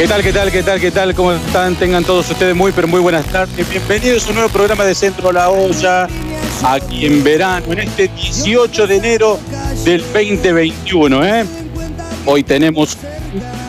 [0.00, 1.14] ¿Qué tal, qué tal, qué tal, qué tal?
[1.14, 1.74] ¿Cómo están?
[1.74, 3.68] Tengan todos ustedes muy, pero muy buenas tardes.
[3.68, 6.08] Bienvenidos a un nuevo programa de Centro La Olla,
[6.64, 9.38] aquí en verano, en este 18 de enero
[9.84, 11.26] del 2021.
[11.26, 11.44] ¿eh?
[12.24, 12.96] Hoy tenemos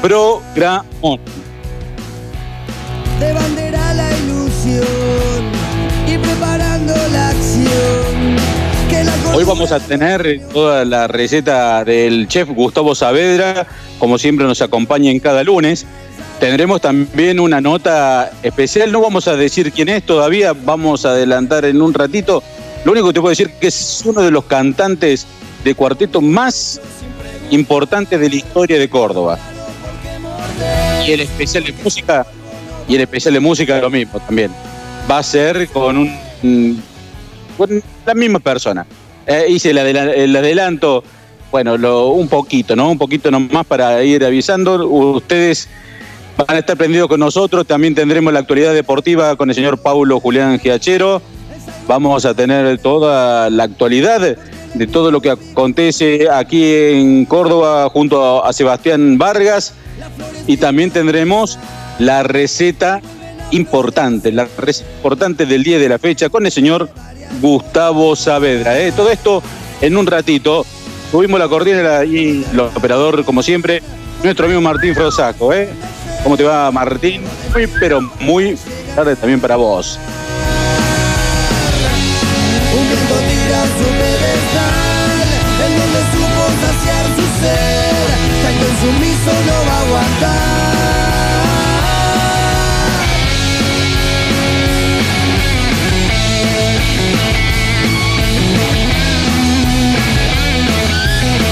[0.02, 1.20] programón.
[3.20, 4.85] de bandera la ilusión
[6.07, 8.38] y preparando la acción.
[9.34, 13.66] Hoy vamos a tener toda la receta del chef Gustavo Saavedra,
[13.98, 15.85] como siempre nos acompaña en cada lunes.
[16.41, 21.66] Tendremos también una nota especial, no vamos a decir quién es todavía, vamos a adelantar
[21.66, 22.41] en un ratito.
[22.84, 25.27] Lo único que te puedo decir es que es uno de los cantantes
[25.64, 26.81] de cuarteto más
[27.52, 29.38] importantes de la historia de Córdoba.
[31.05, 32.26] Y el especial de música,
[32.88, 34.52] y el especial de música lo mismo también.
[35.09, 36.73] Va a ser con un mm,
[37.55, 38.88] con la misma persona.
[39.28, 41.03] Eh, hice el, adela- el adelanto,
[41.52, 42.89] bueno, lo, un poquito, ¿no?
[42.89, 44.88] Un poquito nomás para ir avisando.
[44.88, 45.70] Ustedes
[46.47, 47.66] van a estar prendidos con nosotros.
[47.66, 51.22] También tendremos la actualidad deportiva con el señor Paulo Julián Giachero.
[51.88, 54.38] Vamos a tener toda la actualidad
[54.73, 59.73] de todo lo que acontece aquí en Córdoba junto a Sebastián Vargas.
[60.48, 61.59] Y también tendremos
[62.00, 63.02] la receta
[63.52, 66.89] importante, la receta importante del día de la fecha con el señor
[67.42, 68.80] Gustavo Saavedra.
[68.80, 68.92] ¿eh?
[68.92, 69.44] Todo esto
[69.81, 70.66] en un ratito.
[71.11, 73.83] Subimos la cortina y el operador, como siempre,
[74.23, 75.52] nuestro amigo Martín Frosaco.
[75.53, 75.67] ¿eh?
[76.23, 77.23] ¿Cómo te va, Martín?
[77.53, 78.58] Muy, pero muy
[78.95, 80.00] tarde también para vos.
[82.73, 85.22] Un viento tira su pedestal,
[85.66, 87.95] en donde supo saciar su ser,
[88.44, 90.61] caño insumiso no va a aguantar.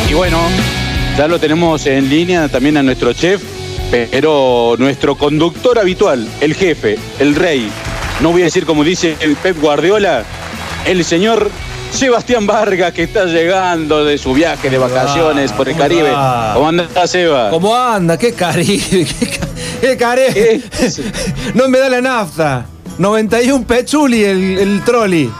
[0.10, 0.40] Y bueno,
[1.18, 3.44] ya lo tenemos en línea también a nuestro chef,
[3.92, 7.70] pero nuestro conductor habitual, el jefe, el rey,
[8.22, 10.24] no voy a decir como dice el Pep Guardiola,
[10.86, 11.50] el señor
[11.92, 15.58] Sebastián Vargas que está llegando de su viaje de vacaciones va?
[15.58, 16.12] por el ¿Cómo Caribe.
[16.12, 16.52] va?
[16.54, 17.50] ¿Cómo anda, Seba?
[17.50, 18.18] ¿Cómo anda?
[18.18, 19.08] ¿Qué caribe?
[19.20, 19.48] ¿Qué, ca-
[19.82, 20.62] qué Caribe?
[21.56, 22.66] No me da la nafta.
[23.00, 25.32] 91 pechuli el, el trolley.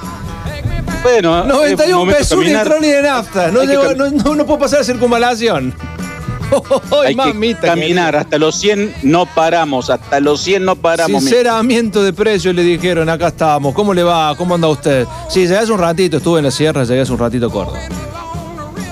[1.04, 3.52] Bueno, es un 91 momento de pechuli el trolley de nafta.
[3.52, 5.74] Llego- no, no- no puedo pasar la circunvalación.
[6.92, 7.62] Ay, Hay mamita.
[7.62, 11.22] que caminar hasta los 100, no paramos, hasta los 100 no paramos.
[11.24, 13.74] mi- Sinceramiento de precios le dijeron, acá estamos.
[13.74, 14.36] ¿Cómo le va?
[14.38, 15.06] ¿Cómo anda usted?
[15.30, 17.74] Sí, llegué hace un ratito, estuve en la sierra, llegué hace un ratito corto.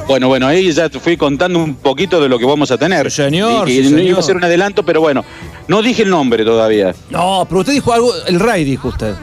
[0.07, 3.11] Bueno, bueno, ahí ya te fui contando un poquito de lo que vamos a tener.
[3.11, 4.03] Sí, señor, Y- sí, y no señor.
[4.05, 5.25] iba a ser un adelanto, pero bueno,
[5.67, 6.95] no dije el nombre todavía.
[7.09, 9.15] No, pero usted dijo algo, el rey dijo usted.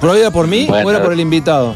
[0.00, 0.86] ¿Pero era por mí Bueno.
[0.86, 1.74] o era por el invitado?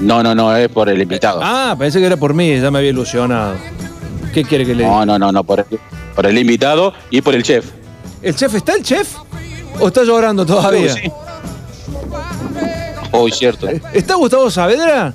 [0.00, 1.40] No, no, no, es por el invitado.
[1.42, 3.56] Ah, pensé que era por mí, ya me había ilusionado.
[4.32, 4.90] ¿Qué quiere que le diga?
[4.90, 5.78] No, no, no, no, por el,
[6.14, 7.66] por el invitado y por el chef.
[8.22, 9.14] ¿El chef está el chef?
[9.80, 10.92] ¿O está llorando todavía?
[10.92, 11.10] Sí.
[13.12, 13.68] Uy, cierto.
[13.92, 15.14] ¿Está Gustavo Saavedra?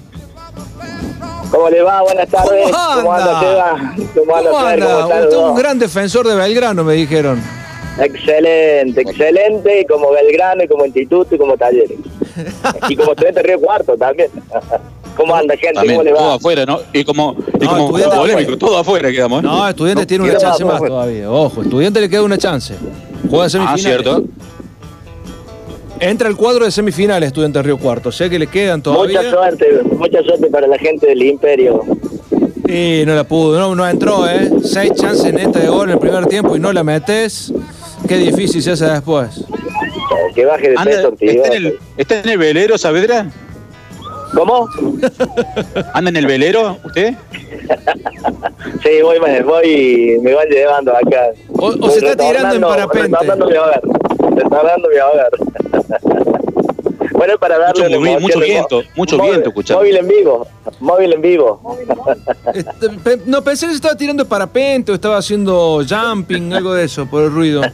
[1.51, 2.01] ¿Cómo le va?
[2.01, 2.71] Buenas tardes.
[2.95, 3.39] ¿Cómo anda?
[3.39, 3.95] Seba?
[4.15, 4.85] ¿Cómo anda, ¿Cómo anda?
[4.85, 7.39] ¿Cómo están Usted es los un gran defensor de Belgrano, me dijeron.
[7.99, 11.99] Excelente, excelente, como Belgrano y como Instituto y como Talleres.
[12.89, 14.29] y como estudiante Río Cuarto también.
[15.15, 15.75] ¿Cómo anda, gente?
[15.75, 16.33] También, ¿Cómo le todo va?
[16.35, 16.79] afuera, ¿no?
[16.91, 18.57] Y como, y No, como estudiante polémico, afuera.
[18.59, 19.39] todo afuera quedamos.
[19.43, 19.45] ¿eh?
[19.45, 21.29] No, Estudiantes tiene una chance más, más todavía.
[21.31, 22.73] Ojo, Estudiantes le queda una chance.
[23.29, 23.83] Juega Ah, semifinales.
[23.83, 24.23] cierto.
[25.99, 28.11] Entra el cuadro de semifinales Estudiantes Río Cuarto.
[28.11, 29.19] Sé que le quedan todavía.
[29.21, 29.65] Mucha suerte,
[29.97, 31.81] mucha suerte para la gente del Imperio.
[32.67, 34.49] Y no la pudo, no, no entró, ¿eh?
[34.63, 37.53] Seis chances netas de gol en el primer tiempo y no la metes.
[38.07, 39.43] Qué difícil se hace después.
[40.35, 41.31] Que baje de Anda, peso, tío.
[41.31, 43.27] ¿está, en el, ¿Está en el velero, Saavedra?
[44.33, 44.67] ¿Cómo?
[45.93, 47.13] ¿Anda en el velero usted?
[48.81, 51.27] Sí, voy, me, voy, me van llevando acá.
[51.51, 53.07] O- se está tirando en parapente.
[53.09, 53.81] Retornando mi hogar.
[54.35, 55.29] Retornando mi hogar.
[57.13, 59.81] bueno, para darle Mucho movi- mucho viento, mo- mucho móvil- viento escuchando.
[59.81, 60.47] Móvil en vivo,
[60.79, 61.77] móvil en vivo.
[62.55, 66.85] Este, No, pensé que se estaba tirando de parapente o estaba haciendo jumping, algo de
[66.85, 67.61] eso, por el ruido.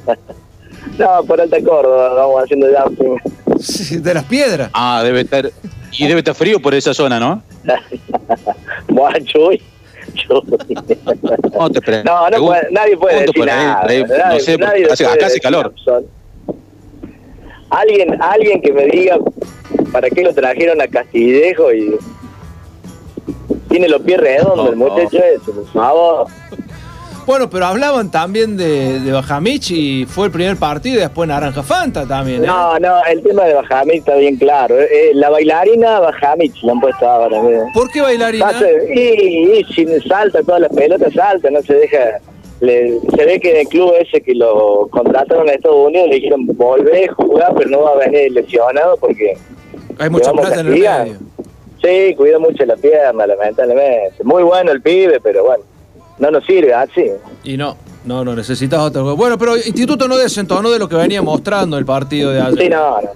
[0.99, 3.17] no, por Alta Córdoba, vamos haciendo jumping.
[3.59, 4.69] Sí, De las piedras.
[4.73, 5.49] Ah, debe estar.
[5.91, 7.41] Y debe estar frío por esa zona, ¿no?
[9.25, 9.61] Chuy.
[10.13, 10.41] chuy.
[11.53, 13.81] No, te No, no puede- nadie puede decir por ahí, nada.
[13.81, 15.73] por ahí, nadie- no sé, nadie hace- acá hace calor.
[17.69, 19.17] Alguien, alguien que me diga
[19.91, 21.95] para qué lo trajeron a Castillejo y
[23.69, 24.93] tiene los pies redondos el No, no.
[24.95, 26.27] muchacho ese, por favor.
[27.29, 31.61] Bueno, pero hablaban también de, de Bajamich y fue el primer partido y después Naranja
[31.61, 32.43] Fanta también.
[32.43, 32.47] ¿eh?
[32.47, 34.79] No, no, el tema de Bajamich está bien claro.
[34.79, 37.39] Eh, la bailarina Bajamich le han puesto ahora.
[37.43, 37.65] mira.
[37.71, 38.51] ¿Por qué bailarina?
[38.95, 41.99] Y, y si salta todas las pelotas, salta, no se deja
[42.61, 46.15] le- se ve que en el club ese que lo contrataron a Estados Unidos le
[46.15, 49.37] dijeron volver a jugar, pero no va a venir lesionado porque
[49.99, 51.17] Hay mucha plata en el medio.
[51.79, 54.15] sí, cuida mucho la pierna, lamentablemente.
[54.23, 55.63] Muy bueno el pibe, pero bueno,
[56.19, 57.05] no nos sirve así.
[57.43, 57.75] Y no,
[58.05, 59.13] no, no, necesitas otra cosa.
[59.15, 62.57] Bueno, pero Instituto no desentonó de lo que venía mostrando el partido de ayer.
[62.59, 63.09] Sí, no, no.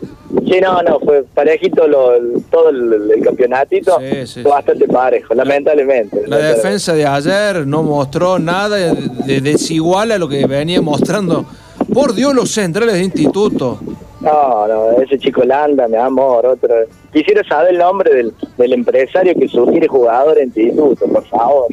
[0.47, 4.87] Sí, no, no, fue parejito lo, el- todo el, el campeonatito, Sí, sí, fue bastante
[4.87, 6.15] parejo, lamentablemente.
[6.15, 6.55] La lamentablemente.
[6.61, 8.93] defensa de ayer no mostró nada de,
[9.25, 11.45] de desigual a lo que venía mostrando.
[11.93, 13.77] Por Dios, los centrales de Instituto.
[14.21, 16.73] No, no, ese chico Landa, mi amor, otro.
[17.11, 21.65] Quisiera saber el nombre del, del empresario que sugiere jugador en instituto, por favor.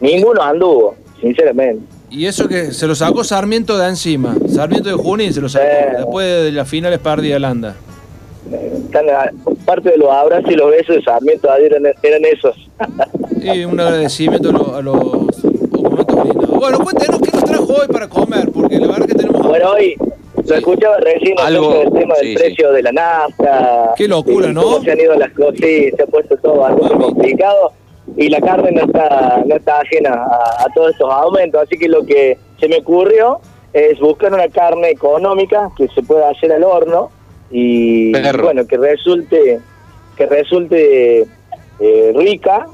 [0.00, 1.82] Ninguno anduvo, sinceramente.
[2.10, 4.34] Y eso que se lo sacó Sarmiento de encima.
[4.48, 5.64] Sarmiento de Junín se lo sacó.
[5.66, 5.96] Sí.
[5.98, 7.74] Después de las finales perdida Landa.
[9.66, 12.56] Parte de los abrazos y los besos de Sarmiento ayer eran, eran esos.
[13.42, 15.42] Y un agradecimiento a, lo- a los.
[16.58, 19.46] Bueno, cuéntenos qué nos trajo hoy para comer, porque la verdad que tenemos.
[19.46, 19.94] Bueno, hoy
[20.46, 22.42] lo escuchaba recién Algo, del tema sí, del sí.
[22.44, 23.92] precio de la nafta.
[23.96, 24.62] Qué locura, ¿no?
[24.62, 26.88] Cómo se han ido las cosas, sí, se ha puesto todo Mami.
[27.04, 27.72] complicado
[28.16, 31.62] y la carne no está, no está ajena a, a todos estos aumentos.
[31.62, 33.40] Así que lo que se me ocurrió
[33.72, 37.10] es buscar una carne económica que se pueda hacer al horno
[37.50, 38.44] y Perro.
[38.44, 39.60] bueno, que resulte,
[40.16, 41.26] que resulte
[41.80, 42.66] eh, rica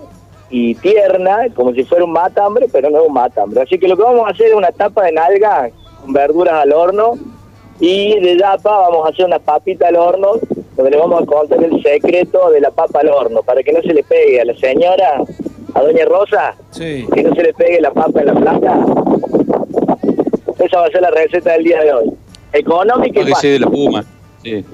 [0.50, 3.62] y tierna, como si fuera un matambre, pero no es un matambre.
[3.62, 5.70] Así que lo que vamos a hacer es una tapa de nalga
[6.00, 7.14] con verduras al horno
[7.80, 10.32] y de yapa vamos a hacer una papita al horno
[10.76, 13.80] donde le vamos a contar el secreto de la papa al horno para que no
[13.82, 15.22] se le pegue a la señora,
[15.74, 17.06] a doña Rosa, Sí.
[17.14, 18.84] que no se le pegue la papa en la plata.
[20.64, 22.10] Esa va a ser la receta del día de hoy.
[22.52, 23.52] Económica y fácil.
[23.52, 24.04] de la Puma.
[24.42, 24.64] Sí.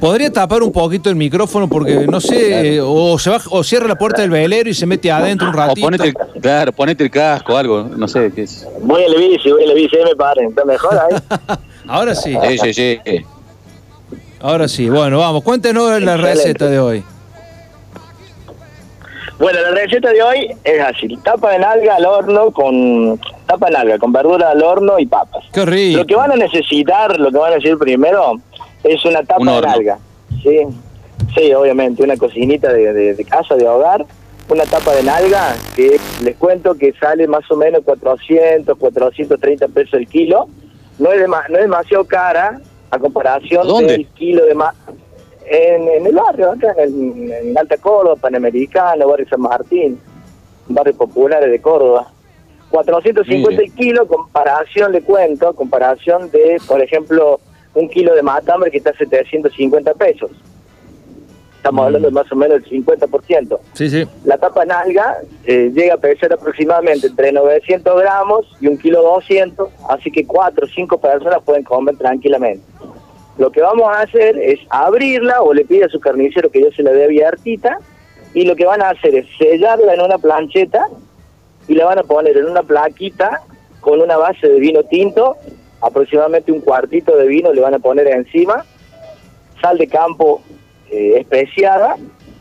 [0.00, 3.96] Podría tapar un poquito el micrófono porque no sé, o se va, o cierra la
[3.96, 5.86] puerta del velero y se mete adentro un O ratito.
[5.86, 8.66] ponete, claro, ponete el casco, algo, no sé qué es.
[8.82, 10.48] Voy a la bici, voy a la bici, ahí me paren.
[10.50, 11.56] ¿Está mejor ahí?
[11.88, 13.00] Ahora sí, Sí, sí, sí.
[14.40, 14.88] ahora sí.
[14.88, 16.22] Bueno, vamos, cuéntenos la Excelente.
[16.34, 17.04] receta de hoy.
[19.38, 21.16] Bueno, la receta de hoy es así.
[21.22, 23.18] Tapa de nalga al horno con...
[23.46, 25.44] Tapa de nalga con verdura al horno y papas.
[25.52, 25.98] Qué rico.
[26.00, 28.32] Lo que van a necesitar, lo que van a necesitar primero
[28.82, 29.68] es una tapa Un de horno.
[29.70, 29.98] nalga.
[30.42, 30.58] Sí,
[31.36, 34.04] sí, obviamente, una cocinita de, de- de casa, de hogar,
[34.48, 39.94] una tapa de nalga que les cuento que sale más o menos 400, 430 pesos
[39.94, 40.48] el kilo.
[40.98, 42.60] No es, no es demasiado cara
[42.90, 43.92] a comparación ¿Dónde?
[43.92, 44.74] del kilo de más.
[45.50, 49.98] En, en el barrio, acá en, en Alta Córdoba, Panamericano, Barrio San Martín,
[50.68, 52.08] barrio populares de Córdoba.
[52.70, 53.64] 450 Mire.
[53.64, 57.40] el kilo, comparación, le cuento, comparación de, por ejemplo,
[57.74, 60.30] un kilo de matambre que está a 750 pesos.
[61.68, 61.86] Estamos Mm.
[61.86, 63.60] hablando de más o menos el 50%.
[63.74, 64.06] Sí, sí.
[64.24, 69.68] La tapa nalga eh, llega a pesar aproximadamente entre 900 gramos y un kilo 200,
[69.90, 72.62] así que cuatro o cinco personas pueden comer tranquilamente.
[73.36, 76.72] Lo que vamos a hacer es abrirla o le pide a su carnicero que yo
[76.72, 77.78] se la dé abiertita
[78.32, 80.88] y lo que van a hacer es sellarla en una plancheta
[81.68, 83.42] y la van a poner en una plaquita
[83.82, 85.36] con una base de vino tinto,
[85.82, 88.64] aproximadamente un cuartito de vino le van a poner encima,
[89.60, 90.40] sal de campo
[90.90, 91.96] eh, especiada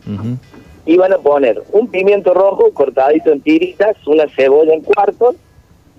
[0.05, 0.37] Ujú.
[0.85, 5.35] y van a poner un pimiento rojo cortadito en tiritas, una cebolla en cuartos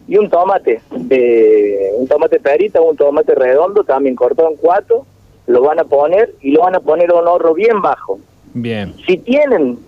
[0.07, 5.05] y un tomate, de, un tomate perita, un tomate redondo también cortado en cuatro,
[5.47, 8.19] lo van a poner y lo van a poner a un horno bien bajo.
[8.55, 8.95] Bien.
[9.07, 9.79] Si tienen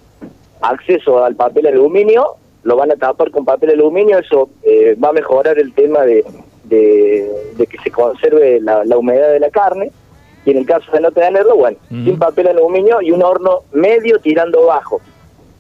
[0.61, 5.13] acceso al papel aluminio, lo van a tapar con papel aluminio, eso eh, va a
[5.13, 6.23] mejorar el tema de,
[6.65, 9.91] de- de que se conserve la, la humedad de la carne.
[10.45, 14.19] Y en el caso de no tenerlo, bueno, sin papel aluminio y un horno medio
[14.21, 15.01] tirando bajo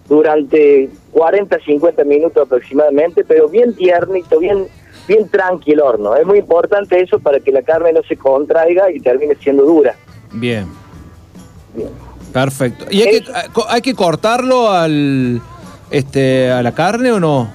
[0.08, 4.66] durante 40, 50 minutos aproximadamente, pero bien tiernito, bien
[5.08, 6.14] bien tranquilo el horno.
[6.16, 9.94] Es muy importante eso para que la carne no se contraiga y termine siendo dura.
[10.32, 10.66] Bien.
[12.32, 12.86] Perfecto.
[12.90, 13.32] ¿Y hay que,
[13.68, 15.40] hay que cortarlo al
[15.90, 17.50] este a la carne o no?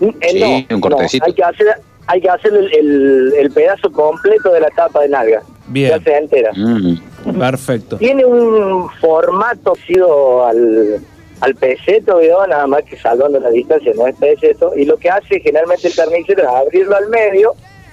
[0.00, 1.26] Eh, Sí, un cortecito.
[1.26, 1.66] hay que hacer,
[2.06, 5.42] hay que hacer el, el- el pedazo completo de la tapa de nalga.
[5.70, 5.90] Bien.
[5.90, 6.52] Ya sea entera.
[6.54, 7.38] Mm.
[7.38, 7.96] Perfecto.
[7.96, 11.00] Tiene un formato sido al,
[11.40, 12.46] al peseto, ¿vio?
[12.46, 14.72] nada más que salvando la distancia, no es peseto.
[14.76, 17.52] Y lo que hace generalmente el carnicero es abrirlo al medio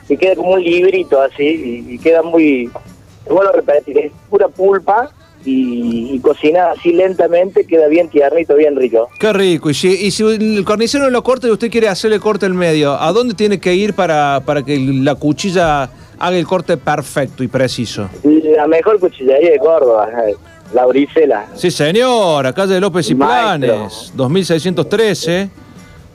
[0.10, 1.44] y queda como un librito así
[1.88, 2.70] y, y queda muy,
[3.30, 5.12] vuelvo a repetir, es pura pulpa
[5.46, 9.08] y, y cocinada así lentamente queda bien tiernito, bien rico.
[9.20, 9.70] Qué rico.
[9.70, 12.54] Y si, y si el carnicero no lo corta y usted quiere hacerle corte al
[12.54, 17.44] medio, ¿a dónde tiene que ir para, para que la cuchilla haga el corte perfecto
[17.44, 18.10] y preciso?
[18.24, 20.36] La mejor cuchillería de Córdoba, eh,
[20.74, 21.48] la Brisela.
[21.56, 23.76] Sí, señor, calle de López y Maestro.
[23.76, 25.50] Planes, 2613,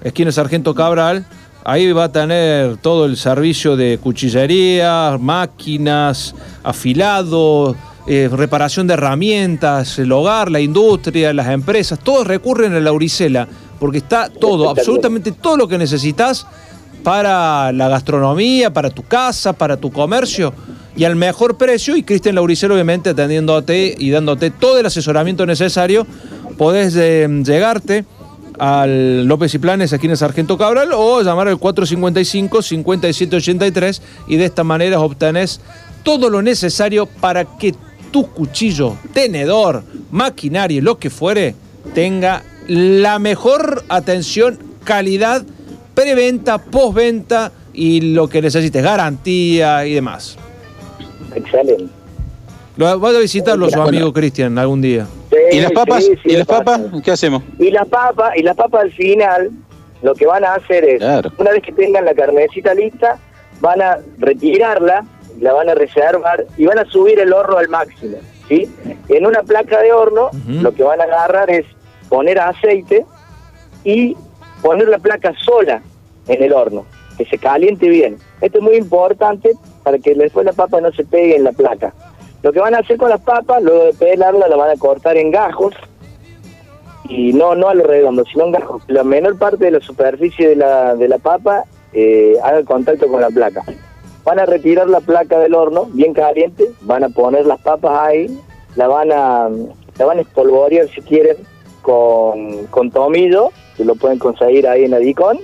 [0.02, 1.24] esquina Sargento Cabral.
[1.64, 7.76] Ahí va a tener todo el servicio de cuchillería, máquinas, afilado,
[8.08, 13.46] eh, reparación de herramientas, el hogar, la industria, las empresas, todos recurren a la Auricela
[13.78, 16.46] porque está todo, absolutamente todo lo que necesitas
[17.02, 20.54] para la gastronomía, para tu casa, para tu comercio
[20.96, 21.96] y al mejor precio.
[21.96, 26.06] Y Cristian Lauricela, obviamente, atendiéndote y dándote todo el asesoramiento necesario,
[26.56, 28.06] podés eh, llegarte
[28.58, 34.44] al López y Planes aquí en el Sargento Cabral o llamar al 455-5783 y de
[34.44, 35.60] esta manera obtenés
[36.02, 37.74] todo lo necesario para que
[38.10, 41.54] tu cuchillo, tenedor, maquinaria, lo que fuere,
[41.94, 45.46] tenga la mejor atención, calidad,
[45.94, 50.36] preventa, postventa y lo que necesites, garantía y demás.
[51.34, 51.86] Excelente.
[52.76, 55.06] Lo, vas a visitarlo su amigo Cristian algún día.
[55.30, 56.04] Sí, ¿Y las papas?
[56.04, 56.80] sí, sí, ¿Y las papas?
[57.04, 57.42] ¿Qué hacemos?
[57.58, 59.50] Y las papas, y las papas al final,
[60.02, 61.30] lo que van a hacer es, Claro.
[61.38, 63.18] una vez que tengan la carnecita lista,
[63.60, 65.04] van a retirarla,
[65.40, 68.16] la van a reservar y van a subir el horno al máximo,
[68.48, 68.68] ¿sí?
[69.08, 71.66] En una placa de horno, lo que van a agarrar es
[72.08, 73.04] poner aceite
[73.84, 74.16] y
[74.62, 75.82] poner la placa sola
[76.28, 76.86] en el horno,
[77.18, 78.16] que se caliente bien.
[78.40, 79.52] Esto es muy importante
[79.82, 81.92] para que después la papa no se pegue en la placa.
[82.42, 85.16] Lo que van a hacer con las papas, luego de pelarla, la van a cortar
[85.16, 85.74] en gajos
[87.08, 88.82] y no no a lo redondo, sino en gajos.
[88.88, 93.20] La menor parte de la superficie de la, de la papa eh, haga contacto con
[93.20, 93.62] la placa.
[94.24, 98.40] Van a retirar la placa del horno, bien caliente, van a poner las papas ahí,
[98.76, 99.48] la van a,
[99.98, 101.36] la van a espolvorear si quieren
[101.82, 105.38] con, con tomillo, que lo pueden conseguir ahí en Adicón,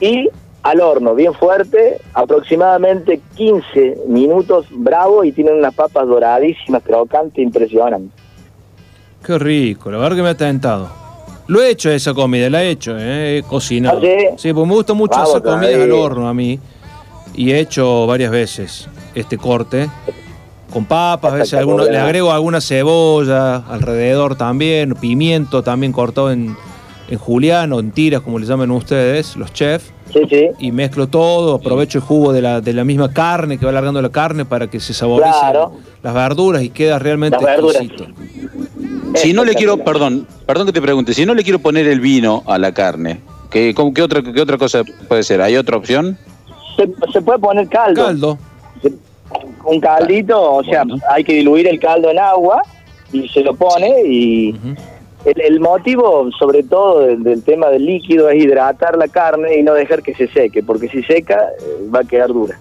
[0.00, 0.28] y
[0.62, 8.10] al horno, bien fuerte, aproximadamente 15 minutos, bravo, y tienen unas papas doradísimas, crocantes, impresionantes.
[9.24, 10.88] Qué rico, la verdad que me ha tentado.
[11.46, 13.98] Lo he hecho esa comida, la he hecho, eh, he cocinado.
[13.98, 14.26] ¿Ah, sí?
[14.38, 15.82] Sí, pues me gusta mucho Vamos hacer comidas ahí.
[15.82, 16.58] al horno a mí.
[17.34, 19.88] Y he hecho varias veces este corte.
[20.72, 26.56] Con papas, a veces alguno- le agrego alguna cebolla alrededor también, pimiento también cortado en,
[27.08, 29.92] en julián o en tiras, como le llaman ustedes, los chefs.
[30.12, 30.48] Sí, sí.
[30.58, 34.00] Y mezclo todo, aprovecho el jugo de la, de la misma carne que va alargando
[34.00, 35.72] la carne para que se saboricen Claro.
[36.02, 37.82] las verduras y queda realmente Las verduras.
[37.82, 38.10] exquisito.
[39.16, 42.00] Si no le quiero, perdón, perdón que te pregunte, si no le quiero poner el
[42.00, 43.20] vino a la carne,
[43.50, 45.40] ¿qué, cómo- qué otra, qué otra cosa puede ser?
[45.40, 46.16] ¿Hay otra opción?
[46.76, 48.04] Se, se puede poner caldo.
[48.04, 48.38] Caldo.
[49.64, 51.02] Un caldito, o sea, Bueno.
[51.10, 52.60] hay que diluir el caldo en agua
[53.12, 54.54] y se lo pone y.
[55.24, 59.62] el, el motivo sobre todo del, del tema del líquido es hidratar la carne y
[59.62, 62.58] no dejar que se seque, porque si seca eh, va a quedar dura.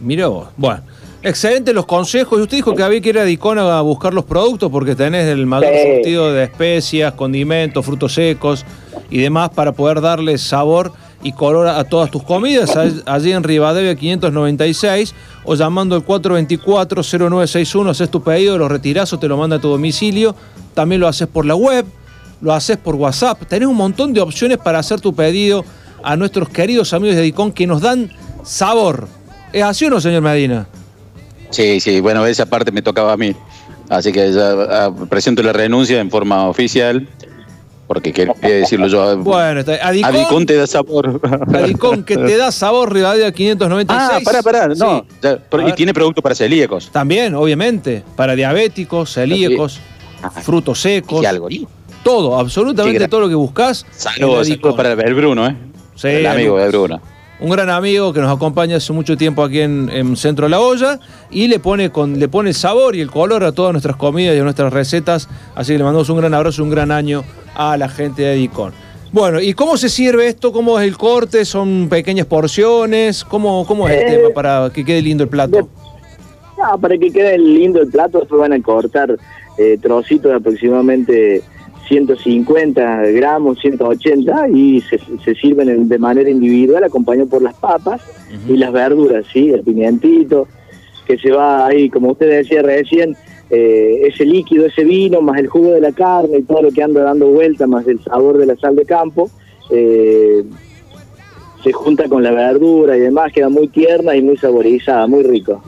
[0.00, 0.48] Mira vos.
[0.56, 0.80] Bueno,
[1.22, 2.38] excelentes los consejos.
[2.38, 5.26] Y usted dijo que había que ir a Dicón a buscar los productos porque tenés
[5.26, 5.94] el mayor Sí.
[5.96, 8.64] surtido de especias, condimentos, frutos secos
[9.10, 12.76] y demás para poder darle sabor y color a todas tus comidas.
[12.76, 19.18] All- Allí en Rivadavia 596 o llamando al 424-0961 haces tu pedido, lo retirás o
[19.18, 20.34] te lo manda a tu domicilio.
[20.74, 21.84] También lo haces por la web,
[22.40, 23.42] lo haces por WhatsApp.
[23.48, 25.64] Tenés un montón de opciones para hacer tu pedido
[26.02, 28.10] a nuestros queridos amigos de Dicón que nos dan
[28.44, 29.08] sabor.
[29.52, 30.66] ¿Es así o no, señor Medina?
[31.50, 33.34] Sí, sí, bueno, esa parte me tocaba a mí.
[33.88, 37.08] Así que ya ah, presento la renuncia en forma oficial,
[37.88, 39.16] porque quería decirlo yo.
[39.16, 41.20] Bueno, está, Adicón, Adicón te da sabor.
[41.54, 44.10] Adicón que te da sabor Rivadavia 596.
[44.12, 45.06] Ah, pará, pará, no.
[45.10, 45.16] Sí.
[45.22, 46.90] ya, y tiene producto para celíacos.
[46.92, 49.80] También, obviamente, para diabéticos, celíacos,
[50.22, 50.40] Ajá.
[50.42, 51.68] frutos secos, ¿Qué algoritmo?
[52.04, 53.84] todo, absolutamente todo lo que buscas.
[53.90, 55.56] Saludos, saludos para el Bruno, ¿eh?
[55.94, 57.00] Sí, el amigo de Bruno.
[57.40, 60.60] un gran amigo que nos acompaña hace mucho tiempo aquí en, en Centro de la
[60.60, 63.96] Olla y le pone con le pone el sabor y el color a todas nuestras
[63.96, 65.28] comidas y a nuestras recetas.
[65.54, 67.24] Así que le mandamos un gran abrazo y un gran año
[67.58, 68.72] a la gente de Adicón.
[69.12, 70.52] Bueno, ¿y cómo se sirve esto?
[70.52, 71.44] ¿Cómo es el corte?
[71.44, 73.24] ¿Son pequeñas porciones?
[73.24, 75.68] ¿Cómo, cómo es el Eh, tema para que quede lindo el plato?
[76.62, 79.16] Ah, para que quede lindo el plato, después van a cortar
[79.58, 81.42] eh, trocitos de aproximadamente
[81.88, 88.00] 150 gramos, 180 y se, se sirven en- de manera individual, acompañado por las papas
[88.48, 89.50] y las verduras, ¿sí?
[89.50, 90.46] El pimientito,
[91.06, 93.16] que se va ahí, como usted decía recién,
[93.50, 96.82] eh, ese líquido, ese vino, más el jugo de la carne y todo lo que
[96.82, 99.30] anda dando vuelta, más el sabor de la sal de campo,
[99.70, 100.44] eh,
[101.62, 105.62] se junta con la verdura y demás, queda muy tierna y muy saborizada, muy rico.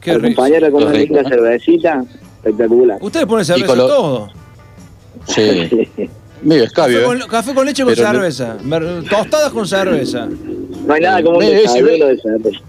[0.00, 0.26] Qué rico.
[0.42, 1.28] Acompañarla con una linda ¿eh?
[1.28, 2.04] cervecita,
[2.36, 2.98] espectacular.
[3.00, 4.28] Usted le pone cerveza con lo- todo.
[5.26, 5.88] Sí.
[6.42, 7.18] Medio escabio, Café ¿eh?
[7.20, 8.56] con, café con leche con Pero no- cerveza.
[9.10, 10.28] Tostadas con cerveza.
[10.86, 12.60] No hay nada como un Eh, ese- desayuno de cerveza.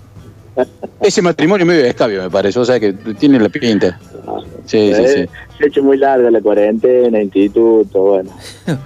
[1.01, 2.59] Ese matrimonio medio escabio, me parece.
[2.59, 3.99] O sea que tiene la pinta.
[4.65, 5.55] Sí, sí, Eh, sí.
[5.57, 8.31] Se ha hecho muy larga la cuarentena, instituto, bueno.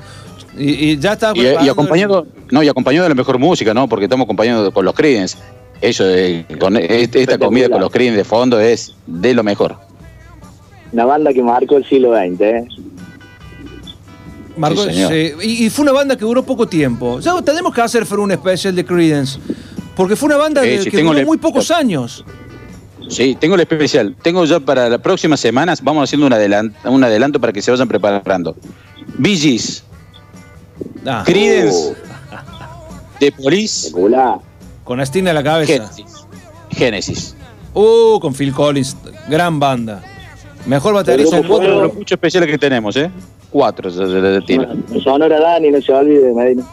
[0.55, 3.89] Y, y ya está Y, acompañado, no, y acompañado de la mejor música, ¿no?
[3.89, 5.35] Porque estamos acompañados con los Creedence.
[5.81, 9.75] Eso, eh, con este- esta comida con los Creedence de fondo es de lo mejor.
[10.91, 12.57] Una banda que marcó el siglo XX, ¿eh?
[12.67, 12.83] el-
[14.55, 15.11] Marco, Sí, señor.
[15.11, 17.19] sí, y, y fue una banda que duró poco tiempo.
[17.19, 19.39] Ya tenemos que hacer un especial de Creedence.
[19.95, 22.25] Porque fue una banda Sí, de- sí, que tengo duró muy pocos años.
[23.09, 24.15] Sí, tengo el especial.
[24.21, 27.69] Tengo ya para las próximas semanas, vamos haciendo un adelanto, un adelanto para que se
[27.69, 28.55] vayan preparando.
[29.17, 29.83] Bee Gees,
[31.05, 31.93] Ah, Creedence,
[33.19, 34.37] The Police, Espectacular.
[34.83, 35.73] con Astina a la cabeza.
[35.73, 36.25] Genesis.
[36.71, 37.35] Genesis.
[37.73, 38.95] Uh, con Phil Collins.
[39.29, 40.01] Gran banda.
[40.65, 41.87] Mejor baterista del cuatro de mundo.
[41.89, 43.11] los muchos especiales que tenemos, ¿eh?
[43.51, 44.67] Cuatro de tiro.
[45.03, 46.63] Sonora Dani, no se olvide, Medina.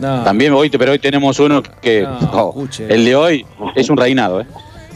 [0.00, 2.86] No, También hoy, pero hoy tenemos uno que No, oh, escuche.
[2.88, 4.46] el de hoy es un reinado, ¿eh?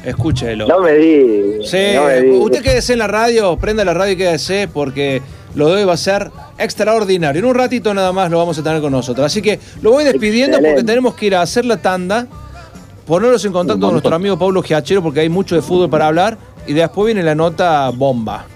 [0.04, 0.66] Escúchelo.
[0.66, 1.64] No me di.
[1.64, 2.30] Sí, no me di.
[2.30, 5.22] usted quédese en la radio, prenda la radio y quédese porque
[5.54, 7.38] lo de hoy va a ser extraordinario.
[7.40, 9.24] En un ratito nada más lo vamos a tener con nosotros.
[9.24, 12.26] Así que lo voy despidiendo porque tenemos que ir a hacer la tanda,
[13.06, 16.36] ponernos en contacto con nuestro amigo Pablo Giachero porque hay mucho de fútbol para hablar
[16.66, 18.46] y después viene la nota bomba.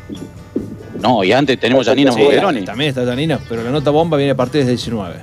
[1.00, 2.22] No, y antes tenemos a Nina Sí,
[2.66, 5.14] también está Janina, pero la nota bomba viene a partir de 19.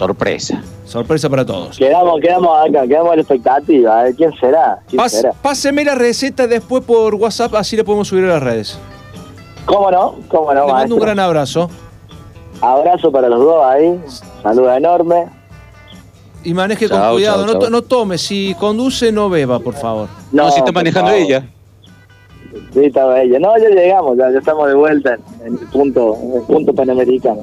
[0.00, 0.62] Sorpresa.
[0.86, 1.76] Sorpresa para todos.
[1.76, 4.08] Quedamos, quedamos acá, quedamos a la expectativa.
[4.08, 4.14] ¿eh?
[4.16, 4.78] ¿Quién será?
[4.88, 5.32] ¿Quién Pas- será?
[5.42, 8.78] páseme la receta después por WhatsApp, así le podemos subir a las redes.
[9.66, 10.14] ¿Cómo no?
[10.28, 10.94] ¿Cómo no, Le mando maestro?
[10.96, 11.70] un gran abrazo
[12.62, 14.00] Abrazo para los dos ahí.
[14.42, 15.26] Saludos enorme.
[16.44, 17.46] y maneje con cuidado.
[17.46, 20.08] no, no tome, si conduce, no beba, por favor.
[20.32, 21.46] No, si está manejando ella.
[22.72, 23.38] Sí, estaba ella.
[23.38, 26.74] No, ya llegamos, ya, ya estamos de vuelta en, en el punto, en el punto
[26.74, 27.42] panamericano.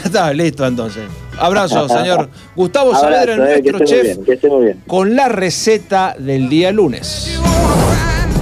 [0.04, 1.04] Está listo entonces.
[1.38, 4.82] Abrazo, señor Gustavo Abrazo, Saavedra, eh, nuestro que chef, bien, que esté muy bien.
[4.86, 7.40] con la receta del día lunes.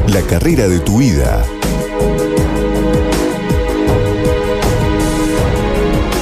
[0.09, 1.43] La carrera de tu vida.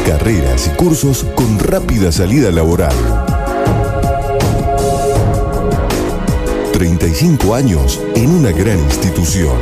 [0.06, 2.94] Carreras y cursos con rápida salida laboral.
[6.72, 9.56] 35 años en una gran institución.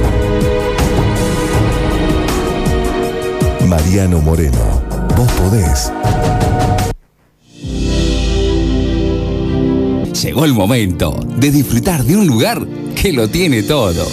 [3.68, 4.73] Mariano Moreno,
[5.16, 5.92] vos podés.
[10.22, 14.06] Llegó el momento de disfrutar de un lugar que lo tiene todo.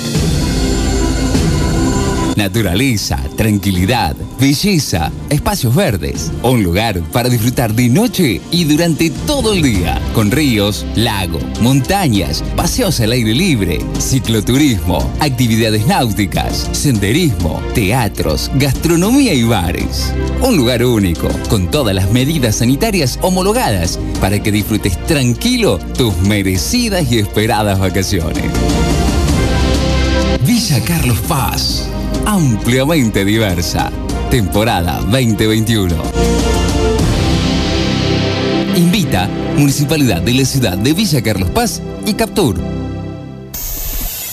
[2.42, 6.32] Naturaleza, tranquilidad, belleza, espacios verdes.
[6.42, 10.02] Un lugar para disfrutar de noche y durante todo el día.
[10.16, 19.44] Con ríos, lago, montañas, paseos al aire libre, cicloturismo, actividades náuticas, senderismo, teatros, gastronomía y
[19.44, 20.12] bares.
[20.42, 27.12] Un lugar único, con todas las medidas sanitarias homologadas para que disfrutes tranquilo tus merecidas
[27.12, 28.46] y esperadas vacaciones.
[30.44, 31.88] Villa Carlos Paz,
[32.26, 33.92] ampliamente diversa.
[34.30, 35.96] Temporada 2021.
[38.76, 42.81] Invita Municipalidad de la Ciudad de Villa Carlos Paz y Captur.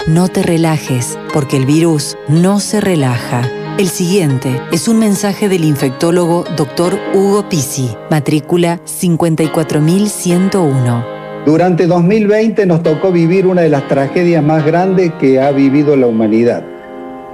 [0.05, 3.41] No te relajes, porque el virus no se relaja.
[3.77, 6.97] El siguiente es un mensaje del infectólogo Dr.
[7.13, 11.03] Hugo Pisi, matrícula 54101.
[11.45, 16.07] Durante 2020 nos tocó vivir una de las tragedias más grandes que ha vivido la
[16.07, 16.63] humanidad.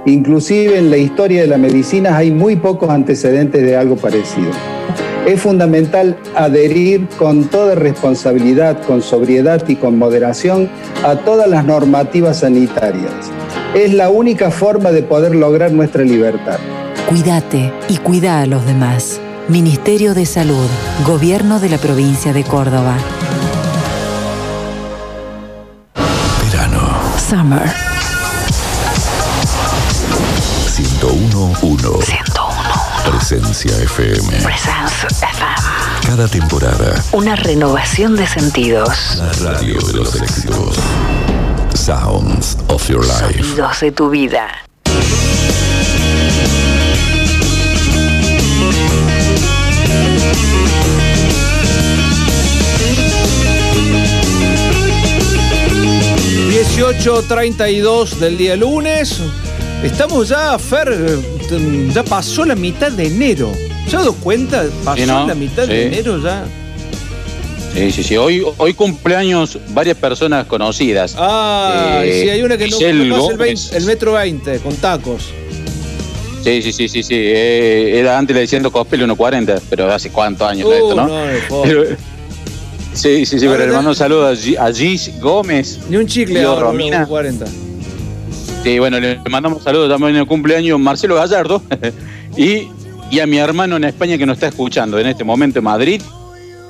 [0.06, 4.50] Inclusive en la historia de la medicina hay muy pocos antecedentes de algo parecido.
[5.26, 10.68] Es fundamental adherir con toda responsabilidad, con sobriedad y con moderación
[11.02, 13.12] a todas las normativas sanitarias.
[13.74, 16.58] Es la única forma de poder lograr nuestra libertad.
[17.08, 19.20] Cuídate y cuida a los demás.
[19.48, 20.68] Ministerio de Salud,
[21.06, 22.96] Gobierno de la Provincia de Córdoba.
[26.42, 26.80] Verano.
[27.18, 27.62] Summer.
[30.74, 32.23] 101.1.
[33.24, 33.54] 101.
[33.54, 34.42] Presencia FM.
[34.42, 35.56] Presence FM.
[36.06, 37.02] Cada temporada.
[37.12, 39.16] Una renovación de sentidos.
[39.16, 40.76] La radio de los éxitos.
[41.74, 43.42] Sounds of your life.
[43.42, 44.48] Sonidos de tu vida.
[56.76, 59.18] $18.32 del día lunes.
[59.82, 61.18] Estamos ya, Fer,
[61.92, 63.52] ya pasó la mitad de enero.
[63.88, 64.64] ¿Se ha dado cuenta?
[64.84, 66.44] Pasó sí, la mitad de enero ya.
[67.74, 68.16] Sí, sí, sí.
[68.16, 71.16] Hoy, hoy cumpleaños varias personas conocidas.
[71.18, 75.24] Ah, eh, sí, hay una que no conoce el, metro 20 con tacos.
[76.44, 77.14] Sí, sí, sí, sí, sí.
[77.16, 81.08] Eh, era antes le diciendo Cospel 1.40, pero hace cuántos años esto, uh, ¿no?
[82.92, 85.80] sí, sí, sí, pero hermano, saludos a Gis Gómez.
[85.88, 87.08] Ni un chicle, Romina.
[87.08, 87.63] 1.40.
[88.64, 91.60] Sí, bueno, le mandamos saludos también en el cumpleaños Marcelo Gallardo
[92.38, 92.66] y,
[93.10, 96.00] y, a mi hermano en España que nos está escuchando en este momento en Madrid,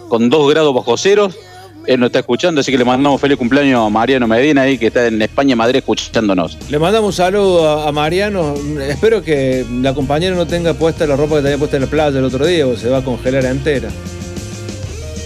[0.09, 1.39] con 2 grados bajo ceros.
[1.87, 4.89] Él nos está escuchando, así que le mandamos feliz cumpleaños a Mariano Medina ahí que
[4.89, 6.59] está en España, Madrid, escuchándonos.
[6.69, 8.55] Le mandamos un saludo a, Mariano.
[8.89, 12.19] Espero que la compañera no tenga puesta la ropa que tenía puesta en la playa
[12.19, 13.89] el otro día, o se va a congelar entera.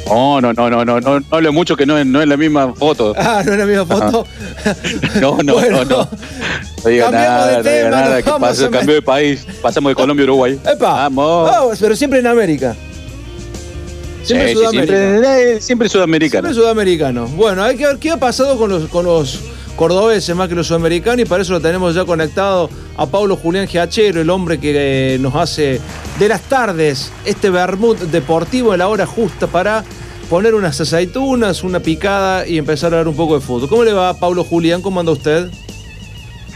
[0.08, 2.36] No, no, no, no, no, no, no hable mucho que no es, no es la
[2.36, 3.14] misma foto.
[3.18, 4.26] Ah, no es la misma foto.
[5.20, 6.08] No, no, Bueno, no, no.
[6.78, 9.46] No cambiamos nada, de no tema, nada, que pasó, cambió de país.
[9.60, 10.58] Pasamos de Colombia a Uruguay.
[10.64, 10.92] ¡Epa!
[11.08, 11.50] Vamos.
[11.52, 12.74] Ah, pero siempre en América.
[14.22, 14.96] Siempre Sí, sí, Sudamérica.
[14.96, 16.48] siempre, eh, siempre sudamericano.
[16.48, 17.26] Siempre sudamericano.
[17.28, 19.40] Bueno, hay que ver qué ha pasado con los, con los
[19.78, 23.68] cordobeses más que los sudamericanos y para eso lo tenemos ya conectado a Pablo Julián
[23.68, 25.80] Giachero, el hombre que eh, nos hace
[26.18, 29.84] de las tardes este vermut deportivo en la hora justa para
[30.28, 33.68] poner unas aceitunas, una picada y empezar a hablar un poco de fútbol.
[33.68, 34.82] ¿Cómo le va, Pablo Julián?
[34.82, 35.48] ¿Cómo anda usted?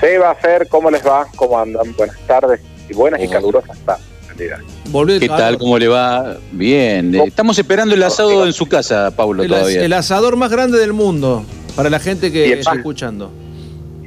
[0.01, 1.29] Seba, Fer, ¿cómo les va?
[1.37, 1.95] ¿Cómo andan?
[1.97, 3.37] Buenas tardes y buenas y Hola.
[3.37, 4.05] calurosas tardes.
[5.21, 5.59] ¿Qué tal?
[5.59, 6.39] ¿Cómo le va?
[6.51, 7.15] Bien.
[7.15, 9.85] Estamos esperando el asado en su casa, Pablo, El, todavía.
[9.85, 11.45] el asador más grande del mundo
[11.77, 13.31] para la gente que está más- escuchando.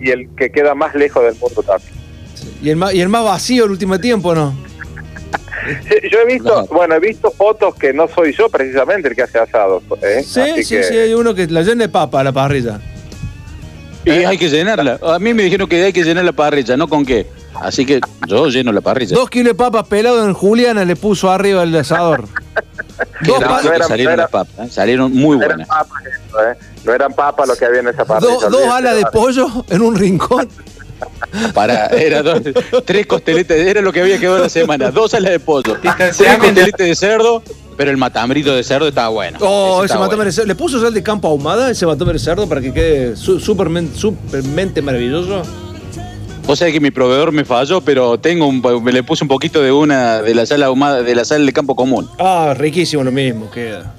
[0.02, 1.94] Y el que queda más lejos del mundo también.
[2.62, 4.54] Y el, más, y el más vacío el último tiempo, ¿no?
[5.90, 9.24] Sí, Yo he visto, bueno, he visto fotos que no soy yo precisamente el que
[9.24, 9.82] hace asados.
[10.04, 10.22] ¿eh?
[10.24, 12.80] Sí, Así sí, que- sí, hay uno que la llena de papa la parrilla.
[14.04, 15.00] Y hay que llenarla.
[15.02, 17.26] A mí me dijeron que hay que llenar la parrilla, ¿no con qué?
[17.56, 19.16] Así que yo lleno la parrilla.
[19.16, 22.26] Dos kilos de papas pelado en Juliana le puso arriba el asador.
[23.26, 24.68] Dos no eran- salieron no eran- las papas.
[24.68, 24.70] ¿eh?
[24.70, 25.68] Salieron muy no buenas.
[25.68, 26.56] papas eso, ¿eh?
[26.86, 28.48] No eran papas lo que había en esa parrilla.
[28.50, 30.48] dos, alas de pollo en un rincón.
[31.54, 32.42] Para, era dos-
[32.86, 34.92] tres costeletas, era lo que había quedado la semana.
[34.92, 37.44] Dos alas de pollo, tres costeletas de cerdo,
[37.76, 39.38] pero el matambrito de cerdo estaba bueno.
[39.42, 40.26] Oh, ese estaba matambre bueno.
[40.30, 40.48] de cerdo.
[40.48, 43.94] ¿Le puso sal de campo ahumada ese matambre de cerdo para que quede su- supermen-
[43.94, 45.42] supermente maravilloso?
[46.46, 49.62] Vos sabés que mi proveedor me falló, pero tengo un, me le puse un poquito
[49.62, 52.08] de una de la sal ahumada, de la sal de campo común.
[52.20, 53.96] Ah, riquísimo lo mismo queda.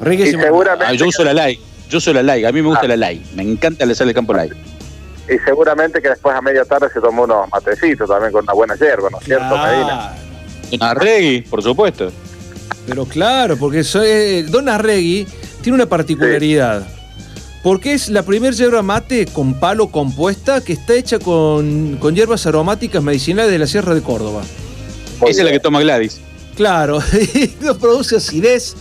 [0.00, 0.42] Y Riquísimo.
[0.42, 2.96] seguramente, Ah, yo uso la light, yo uso la light, a mí me gusta la
[2.96, 4.52] light, me encanta la sal de campo light.
[5.28, 8.76] y seguramente que después a media tarde se tomó unos matecitos también con una buena
[8.76, 10.14] hierba, ¿no es cierto, Medina?
[10.72, 12.12] Una reggae, por supuesto.
[12.86, 15.26] Pero claro, porque soy, eh, Don Arregui
[15.62, 16.86] tiene una particularidad.
[17.62, 22.46] Porque es la primer yerba mate con palo compuesta que está hecha con, con hierbas
[22.46, 24.42] aromáticas medicinales de la Sierra de Córdoba.
[25.26, 26.20] Esa es la que toma Gladys.
[26.56, 27.00] Claro,
[27.34, 28.76] y no produce acidez.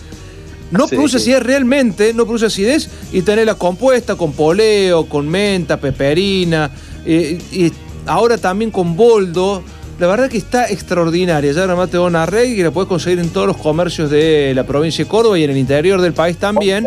[0.72, 1.24] No Sí, produce sí.
[1.32, 6.70] acidez realmente, no produce acidez y tenés la compuesta con poleo, con menta, peperina,
[7.06, 7.72] Eh, y
[8.06, 9.64] ahora también con Boldo.
[9.98, 11.52] La verdad que está extraordinaria.
[11.54, 14.66] Ya además te una red que la puedes conseguir en todos los comercios de la
[14.66, 16.86] provincia de Córdoba y en el interior del país también.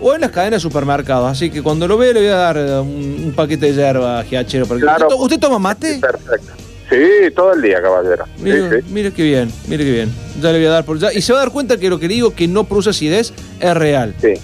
[0.00, 1.30] O en las cadenas de supermercados.
[1.30, 4.22] Así que cuando lo vea le voy a dar eh, un, un paquete de yerba
[4.24, 4.66] giachero.
[4.66, 5.08] Claro.
[5.08, 5.98] ¿Usted, usted toma mate?
[5.98, 6.52] Perfecto.
[6.90, 8.24] Sí, todo el día, caballero.
[8.36, 8.86] Sí, Mire, sí.
[8.90, 10.12] mire qué bien, mire qué bien.
[10.40, 11.12] Ya le voy a dar por ya.
[11.12, 13.32] Y se va a dar cuenta que lo que le digo que no produce acidez
[13.58, 14.14] es real.
[14.20, 14.34] Sí.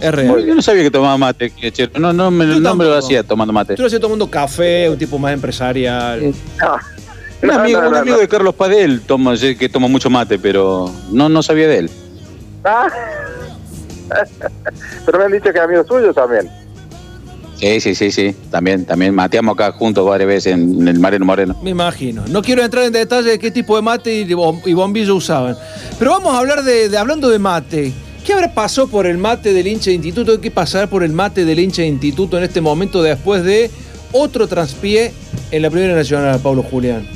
[0.00, 0.44] Es real.
[0.44, 1.52] Yo no sabía que tomaba mate.
[1.98, 3.76] No, no, me, no me lo hacía tomando mate.
[3.76, 6.22] Yo lo hacía tomando café, un tipo más empresarial.
[6.22, 6.34] Un
[7.42, 8.20] No, amigo, no, un no, amigo no.
[8.22, 11.90] de Carlos Padel toma, que toma mucho mate, pero no, no sabía de él.
[12.64, 12.88] Ah.
[15.06, 16.50] Pero me han dicho que es amigo suyo también.
[17.60, 18.34] Sí, sí, sí, sí.
[18.50, 21.56] También, también mateamos acá juntos varias veces en, en el Mareno Moreno.
[21.62, 22.24] Me imagino.
[22.28, 25.56] No quiero entrar en detalle de qué tipo de mate y, bom- y bombillo usaban.
[25.98, 27.92] Pero vamos a hablar de, de- hablando de mate.
[28.24, 30.40] ¿Qué habrá pasado por el mate del hincha de instituto?
[30.40, 33.70] ¿Qué pasará por el mate del hincha de instituto en este momento después de
[34.12, 35.12] otro traspié
[35.50, 37.06] en la Primera Nacional, Pablo Julián?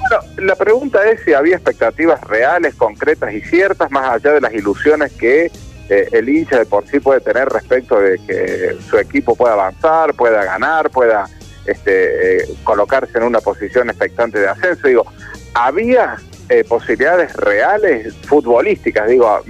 [0.00, 4.52] Bueno, la pregunta es si había expectativas reales, concretas y ciertas, más allá de las
[4.52, 5.50] ilusiones que
[5.92, 10.14] eh, el hincha de por sí puede tener respecto de que su equipo pueda avanzar,
[10.14, 11.26] pueda ganar, pueda
[11.66, 14.88] este, eh, colocarse en una posición expectante de ascenso.
[14.88, 15.04] Digo,
[15.52, 16.16] había
[16.48, 19.42] eh, posibilidades reales futbolísticas, digo,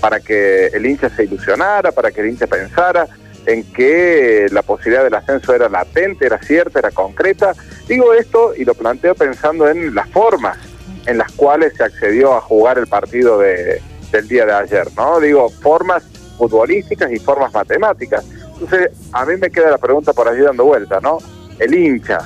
[0.00, 3.08] para que el hincha se ilusionara, para que el hincha pensara
[3.46, 7.54] en que la posibilidad del ascenso era latente, era cierta, era concreta.
[7.88, 10.58] Digo esto y lo planteo pensando en las formas
[11.06, 13.82] en las cuales se accedió a jugar el partido de,
[14.14, 15.18] del día de ayer, ¿no?
[15.20, 16.02] Digo, formas
[16.38, 18.24] futbolísticas y formas matemáticas.
[18.54, 21.18] Entonces, a mí me queda la pregunta por allí dando vuelta, ¿no?
[21.58, 22.18] El hincha,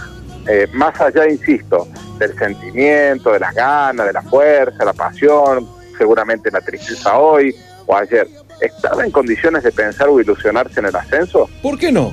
[0.46, 6.50] eh, más allá, insisto, del sentimiento, de las ganas, de la fuerza, la pasión, seguramente
[6.50, 7.54] la tristeza hoy
[7.86, 8.28] o ayer,
[8.60, 11.48] ¿estaba en condiciones de pensar o ilusionarse en el ascenso?
[11.62, 12.12] ¿Por qué no?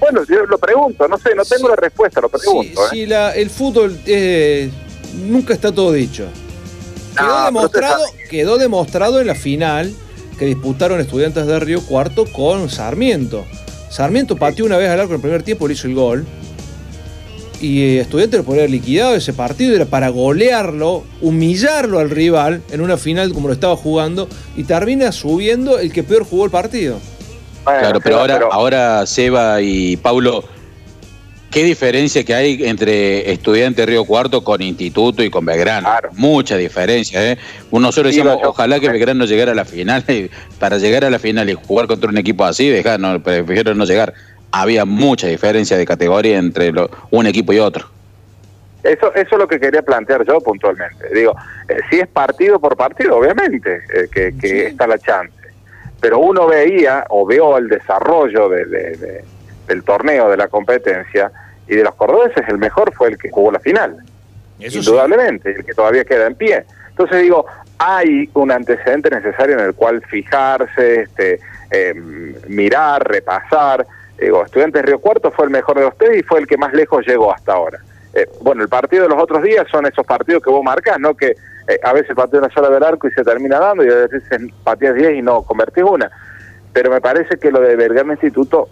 [0.00, 2.86] Bueno, yo lo pregunto, no sé, no tengo la respuesta, lo pregunto.
[2.86, 2.88] ¿eh?
[2.90, 4.70] Si la- el fútbol eh,
[5.26, 6.26] nunca está todo dicho.
[7.16, 9.92] Quedó, No, pero demostrado, quedó demostrado en la final
[10.38, 13.44] que disputaron estudiantes de Río Cuarto con Sarmiento.
[13.90, 16.26] Sarmiento pateó una vez al arco en el primer tiempo, le hizo el gol.
[17.60, 22.62] Y eh, Estudiantes lo podría haber liquidado ese partido, era para golearlo, humillarlo al rival
[22.70, 26.50] en una final como lo estaba jugando, y termina subiendo el que peor jugó el
[26.50, 26.98] partido.
[27.64, 30.42] Claro, pero ahora, ahora Seba y Paulo,
[31.52, 35.88] ¿qué diferencia que hay entre estudiante Río Cuarto con Instituto y con Belgrano?
[36.12, 37.38] Mucha diferencia, ¿eh?
[37.70, 41.18] Nosotros Sí, decíamos, ojalá que Belgrano llegara a la final, y para llegar a la
[41.18, 44.14] final y jugar contra un equipo así, dejar, no, prefiero no llegar.
[44.50, 47.86] Había mucha diferencia de categoría entre lo- un equipo y otro.
[48.82, 51.06] Eso, eso es lo que quería plantear yo puntualmente.
[51.14, 51.36] Digo,
[51.68, 55.32] eh, si es partido por partido, obviamente eh, que, que está la chance.
[56.00, 59.24] Pero uno veía o veo el desarrollo de- de- de-
[59.68, 61.30] del torneo, de la competencia,
[61.72, 63.96] y de los cordobeses el mejor fue el que jugó la final.
[64.58, 66.64] Indudablemente, el que todavía queda en pie.
[66.90, 67.46] Entonces digo,
[67.78, 71.94] hay un antecedente necesario en el cual fijarse, este, eh,
[72.46, 73.86] mirar, repasar.
[74.18, 76.74] Digo, Estudiantes Río Cuarto fue el mejor de los tres y fue el que más
[76.74, 77.78] lejos llegó hasta ahora.
[78.12, 81.14] Eh, bueno, el partido de los otros días son esos partidos que vos marcás, ¿no?
[81.14, 81.28] Que
[81.68, 84.22] eh, a veces pateas una sola del arco y se termina dando y a veces
[84.62, 86.10] pateas 10 y no convertís una.
[86.74, 88.68] Pero me parece que lo de Belgrano Instituto,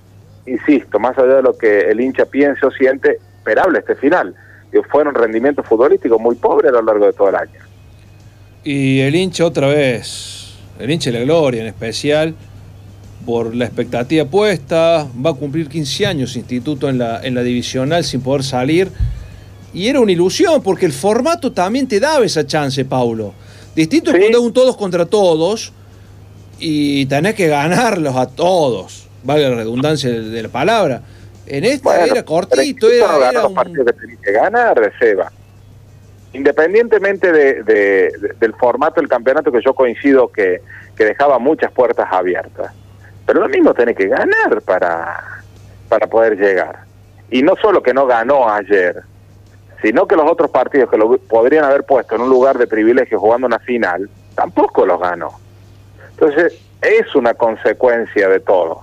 [0.46, 4.35] insisto, más allá de lo que el hincha piense o siente, esperable este final.
[4.70, 7.61] Digo, fueron rendimientos futbolísticos muy pobres a lo largo de todo el año.
[8.62, 12.35] Y el hincha otra vez, el hincha de la gloria en especial,
[13.24, 18.05] por la expectativa puesta, va a cumplir 15 años instituto en la, en la divisional
[18.05, 18.90] sin poder salir.
[19.72, 23.35] Y era una ilusión, porque el formato también te daba esa chance, Paulo.
[23.74, 25.72] Distinto es cuando es un todos contra todos
[26.59, 31.02] y tenés que ganarlos a todos, valga la redundancia de, la palabra.
[31.46, 35.30] En esta Bueno, era cortito, era, era los un- partidos que tenía que ganar, Seba.
[36.33, 40.61] Independientemente de- de- de- del formato del campeonato, que yo coincido que,
[40.96, 42.72] que dejaba muchas puertas abiertas.
[43.26, 45.42] Pero lo mismo tiene que ganar para,
[45.88, 46.80] para poder llegar.
[47.30, 49.02] Y no solo que no ganó ayer,
[49.83, 53.18] sino que los otros partidos que lo podrían haber puesto en un lugar de privilegio
[53.18, 55.33] jugando una final, tampoco los ganó.
[56.11, 58.83] Entonces, es una consecuencia de todo.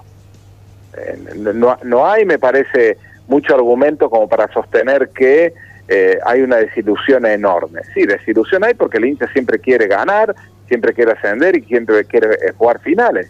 [0.98, 1.18] Eh,
[1.54, 5.54] no, no hay, me parece, mucho argumento como para sostener que
[5.88, 7.82] eh, hay una desilusión enorme.
[7.94, 10.36] Sí, desilusión hay porque el hincha siempre quiere ganar,
[10.68, 13.30] siempre quiere ascender y siempre quiere eh, jugar finales.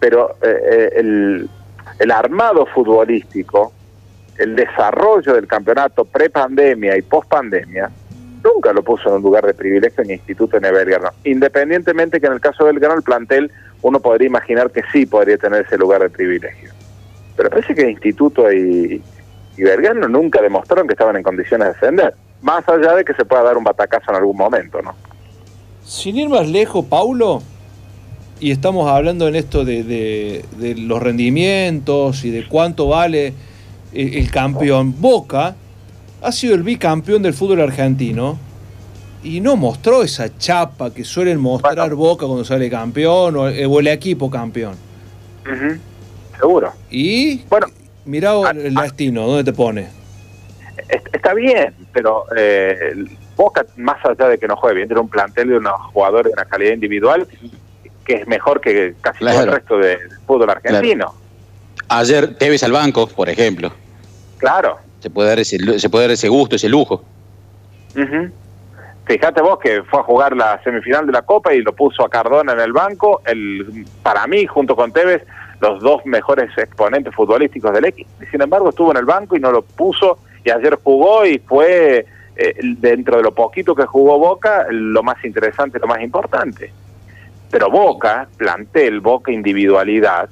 [0.00, 1.48] Pero el,
[2.00, 3.72] el armado futbolístico,
[4.36, 7.88] el desarrollo del campeonato pre-pandemia y post-pandemia,
[8.42, 11.10] nunca lo puso en un lugar de privilegio ni instituto ni Belgrano.
[11.24, 13.52] Independientemente que en el caso de Belgrano el plantel
[13.82, 16.70] uno podría imaginar que sí podría tener ese lugar de privilegio.
[17.36, 19.00] Pero parece que Instituto y,
[19.56, 22.14] y Belgrano nunca demostraron que estaban en condiciones de ascender.
[22.42, 24.94] Más allá de que se pueda dar un batacazo en algún momento, ¿no?
[25.84, 27.42] Sin ir más lejos, Paulo,
[28.40, 33.32] y estamos hablando en esto de, de- de los rendimientos y de cuánto vale
[33.92, 34.94] el, el campeón.
[35.00, 35.54] Boca
[36.20, 38.38] ha sido el bicampeón del fútbol argentino
[39.24, 43.86] y no mostró esa chapa que suelen mostrar Boca cuando sale campeón o, o el
[43.86, 44.74] equipo campeón.
[46.42, 46.72] Seguro.
[46.90, 47.68] Y bueno,
[48.04, 49.88] mirá el destino, ¿dónde te pone?
[50.88, 52.94] Est- Está bien, pero eh,
[53.36, 56.32] Boca, más allá de que no juegue bien, tiene un plantel de unos jugadores de
[56.40, 57.28] una calidad individual
[58.04, 61.14] que es mejor que casi todo el resto de- del fútbol argentino.
[61.88, 63.70] Ayer Tevez al banco, por ejemplo.
[64.38, 64.78] Claro.
[65.00, 67.04] Se puede dar ese, se puede dar ese gusto, ese lujo.
[67.96, 68.30] Ujú.
[69.04, 72.08] Fíjate vos que fue a jugar la semifinal de la Copa y lo puso a
[72.08, 73.20] Cardona en el banco.
[73.24, 75.22] El, para mí, junto con Tevez,
[75.62, 78.04] los dos mejores exponentes futbolísticos del X.
[78.20, 80.18] Y sin embargo, estuvo en el banco y no lo puso.
[80.44, 85.24] Y ayer jugó y fue, eh, dentro de lo poquito que jugó Boca, lo más
[85.24, 86.72] interesante, lo más importante.
[87.48, 90.28] Pero Boca, plantel, Boca individualidad,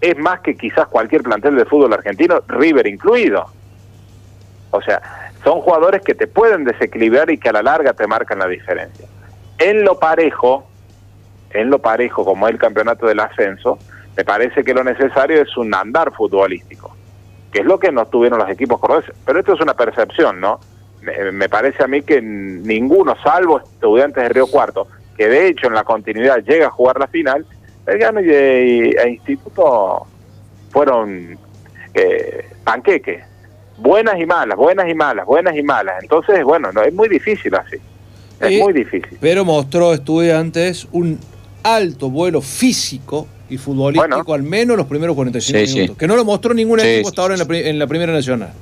[0.00, 3.44] es más que quizás cualquier plantel de fútbol argentino, River incluido.
[4.70, 5.02] O sea,
[5.44, 9.06] son jugadores que te pueden desequilibrar y que a la larga te marcan la diferencia.
[9.58, 10.66] En lo parejo,
[11.50, 13.78] en lo parejo como el campeonato del ascenso,
[14.16, 16.94] me parece que lo necesario es un andar futbolístico,
[17.52, 19.14] que es lo que no tuvieron los equipos cordobeses.
[19.24, 20.60] Pero esto es una percepción, ¿no?
[21.02, 25.66] Me, me parece a mí que ninguno, salvo estudiantes de Río Cuarto, que de hecho
[25.68, 27.46] en la continuidad llega a jugar la final,
[27.86, 30.06] Belgrano y, y- e Instituto
[30.70, 31.38] fueron
[31.94, 33.24] eh, panqueques
[33.78, 36.02] buenas y malas, buenas y malas, buenas y malas.
[36.02, 37.76] Entonces, bueno, no es muy difícil así.
[38.40, 39.16] Es Y- muy difícil.
[39.20, 41.18] Pero mostró estudiantes un
[41.62, 45.74] alto vuelo físico y futbolístico, al menos los primeros 45 Sí, sí.
[45.80, 45.98] minutos.
[45.98, 48.12] Que no lo mostró ningún Sí, equipo sí, hasta ahora en la, en la Primera
[48.12, 48.52] Nacional.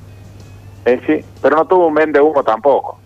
[0.85, 2.99] Eh, sí, pero no tuvo un vende humo tampoco.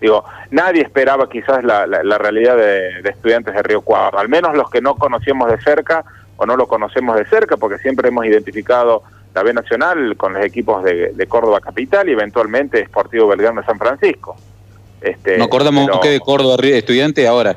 [0.00, 4.28] Digo, nadie esperaba quizás la, la- la realidad de, de estudiantes de Río Cuadro, al
[4.28, 6.04] menos los que no conocíamos de cerca
[6.36, 9.02] o no lo conocemos de cerca, porque siempre hemos identificado
[9.34, 13.66] la B Nacional con los equipos de, de Córdoba Capital y eventualmente Sportivo Belgrano de
[13.66, 14.36] San Francisco.
[15.00, 17.56] Este, No acordamos pero- que de Córdoba Río estudiante ahora.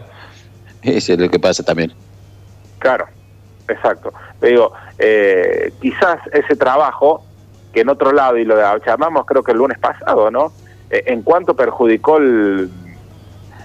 [0.83, 1.91] Eso es lo que pasa también.
[2.77, 3.07] Claro,
[3.67, 4.13] exacto.
[4.39, 7.23] Te digo, eh, quizás ese trabajo,
[7.73, 10.51] que en otro lado, y lo llamamos creo que el lunes pasado, ¿no?
[10.89, 12.69] Eh, en cuanto perjudicó el-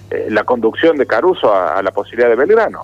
[0.09, 2.83] eh, la conducción de Caruso a, a la posibilidad de Belgrano.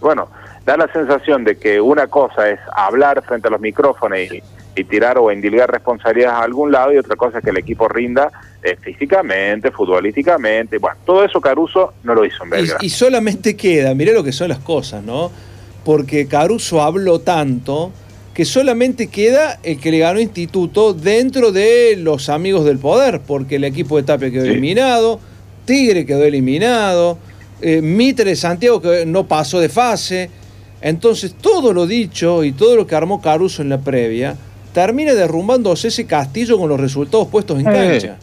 [0.00, 0.28] Bueno,
[0.66, 4.42] da la sensación de que una cosa es hablar frente a los micrófonos y,
[4.74, 7.88] y tirar o endilgar responsabilidades a algún lado y otra cosa es que el equipo
[7.88, 8.30] rinda
[8.62, 10.76] eh, físicamente, futbolísticamente.
[10.76, 12.78] Bueno, todo eso Caruso no lo hizo en Belgrano.
[12.82, 15.30] Y, y solamente queda, mirá lo que son las cosas, ¿no?
[15.86, 17.92] Porque Caruso habló tanto
[18.34, 23.54] que solamente queda el que le ganó Instituto dentro de los amigos del poder, porque
[23.54, 25.20] el equipo de Tapia quedó eliminado,
[25.64, 27.18] Tigre quedó eliminado,
[27.62, 30.28] eh, Mitre de Santiago que no pasó de fase.
[30.82, 34.36] Entonces, todo lo dicho y todo lo que armó Caruso en la previa
[34.74, 37.72] termina derrumbándose ese castillo con los resultados puestos en Eh.
[37.72, 38.16] cancha.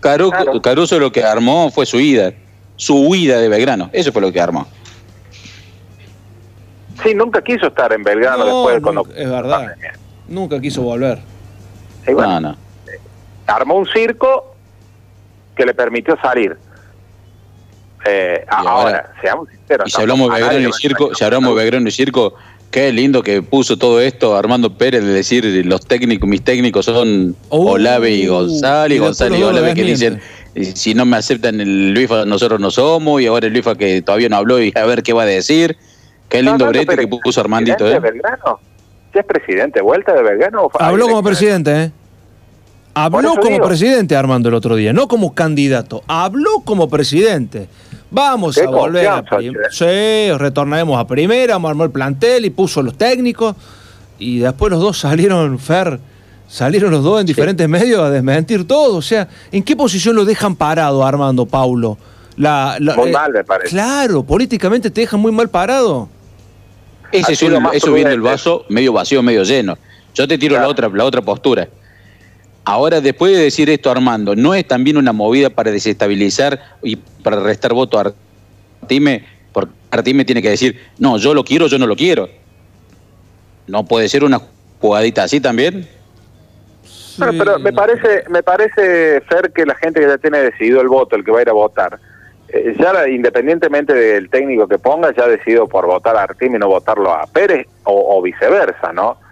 [0.00, 2.32] Caru- Caruso lo que armó fue su huida.
[2.76, 3.90] Su huida de Belgrano.
[3.92, 4.68] Eso fue lo que armó.
[7.06, 9.74] Sí, nunca quiso estar en Belgrano No, después de cuando nunca- es verdad.
[10.28, 11.18] Nunca quiso volver.
[12.06, 12.56] Y bueno, No, no.
[13.46, 14.56] armó un circo
[15.56, 16.56] que le permitió salir.
[18.08, 19.88] Eh, ahora, seamos sinceros.
[19.88, 22.34] Y si hablamos de Belgrano y Circo, si hablamos de Belgrano y Circo,
[22.70, 27.36] qué lindo que puso todo esto Armando Pérez de decir los técnicos, mis técnicos son
[27.48, 30.20] Olave y González, y González y Olave que dicen
[30.74, 34.28] si no me aceptan el Luifa, nosotros no somos, y ahora el Luifa que todavía
[34.28, 35.76] no habló y a ver qué va a decir.
[36.28, 38.00] Qué lindo brete que puso Armandito, ¿presidente ¿eh?
[38.00, 38.60] de Belgrano?
[39.14, 39.80] ¿Ya es presidente?
[39.80, 40.68] ¿Vuelta de Belgrano?
[40.78, 41.92] Habló como presidente, ¿eh?
[42.94, 43.66] Habló como digo.
[43.66, 46.02] presidente Armando el otro día, no como candidato.
[46.06, 47.68] Habló como presidente.
[48.10, 49.22] Vamos Qué a volver a
[49.70, 53.54] Sí, retornaremos a primera, vamos a armar el plantel y puso los técnicos.
[54.18, 56.00] Y después los dos salieron, Fer,
[56.48, 58.96] salieron los dos en diferentes medios a desmentir todo.
[58.96, 61.98] O sea, ¿en qué posición lo dejan parado Armando, Paulo?
[62.38, 63.70] La, la- Muy eh, mal, me parece.
[63.70, 66.08] Claro, políticamente te dejan muy mal parado.
[67.12, 69.76] Ese es, sido un- más eso viendo el vaso medio vacío, medio lleno.
[70.14, 71.68] Yo te tiro la otra, la otra postura.
[72.64, 77.38] Ahora, después de decir esto, Armando, ¿no es también una movida para desestabilizar y para
[77.40, 78.12] restar voto a
[78.82, 79.24] Artime?
[79.52, 82.28] Porque Artime tiene que decir, no, yo lo quiero, yo no lo quiero.
[83.68, 84.40] ¿No puede ser una
[84.80, 85.88] jugadita así también?
[87.18, 90.88] Bueno, pero me parece, me parece, Fer, que la gente que ya tiene decidido el
[90.88, 91.98] voto, el que va a ir a votar,
[92.48, 96.58] eh, ya independientemente del técnico que ponga, ya ha decidido por votar a Artim y
[96.58, 99.25] no votarlo a Pérez, o viceversa, ¿no?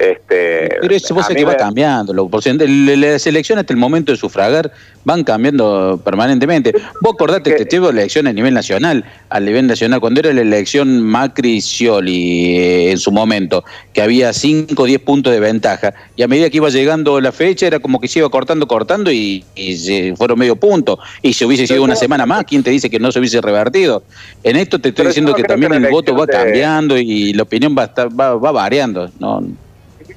[0.00, 2.14] Este, Pero eso vos a que va me- cambiando.
[2.14, 4.72] Lo, por la- Las elecciones hasta el momento de sufragar
[5.04, 6.72] van cambiando permanentemente.
[7.02, 11.02] Vos acordate que tuvo elecciones a nivel nacional, a nivel nacional, cuando era la elección
[11.02, 16.28] Macri-Scioli eh, en su momento, que había 5 o 10 puntos de ventaja, y a
[16.28, 19.76] medida que iba llegando la fecha era como que se iba cortando, cortando y, y
[19.76, 20.98] se fueron medio punto.
[21.22, 24.02] Y se hubiese sido una semana más, ¿quién te dice que no se hubiese revertido?
[24.42, 26.96] En esto te estoy Pero diciendo no que también que el voto va de- cambiando
[26.98, 29.10] y la opinión va, va, va variando.
[29.18, 29.42] No,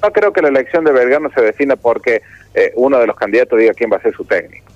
[0.04, 2.20] No creo que la elección de Belgrano se defina porque
[2.54, 4.66] eh, uno de los candidatos diga quién va a ser su técnico.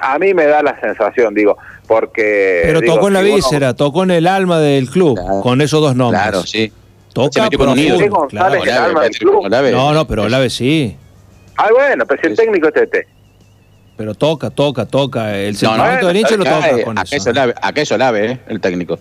[0.00, 1.56] A mí- me da la sensación, digo,
[1.86, 2.62] porque...
[2.64, 5.60] Pero digo, tocó en la si uno- víscera, tocó en el alma del club, con
[5.60, 6.22] esos dos nombres.
[6.22, 6.72] Claro, sí.
[7.08, 8.26] Se Toca metió con un profundo, ídolo.
[8.28, 8.48] claro.
[8.56, 9.48] González, el alma del club.
[9.72, 10.96] No, no, pero Olave sí.
[11.58, 13.06] Ah, bueno, pero si el técnico es Tete.
[13.98, 15.36] Pero toca, toca, toca.
[15.38, 17.16] El No, sentimiento no, del hincha lo toca eh, con acá eso.
[17.16, 18.98] es Olave, acá es Olave, eh, el técnico.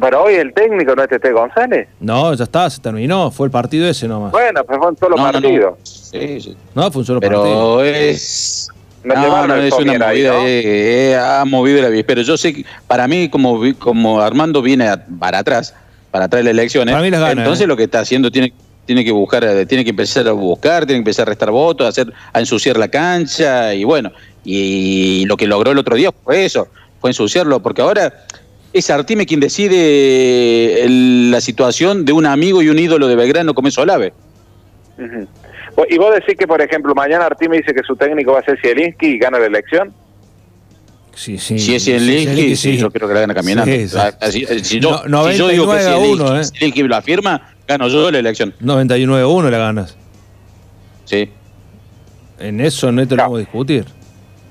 [0.00, 1.88] Pero hoy el técnico no es Tete González.
[2.00, 3.30] No, ya está, se terminó.
[3.30, 4.32] Fue el partido ese nomás.
[4.32, 5.40] Bueno, pues fue un solo No, no, no.
[5.40, 5.78] partido.
[5.82, 6.56] Sí, sí.
[6.74, 7.78] No, fue un solo partido.
[7.78, 8.68] Pero es.
[9.04, 10.38] No No, no, el es una ahí, movida, ¿no?
[10.46, 14.88] eh, eh, ha movido la Pero Yo sé que para mí, como, como Armando viene
[14.88, 15.74] a- para atrás,
[16.10, 17.66] para atrás de las elecciones, Para mí las gana, entonces eh.
[17.68, 18.54] lo que está haciendo tiene,
[18.86, 21.84] tiene que buscar, eh, tiene que empezar a buscar, tiene que empezar a restar votos,
[21.84, 24.10] a, hacer, a ensuciar la cancha, y bueno,
[24.42, 26.68] y, lo que logró el otro día fue eso,
[27.00, 28.24] fue ensuciarlo, porque ahora
[28.74, 33.54] es Artime quien decide el- la situación de un amigo y un ídolo de Belgrano
[33.54, 34.12] como es Olave.
[35.88, 38.58] Y vos decís que, por ejemplo, mañana Artime dice que su técnico va a ser
[38.60, 39.92] Zielinski y gana la elección.
[41.14, 41.58] Sí, sí.
[41.60, 43.72] Si es sí, Zielinski, sí, sí, yo creo que la gana caminando.
[43.72, 43.96] Sí, sí.
[43.98, 46.88] Ah, así- eh, si, yo, No- si yo digo que 99 a Zielinski, uno, eh.
[46.88, 48.52] Lo afirma, gano yo la elección.
[48.60, 49.96] 99-1 le ganas.
[51.04, 51.30] Sí.
[52.40, 53.84] En eso no te lo vamos a discutir.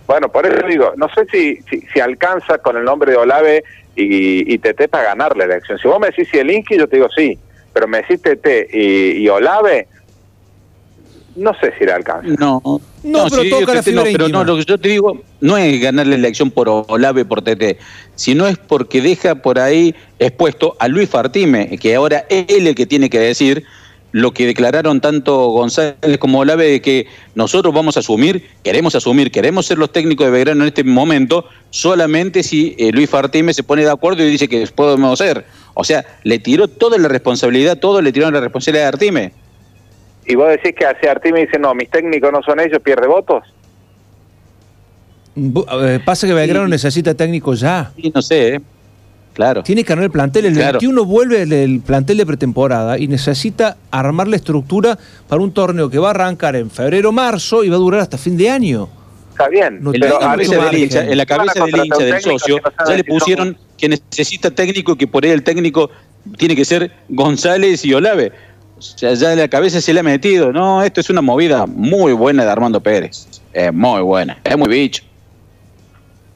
[0.07, 3.63] Bueno, por eso digo, no sé si, si, si alcanza con el nombre de Olave
[3.95, 5.77] y, y Tete para ganar la elección.
[5.79, 7.37] Si vos me decís Zielinski, yo te digo sí,
[7.73, 9.87] pero me decís Tete y, y Olave,
[11.35, 12.27] no sé si le alcanza.
[12.39, 12.61] No,
[13.03, 15.57] No, pero sí, toca la fibra no, pero no, lo que yo te digo no
[15.57, 17.77] es ganar la elección por Olave, por TT,
[18.15, 22.75] sino es porque deja por ahí expuesto a Luis Fartime, que ahora es él el
[22.75, 23.63] que tiene que decir
[24.13, 29.31] lo que declararon tanto González como Olave de que nosotros vamos a asumir, queremos asumir,
[29.31, 33.63] queremos ser los técnicos de Belgrano en este momento, solamente si eh, Luis Fartime se
[33.63, 35.45] pone de acuerdo y dice que podemos ser.
[35.73, 39.31] O sea, le tiró toda la responsabilidad, todo le tiró la responsabilidad a Artime.
[40.27, 43.43] Y vos decís que hacia Artime dice, no, mis técnicos no son ellos, pierde votos.
[45.35, 47.91] Eh, Pasa que Belgrano necesita técnico ya.
[47.95, 48.61] Sí, no sé, ¿eh?
[49.33, 49.63] Claro.
[49.63, 50.45] Tiene que armar el plantel.
[50.45, 50.79] El Claro.
[50.79, 55.89] 21 vuelve el, el plantel de pretemporada y necesita armar la estructura para un torneo
[55.89, 58.89] que va a arrancar en febrero-marzo y va a durar hasta fin de año.
[59.31, 62.21] Está bien, No En la, cabeza del hincha, en la Van a cabeza del hincha
[62.21, 65.89] socio no ya le pusieron que necesita técnico y que por ahí el técnico
[66.37, 68.31] tiene que ser González y Olave.
[68.77, 70.51] O sea, ya en la cabeza se le ha metido.
[70.53, 73.27] No, esto es una movida muy buena de Armando Pérez.
[73.53, 74.37] Es muy buena.
[74.43, 75.03] Es muy bicho.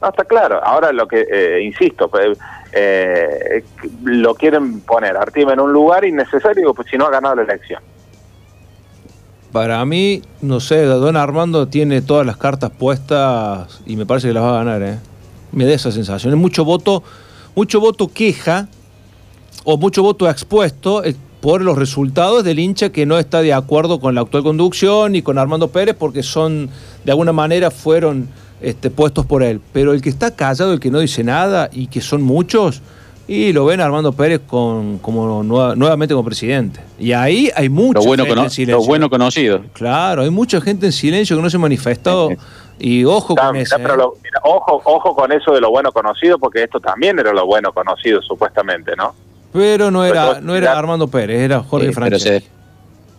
[0.00, 0.60] No, está claro.
[0.64, 2.36] Ahora lo que, eh, insisto, pues,
[2.72, 3.64] eh,
[4.04, 7.42] lo quieren poner a Artime en un lugar innecesario, pues si no ha ganado la
[7.42, 7.82] elección.
[9.52, 14.34] Para mí, no sé, Don Armando tiene todas las cartas puestas y me parece que
[14.34, 14.98] las va a ganar, ¿eh?
[15.52, 16.34] Me da esa sensación.
[16.34, 17.02] Es mucho voto,
[17.54, 18.68] mucho voto queja
[19.64, 24.00] o mucho voto expuesto eh, por los resultados del hincha que no está de acuerdo
[24.00, 26.68] con la actual conducción y con Armando Pérez porque son,
[27.04, 28.28] de alguna manera, fueron
[28.60, 29.60] este, puestos por él.
[29.72, 32.82] Pero el que está callado, el que no dice nada y que son muchos,
[33.26, 36.80] y lo ven a Armando Pérez con, como nueva- nuevamente como presidente.
[36.98, 38.80] Y ahí hay mucha Lo bueno, gente en silencio.
[38.80, 39.60] lo bueno conocido.
[39.74, 42.30] Claro, hay mucha gente en silencio que no se ha manifestado.
[42.80, 43.78] Y ojo Está, con eso.
[43.78, 47.44] lo- mira, ojo, ojo con eso de lo bueno conocido, porque esto también era lo
[47.44, 49.14] bueno conocido, supuestamente, ¿no?
[49.52, 52.46] Pero no era, Pero- no era Armando Pérez, era Jorge Sí, Franceschi.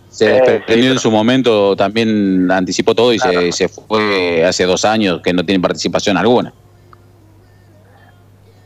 [0.09, 3.41] Se, Eh, desprendió sí, en su momento, también anticipó todo y Claro.
[3.41, 6.53] se, se fue hace dos años que no tiene participación alguna.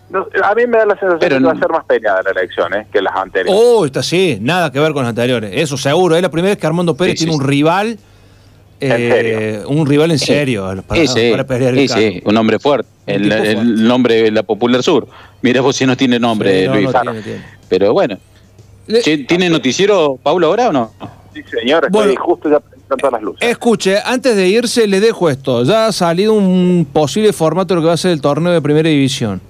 [0.10, 2.22] No, a mí me da la sensación Pero de que va a ser más peleada
[2.22, 2.86] la elección ¿eh?
[2.94, 3.60] que las anteriores.
[3.64, 5.52] Oh, está sí, nada que ver con los anteriores.
[5.56, 6.16] Eso seguro.
[6.16, 7.48] Es la primera vez que Armando Pérez Sí, sí, tiene un sí.
[7.48, 7.98] rival.
[8.80, 10.66] ¿En eh, un rival en serio.
[10.86, 12.90] Para, para pelear el sí, un hombre fuerte.
[13.08, 15.08] El, nombre de la Popular Sur.
[15.42, 16.86] Mira vos si no tiene nombre, Sí, no, Luis.
[16.94, 17.42] no tiene, tiene.
[17.70, 18.18] Pero bueno.
[19.28, 20.92] ¿Tiene noticiero Paulo ahora o no?
[21.34, 22.22] Sí, señor, estoy Bueno.
[22.22, 23.50] justo ya prendiendo todas las luces.
[23.50, 25.64] Escuche, antes de irse, le dejo esto.
[25.64, 28.62] Ya ha salido un posible formato de lo que va a ser el torneo de
[28.62, 29.42] primera división.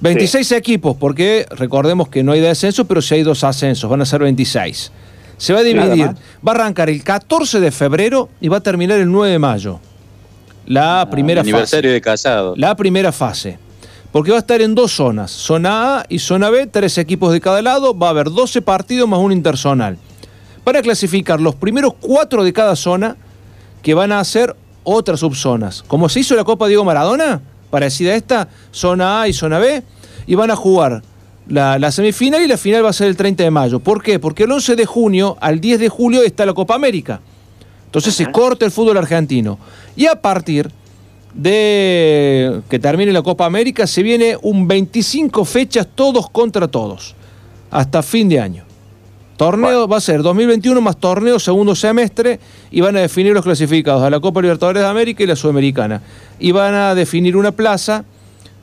[0.00, 4.04] 26 equipos, porque recordemos que no hay descenso, pero sí hay dos ascensos, van a
[4.04, 4.92] ser 26.
[5.38, 6.06] Se va a dividir,
[6.46, 9.80] va a arrancar el 14 de febrero y va a terminar el 9 de mayo.
[10.66, 11.50] La primera fase.
[11.50, 12.54] Ah, Aniversario de casado.
[12.56, 13.58] La primera fase.
[14.12, 17.40] Porque va a estar en dos zonas, zona A y zona B, tres equipos de
[17.40, 19.98] cada lado, va a haber 12 partidos más un interzonal.
[20.64, 23.16] para clasificar los primeros cuatro de cada zona
[23.82, 24.54] que van a hacer
[24.84, 25.82] otras subzonas.
[25.82, 27.40] Como se hizo la Copa Diego Maradona,
[27.70, 29.82] parecida a esta, zona A y zona B,
[30.26, 31.02] y van a jugar
[31.46, 33.80] la, la semifinal y la final va a ser el 30 de mayo.
[33.80, 34.18] ¿Por qué?
[34.18, 37.20] Porque el 11 de junio al 10 de julio está la Copa América.
[37.86, 39.58] Entonces se corta el fútbol argentino.
[39.96, 40.70] Y a partir
[41.38, 47.14] de que termine la Copa América se viene un 25 fechas todos contra todos.
[47.70, 48.64] Hasta fin de año.
[49.36, 52.40] Torneo va a ser 2021 más torneo segundo semestre
[52.72, 56.02] y van a definir los clasificados a la Copa Libertadores de América y la Sudamericana.
[56.40, 58.04] Y van a definir una plaza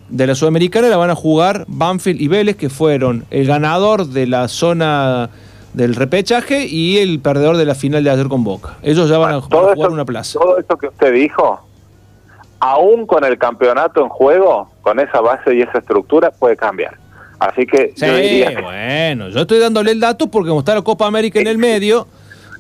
[0.10, 4.28] de la Sudamericana, la van a jugar Banfield y Vélez, que fueron el ganador de
[4.28, 5.30] la zona
[5.74, 8.78] del repechaje y el perdedor de la final de ayer con Boca.
[8.84, 10.40] Ellos ya van a jugar una plaza.
[10.40, 11.65] Todo esto que usted dijo,
[12.60, 16.98] aún con el campeonato en juego, con esa base y esa estructura, puede cambiar.
[17.40, 20.74] Así que Sí, yo diría que bueno, yo estoy dándole el dato porque como está
[20.74, 22.08] la Copa América en el medio,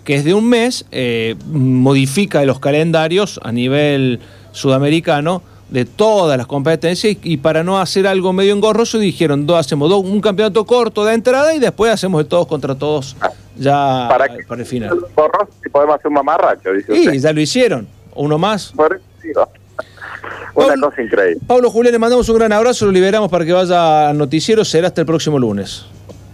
[0.04, 4.20] que es de un mes, eh, modifica los calendarios a nivel
[4.52, 9.90] sudamericano de todas las competencias y, para no hacer algo medio engorroso dijeron, dos, hacemos
[9.90, 13.16] dos- un campeonato corto de entrada y después hacemos de todos contra todos
[13.56, 15.00] ya para, el final.
[15.16, 17.14] borros y podemos hacer un mamarracho, dice Y usted.
[17.20, 18.74] ya lo hicieron, uno más.
[18.76, 19.02] Por
[20.54, 21.38] Una cosa increíble.
[21.48, 24.88] Pablo Julián, le mandamos un gran abrazo, lo liberamos para que vaya al noticiero, será
[24.88, 25.86] hasta el próximo lunes.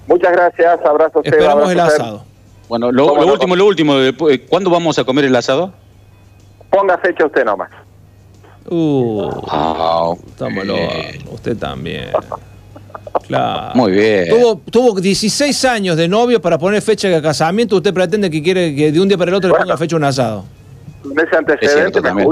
[0.08, 1.34] Muchas gracias, abrazo a usted.
[1.34, 2.02] Esperamos abrazo el usted.
[2.04, 2.24] asado.
[2.68, 3.34] Bueno, lo, ¿Cómo lo no?
[3.34, 3.96] último, lo último.
[3.98, 5.74] después, ¿Cuándo vamos a comer el asado?
[6.70, 7.70] Ponga fecha usted nomás.
[8.70, 9.30] Uh,
[10.28, 10.96] estamos locos.
[11.32, 12.10] Usted también.
[13.28, 13.72] Claro.
[13.76, 14.30] Muy bien.
[14.30, 17.76] Tuvo, tuvo 16 años de novio para poner fecha de casamiento.
[17.76, 20.04] Usted pretende que quiere que de un día para el otro le ponga fecha un
[20.06, 20.46] asado.
[21.04, 22.30] Ese Es cierto antecedente me también.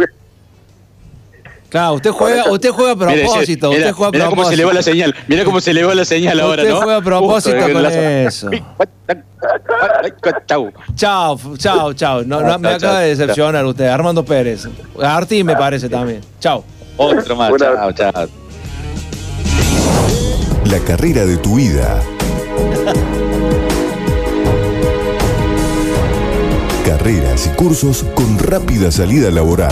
[1.70, 3.70] Claro, usted juega, usted juega a propósito.
[3.70, 5.16] mira, usted juega a mira cómo se le va la señal.
[5.28, 6.82] Mira cómo se le va la señal ahora, Usted ¿no?
[6.82, 8.50] juega a propósito Justo, con la- eso.
[10.48, 10.72] Chau.
[10.96, 12.24] Chao, chao, chao.
[12.24, 13.86] No, no, me acaba de decepcionar usted.
[13.86, 14.68] Armando Pérez.
[15.02, 16.22] Arti me parece también.
[16.40, 16.64] Chao.
[16.98, 17.52] Otro más.
[17.58, 18.28] Chao, chao.
[20.66, 22.02] La carrera de tu vida.
[26.86, 29.72] Carreras y cursos con rápida salida laboral.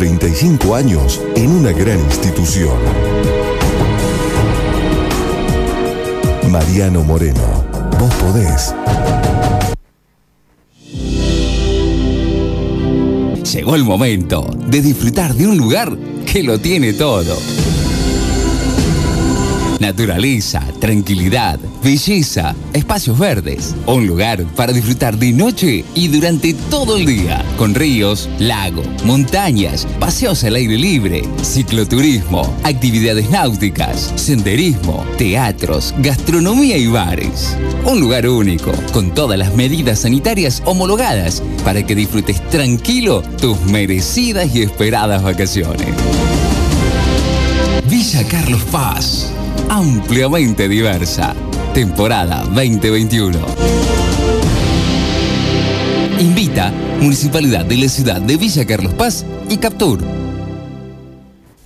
[0.00, 2.74] 35 años en una gran institución.
[6.48, 7.66] Mariano Moreno,
[7.98, 8.74] vos podés.
[13.52, 15.94] Llegó el momento de disfrutar de un lugar
[16.24, 17.36] que lo tiene todo.
[19.80, 23.74] Naturaleza, tranquilidad, belleza, espacios verdes.
[23.86, 27.42] Un lugar para disfrutar de noche y durante todo el día.
[27.56, 36.86] Con ríos, lago, montañas, paseos al aire libre, cicloturismo, actividades náuticas, senderismo, teatros, gastronomía y
[36.86, 37.56] bares.
[37.86, 44.54] Un lugar único, con todas las medidas sanitarias homologadas para que disfrutes tranquilo tus merecidas
[44.54, 45.88] y esperadas vacaciones.
[47.88, 49.32] Villa Carlos Paz,
[49.70, 51.32] ampliamente diversa.
[51.72, 53.38] Temporada 2021.
[56.18, 60.19] Invita Municipalidad de la Ciudad de Villa Carlos Paz y Captur.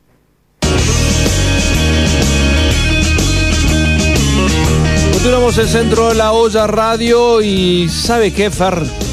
[5.13, 9.08] Continuamos el centro de la olla radio y ¿sabe qué, Fer?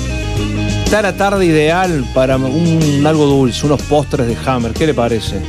[0.86, 4.72] Está la tarde ideal para un, algo dulce, unos postres de Hammer.
[4.72, 5.40] ¿Qué le parece?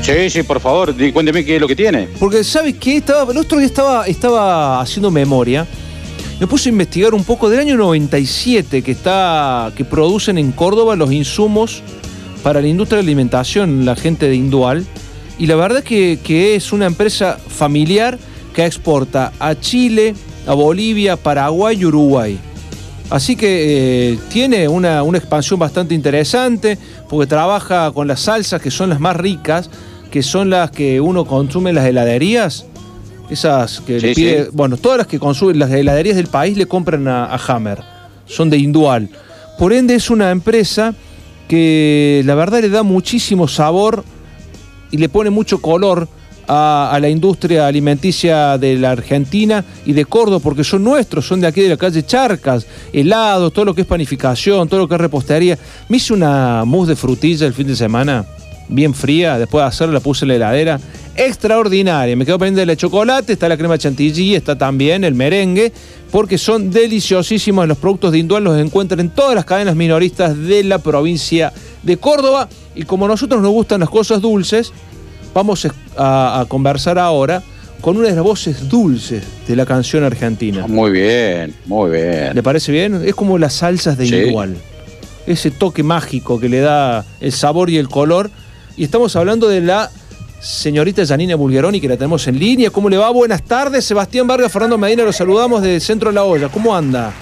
[0.00, 2.08] Sí, sí, por favor, cuénteme qué es lo que tiene.
[2.18, 2.96] Porque, ¿sabes qué?
[2.96, 5.66] Estaba, el otro día estaba, estaba haciendo memoria.
[6.40, 10.96] Me puse a investigar un poco del año 97 que, está, que producen en Córdoba
[10.96, 11.82] los insumos
[12.42, 14.86] para la industria de la alimentación, la gente de Indual.
[15.38, 18.18] Y la verdad que, que es una empresa familiar
[18.54, 20.14] que exporta a Chile,
[20.46, 22.40] a Bolivia, Paraguay y Uruguay.
[23.10, 26.76] Así que eh, tiene una, una expansión bastante interesante
[27.08, 29.70] porque trabaja con las salsas que son las más ricas,
[30.10, 32.66] que son las que uno consume en las heladerías.
[33.30, 34.50] Esas que le pide, sí.
[34.52, 37.82] bueno, todas las que consumen las heladerías del país le compran a, a Hammer.
[38.26, 39.08] Son de Indual.
[39.58, 40.94] Por ende es una empresa
[41.48, 44.04] que la verdad le da muchísimo sabor
[44.90, 46.08] y le pone mucho color
[46.48, 51.46] a, la industria alimenticia de la Argentina y de Córdoba, porque son nuestros, son de
[51.46, 55.00] aquí de la calle Charcas, helados, todo lo que es panificación, todo lo que es
[55.00, 55.58] repostería.
[55.88, 58.24] Me hice una mousse de frutilla el fin de semana,
[58.68, 60.80] bien fría, después de hacerla la puse en la heladera,
[61.16, 62.16] extraordinaria.
[62.16, 65.72] Me quedo pendiente de la chocolate, está la crema chantilly, está también el merengue,
[66.10, 70.64] porque son deliciosísimos los productos de Indual, los encuentran en todas las cadenas minoristas de
[70.64, 72.48] la provincia de Córdoba.
[72.74, 74.72] Y como a nosotros nos gustan las cosas dulces,
[75.34, 75.66] vamos
[75.96, 77.42] a, a conversar ahora
[77.80, 80.66] con una de las voces dulces de la canción argentina.
[80.66, 82.34] Muy bien, muy bien.
[82.34, 83.02] ¿Le parece bien?
[83.04, 84.14] Es como las salsas de Sí.
[84.16, 84.56] Indual.
[85.26, 88.30] Ese toque mágico que le da el sabor y el color.
[88.76, 89.90] Y estamos hablando de la
[90.40, 92.70] señorita Janina Bulgeroni, que la tenemos en línea.
[92.70, 93.10] ¿Cómo le va?
[93.10, 93.84] Buenas tardes.
[93.84, 96.48] Sebastián Vargas, Fernando Medina, los saludamos del Centro de la Olla.
[96.48, 97.12] ¿Cómo anda?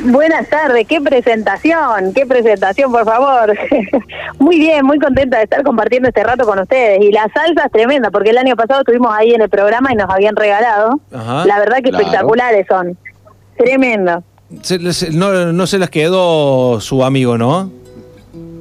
[0.00, 3.52] Buenas tardes, qué presentación, qué presentación, por favor.
[4.38, 7.00] muy bien, muy contenta de estar compartiendo este rato con ustedes.
[7.02, 9.96] Y la salsa es tremenda, porque el año pasado estuvimos ahí en el programa y
[9.96, 11.00] nos habían regalado.
[11.12, 11.44] Ajá.
[11.46, 11.98] la verdad que Claro.
[12.04, 12.96] espectaculares son.
[13.56, 14.22] Tremendo.
[14.62, 17.70] Se- se- no, no se las quedó su amigo, ¿no?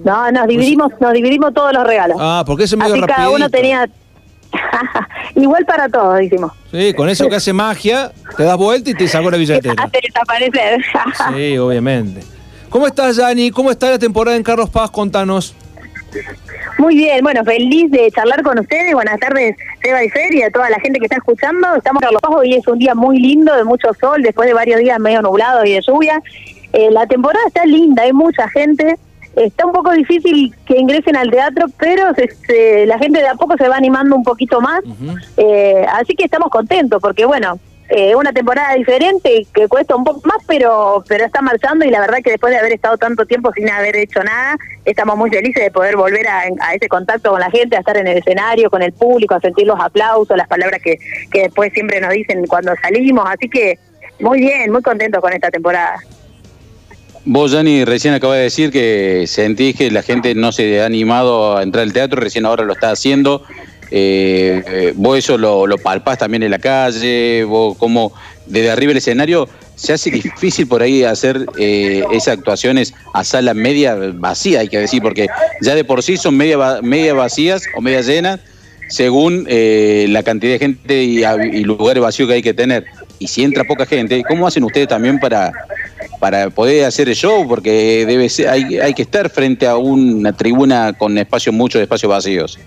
[0.04, 2.18] No, nos dividimos, nos dividimos todos los regalos.
[2.20, 3.88] Ah, porque ese medio Así cada uno tenía
[5.36, 6.52] igual para todos, decimos.
[6.72, 9.76] Sí, con eso que hace magia, te das vuelta y te sacó la billetera.
[9.84, 10.82] Hace desaparecer.
[11.36, 12.22] Sí, obviamente.
[12.70, 13.52] ¿Cómo estás, Yanni?
[13.52, 14.92] ¿Cómo está la temporada en Carlos Paz?
[14.92, 15.56] Contanos.
[16.78, 18.94] Muy bien, bueno, feliz de charlar con ustedes.
[18.94, 21.76] Buenas tardes, Seba y Fer, y a toda la gente que está escuchando.
[21.76, 24.54] Estamos en Carlos Paz, hoy es un día muy lindo, de mucho sol, después de
[24.54, 26.22] varios días medio nublados y de lluvia.
[26.74, 28.98] Eh, la temporada está linda, hay mucha gente.
[29.38, 33.36] Está un poco difícil que ingresen al teatro, pero se- se- la gente de a
[33.36, 34.82] poco se va animando un poquito más.
[35.38, 37.60] Eh, así que estamos contentos, porque bueno,
[37.90, 42.02] eh, una temporada diferente que cuesta un poco más, pero pero está marchando y la
[42.02, 45.64] verdad que después de haber estado tanto tiempo sin haber hecho nada, estamos muy felices
[45.64, 48.70] de poder volver a, a ese contacto con la gente, a estar en el escenario,
[48.70, 50.98] con el público, a sentir los aplausos, las palabras que,
[51.32, 53.24] que después siempre nos dicen cuando salimos.
[53.30, 53.78] Así que
[54.20, 55.96] muy bien, muy contentos con esta temporada.
[57.30, 61.58] Vos, Yanni, recién acabas de decir que sentís que la gente no se ha animado
[61.58, 63.44] a entrar al teatro, recién ahora lo está haciendo.
[63.92, 68.14] Eh, eh, vos eso lo, lo palpás también en la calle, vos como
[68.46, 73.54] desde arriba del escenario, se hace difícil por ahí hacer eh, esas actuaciones a sala
[73.54, 75.28] media vacía, hay que decir, porque
[75.62, 78.40] ya de por sí son media, media vacías o media llenas,
[78.88, 82.86] según eh, la cantidad de gente y, y lugares vacíos que hay que tener.
[83.20, 85.52] Y si entra poca gente, ¿cómo hacen ustedes también para,
[86.20, 87.48] para poder hacer el show?
[87.48, 92.10] Porque debe ser, hay, hay que estar frente a una tribuna con espacios, muchos espacios
[92.10, 92.60] vacíos.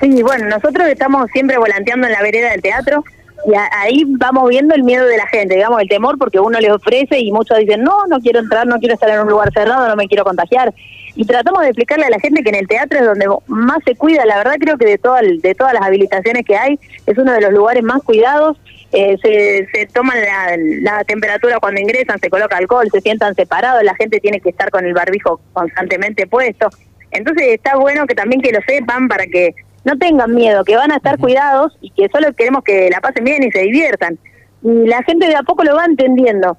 [0.00, 3.02] Sí, bueno, nosotros estamos siempre volanteando en la vereda del teatro
[3.46, 6.60] y a- ahí vamos viendo el miedo de la gente, digamos, el temor porque uno
[6.60, 9.50] les ofrece y muchos dicen, no, no quiero entrar, no quiero estar en un lugar
[9.52, 10.74] cerrado, no me quiero contagiar.
[11.14, 13.94] Y tratamos de explicarle a la gente que en el teatro es donde más se
[13.96, 17.16] cuida, la verdad creo que de, toda el- de todas las habilitaciones que hay, es
[17.16, 18.56] uno de los lugares más cuidados.
[18.92, 23.82] Eh, se, se toman la, la temperatura cuando ingresan, se coloca alcohol, se sientan separados,
[23.82, 26.70] la gente tiene que estar con el barbijo constantemente puesto.
[27.10, 30.92] Entonces está bueno que también que lo sepan para que no tengan miedo, que van
[30.92, 34.18] a estar cuidados y que solo queremos que la pasen bien y se diviertan.
[34.62, 36.56] Y la gente de a poco lo va entendiendo.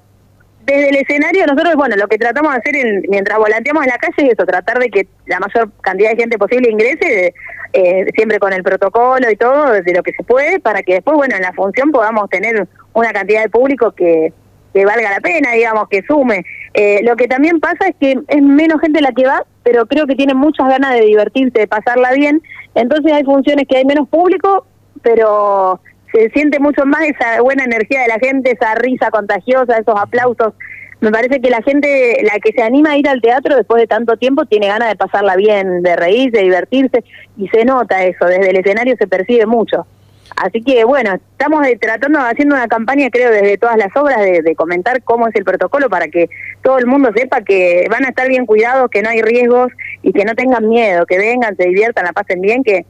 [0.66, 3.98] Desde el escenario nosotros, bueno, lo que tratamos de hacer en- mientras volanteamos en la
[3.98, 7.34] calle es eso, tratar de que la mayor cantidad de gente posible ingrese,
[7.72, 11.16] eh, siempre con el protocolo y todo, de lo que se puede, para que después,
[11.16, 14.32] bueno, en la función podamos tener una cantidad de público que,
[14.72, 16.44] que valga la pena, digamos, que sume.
[16.74, 20.06] Eh, lo que también pasa es que es menos gente la que va, pero creo
[20.06, 22.40] que tienen muchas ganas de divertirse, de pasarla bien.
[22.74, 24.66] Entonces hay funciones que hay menos público,
[25.02, 25.80] pero
[26.12, 30.54] se siente mucho más esa buena energía de la gente, esa risa contagiosa, esos aplausos
[31.00, 33.86] me parece que la gente, la que se anima a ir al teatro después de
[33.86, 37.04] tanto tiempo, tiene ganas de pasarla bien, de reírse, de divertirse,
[37.38, 39.86] y se nota eso, desde el escenario se percibe mucho.
[40.36, 44.42] Así que bueno, estamos de- tratando, haciendo una campaña, creo, desde todas las obras, de,
[44.42, 46.28] de comentar cómo es el protocolo para que
[46.62, 50.12] todo el mundo sepa que van a estar bien cuidados, que no hay riesgos y
[50.12, 52.84] que no tengan miedo, que vengan, se diviertan, la pasen bien, que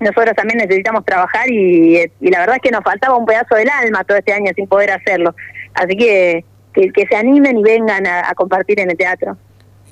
[0.00, 3.68] nosotros también necesitamos trabajar y, y la verdad es que nos faltaba un pedazo del
[3.70, 5.34] alma todo este año sin poder hacerlo.
[5.74, 6.44] Así que
[6.74, 9.36] que, que se animen y vengan a, a compartir en el teatro.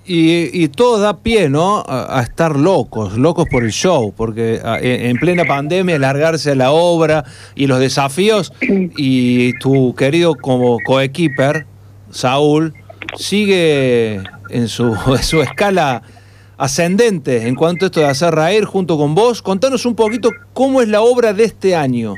[0.07, 1.81] Y, y todo da pie, ¿no?
[1.87, 6.53] A, a estar locos, locos por el show, porque a- en, en plena pandemia largarse
[6.53, 8.53] a la obra y los desafíos,
[8.97, 11.67] y tu querido como coequiper,
[12.11, 12.73] Saúl,
[13.17, 16.03] sigue en su, en su escala
[16.59, 19.41] ascendente en cuanto a esto de hacer reír junto con vos.
[19.41, 22.17] Contanos un poquito cómo es la obra de este año.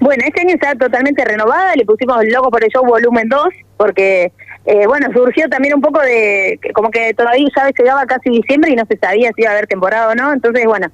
[0.00, 3.42] Bueno, este año está totalmente renovada, le pusimos Loco por el Show volumen 2,
[3.76, 4.32] porque,
[4.64, 8.76] eh, bueno, surgió también un poco de, como que todavía ya llegaba casi diciembre y
[8.76, 10.88] no se sabía si iba a haber temporada o no, entonces, bueno,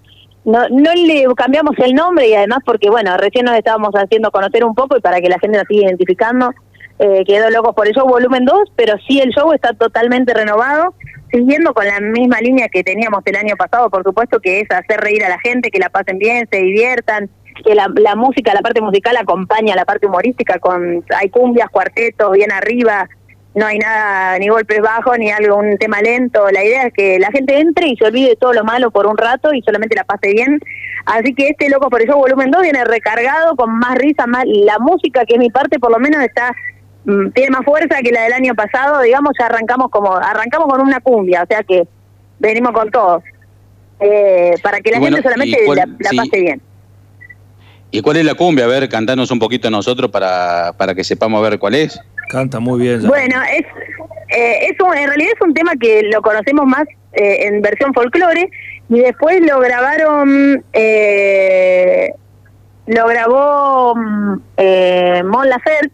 [0.44, 4.64] no, no le cambiamos el nombre y además porque, bueno, recién nos estábamos haciendo conocer
[4.64, 6.52] un poco y para que la gente nos siga identificando,
[6.98, 10.94] eh, quedó Locos por el Show volumen 2, pero sí el show está totalmente renovado,
[11.32, 15.00] siguiendo con la misma línea que teníamos el año pasado, por supuesto, que es hacer
[15.00, 17.28] reír a la gente, que la pasen bien, se diviertan,
[17.64, 21.68] que la, la música, la parte musical acompaña a la parte humorística, con hay cumbias,
[21.70, 23.08] cuartetos, bien arriba,
[23.54, 26.50] no hay nada, ni golpes bajos, ni algo, un tema lento.
[26.50, 29.06] La idea es que la gente entre y se olvide de todo lo malo por
[29.06, 30.58] un rato y solamente la pase bien.
[31.06, 34.78] Así que este Loco por eso volumen 2 viene recargado, con más risa, más la
[34.80, 36.52] música, que es mi parte, por lo menos está
[37.04, 41.00] tiene más fuerza que la del año pasado, digamos, ya arrancamos como arrancamos con una
[41.00, 41.86] cumbia, o sea que
[42.38, 43.22] venimos con todo.
[44.00, 46.16] Eh, para que la bueno, gente solamente ¿y cuál- la, la sí.
[46.16, 46.60] pase bien.
[47.90, 48.64] ¿Y cuál es la cumbia?
[48.64, 52.00] A ver, cantanos un poquito nosotros para, para que sepamos a ver cuál es.
[52.28, 53.06] Canta muy bien.
[53.06, 53.64] Bueno, es,
[54.36, 57.94] eh, es un- en realidad es un tema que lo conocemos más eh, en versión
[57.94, 58.50] folclore
[58.88, 62.10] y después lo grabaron, eh,
[62.86, 65.92] lo grabó mm, eh, Mon Laferte,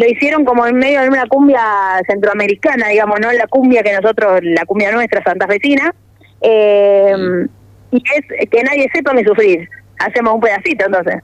[0.00, 1.60] lo hicieron como en medio de una cumbia
[2.06, 5.94] centroamericana, digamos, no la cumbia que nosotros, la cumbia nuestra santafesina,
[6.40, 7.46] eh,
[7.90, 9.68] y es que nadie sepa mi sufrir.
[9.98, 11.16] Hacemos un pedacito entonces.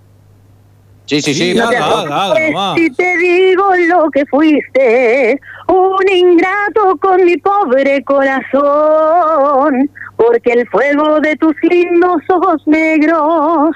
[1.06, 1.58] Sí, sí, sí.
[1.58, 7.38] O sea, haga, haga, pues, si te digo lo que fuiste, un ingrato con mi
[7.38, 13.74] pobre corazón, porque el fuego de tus lindos ojos negros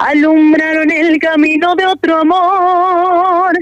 [0.00, 3.52] alumbraron el camino de otro amor.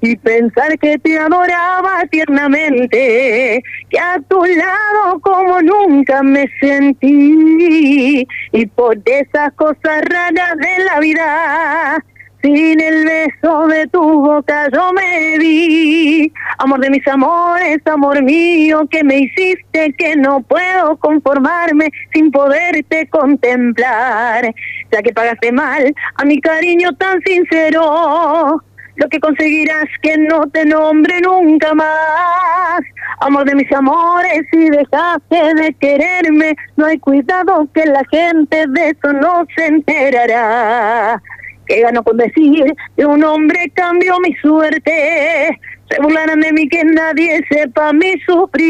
[0.00, 8.66] Y pensar que te adoraba tiernamente, que a tu lado como nunca me sentí, y
[8.66, 12.04] por esas cosas raras de la vida,
[12.42, 16.32] sin el beso de tu boca yo me vi.
[16.58, 23.08] Amor de mis amores, amor mío, que me hiciste que no puedo conformarme sin poderte
[23.08, 24.54] contemplar.
[24.92, 28.62] Ya que pagaste mal a mi cariño tan sincero,
[28.98, 32.80] lo que conseguirás que no te nombre nunca más.
[33.20, 38.90] Amor de mis amores, si dejaste de quererme, no hay cuidado que la gente de
[38.90, 41.22] eso no se enterará.
[41.66, 45.60] Que gano con decir que un hombre cambió mi suerte.
[45.88, 48.64] Se burlarán de mí que nadie sepa mi sufrir.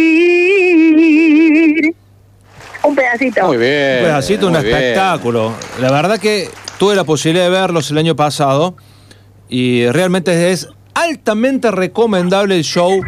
[2.82, 3.46] Un pedacito.
[3.46, 3.98] Muy bien.
[3.98, 4.66] Un pedacito, un bien.
[4.66, 5.54] espectáculo.
[5.80, 8.76] La verdad que tuve la posibilidad de verlos el año pasado
[9.48, 13.00] y realmente es altamente recomendable el show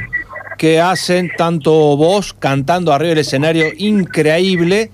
[0.59, 4.91] que hacen tanto vos cantando arriba del escenario increíble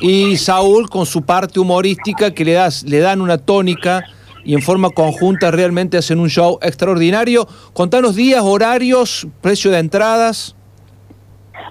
[0.00, 4.04] y Saúl con su parte humorística que le das le dan una tónica
[4.44, 7.48] y en forma conjunta realmente hacen un show extraordinario.
[7.72, 10.54] Contanos días, horarios, precio de entradas.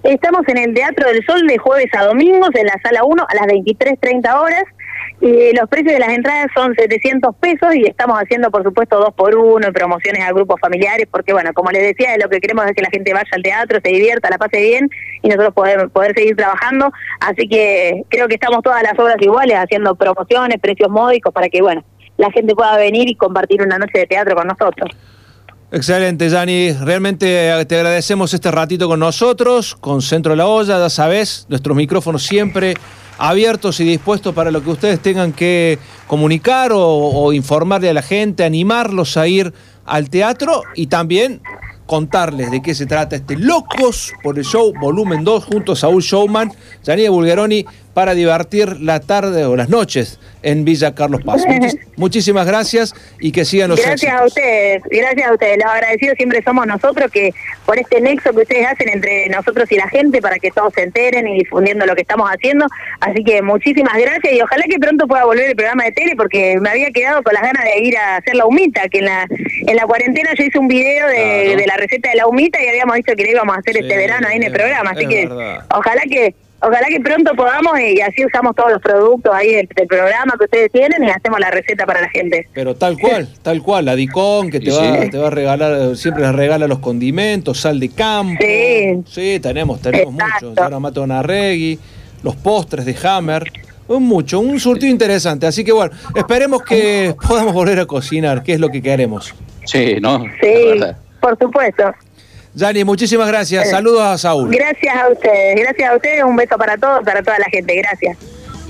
[0.03, 3.35] Estamos en el Teatro del Sol de jueves a domingos en la sala 1 a
[3.35, 4.63] las 23.30 horas.
[5.21, 9.13] Y los precios de las entradas son 700 pesos y estamos haciendo, por supuesto, dos
[9.13, 12.73] por uno promociones a grupos familiares, porque, bueno, como les decía, lo que queremos es
[12.73, 14.89] que la gente vaya al teatro, se divierta, la pase bien
[15.21, 16.91] y nosotros poder, poder seguir trabajando.
[17.19, 21.61] Así que creo que estamos todas las obras iguales, haciendo promociones, precios módicos, para que,
[21.61, 21.83] bueno,
[22.17, 24.89] la gente pueda venir y compartir una noche de teatro con nosotros.
[25.75, 26.71] Excelente, Yanni.
[26.71, 31.47] Realmente eh, te agradecemos este ratito con nosotros, con Centro de la Olla, ya sabes,
[31.49, 32.75] nuestros micrófonos siempre
[33.17, 38.43] abiertos y dispuestos para lo que ustedes tengan que comunicar o, informarle a la gente,
[38.43, 39.51] animarlos a ir
[39.83, 41.41] al teatro y también
[41.87, 46.03] contarles de qué se trata este Locos por el Show Volumen 2 junto a Saúl
[46.03, 46.51] Showman,
[46.83, 47.65] Yanni Bulgeroni.
[47.93, 51.45] Para divertir la tarde o las noches en Villa Carlos Paz.
[51.47, 54.21] Muchis- muchísimas gracias y que sigan los Gracias éxitos.
[54.21, 55.57] a ustedes, gracias a ustedes.
[55.57, 57.33] Los agradecidos siempre somos nosotros que
[57.65, 60.83] por este nexo que ustedes hacen entre nosotros y la gente para que todos se
[60.83, 62.65] enteren y difundiendo lo que estamos haciendo.
[62.99, 66.57] Así que muchísimas gracias y ojalá que pronto pueda volver el programa de tele porque
[66.59, 69.27] me había quedado con las ganas de ir a hacer la humita, que en la
[69.67, 72.67] en la cuarentena yo hice un video de, de la receta de la humita y
[72.67, 74.91] habíamos dicho que lo íbamos a hacer este verano ahí en el programa.
[74.91, 75.65] Así es que verdad.
[75.71, 76.35] ojalá que
[76.65, 80.45] Ojalá que pronto podamos y así usamos todos los productos ahí del, del programa que
[80.45, 82.47] ustedes tienen y hacemos la receta para la gente.
[82.53, 85.09] Pero tal cual, tal cual, la Dicón que te Sí, va, sí.
[85.09, 88.41] te va a regalar, siempre les regala los condimentos, sal de campo.
[89.07, 89.39] Sí.
[89.41, 90.57] tenemos, tenemos muchos.
[90.57, 91.77] Ahora Mato Narregui,
[92.23, 93.43] los postres de Hammer.
[93.85, 95.45] Un mucho, un surtido interesante.
[95.45, 99.35] Así que bueno, esperemos que podamos volver a cocinar, que es lo que queremos.
[99.65, 100.23] Sí, ¿no?
[100.41, 100.79] Sí,
[101.19, 101.91] por supuesto.
[102.55, 103.69] Yani, muchísimas gracias.
[103.69, 104.51] Saludos a Saúl.
[104.51, 108.17] Gracias a ustedes, gracias a ustedes, un beso para todos, para toda la gente, gracias.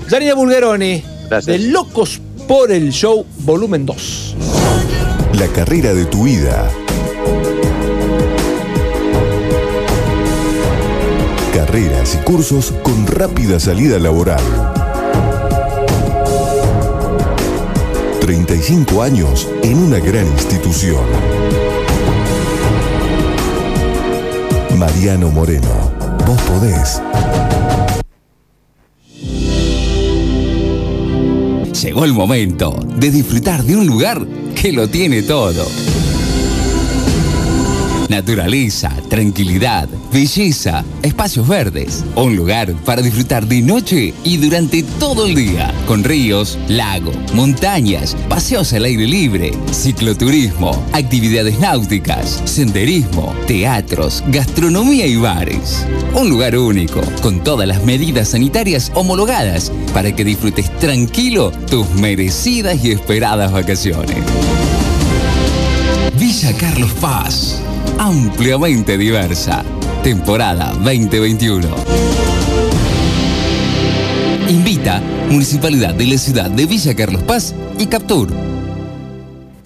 [0.08, 1.04] Yani Bulgeroni,
[1.44, 4.36] de Locos por el Show, volumen 2.
[5.38, 6.70] La carrera de tu vida.
[11.52, 14.42] Carreras y cursos con rápida salida laboral.
[18.20, 21.63] 35 años en una gran institución.
[24.76, 25.92] Mariano Moreno,
[26.26, 27.00] vos podés.
[31.82, 35.64] Llegó el momento de disfrutar de un lugar que lo tiene todo.
[38.08, 42.04] Naturaleza, tranquilidad, belleza, espacios verdes.
[42.16, 45.72] Un lugar para disfrutar de noche y durante todo el día.
[45.86, 55.16] Con ríos, lago, montañas, paseos al aire libre, cicloturismo, actividades náuticas, senderismo, teatros, gastronomía y
[55.16, 55.86] bares.
[56.14, 62.84] Un lugar único, con todas las medidas sanitarias homologadas para que disfrutes tranquilo tus merecidas
[62.84, 64.18] y esperadas vacaciones.
[66.18, 67.60] Villa Carlos Paz,
[67.98, 69.64] ampliamente diversa.
[70.02, 71.68] Temporada 2021.
[74.48, 78.53] Invita Municipalidad de la Ciudad de Villa Carlos Paz y Captur.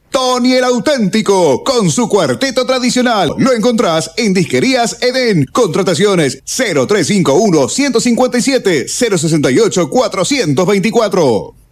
[0.09, 3.33] Tony el auténtico, con su cuarteto tradicional.
[3.39, 5.45] Lo encontrás en Disquerías Edén.
[5.51, 11.62] Contrataciones 0351 157 068 424.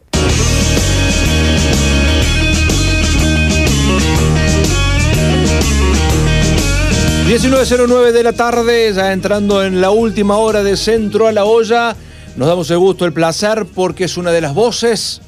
[7.27, 11.95] 19.09 de la tarde, ya entrando en la última hora de Centro a la Olla.
[12.35, 15.21] Nos damos el gusto, el placer, porque es una de las voces,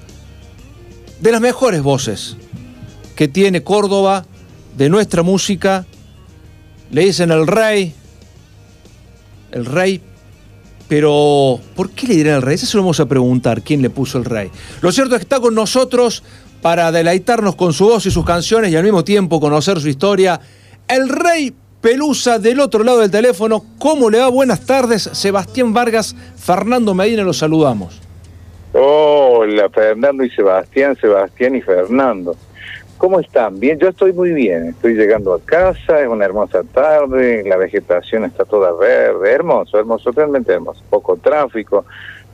[1.21, 2.35] de las mejores voces
[3.15, 4.25] que tiene Córdoba,
[4.75, 5.85] de nuestra música.
[6.91, 7.93] Le dicen el rey,
[9.51, 10.01] el rey,
[10.87, 12.55] pero ¿por qué le dirán el rey?
[12.55, 14.49] Eso se lo vamos a preguntar, ¿quién le puso el rey?
[14.81, 16.23] Lo cierto es que está con nosotros
[16.61, 20.39] para deleitarnos con su voz y sus canciones y al mismo tiempo conocer su historia.
[20.87, 21.53] El rey
[21.84, 23.61] Pelusa del otro lado del teléfono.
[23.77, 24.29] ¿Cómo le va?
[24.29, 27.99] Buenas tardes, Sebastián Vargas, Fernando Medina, los saludamos.
[28.71, 32.38] Hola, Fernando y Sebastián, Sebastián y Fernando.
[32.97, 33.59] ¿Cómo están?
[33.59, 34.67] Bien, yo estoy muy bien.
[34.67, 40.11] Estoy llegando a casa, es una hermosa tarde, la vegetación está toda verde, hermoso, hermoso,
[40.11, 40.81] realmente hermoso.
[40.89, 41.84] Poco tráfico,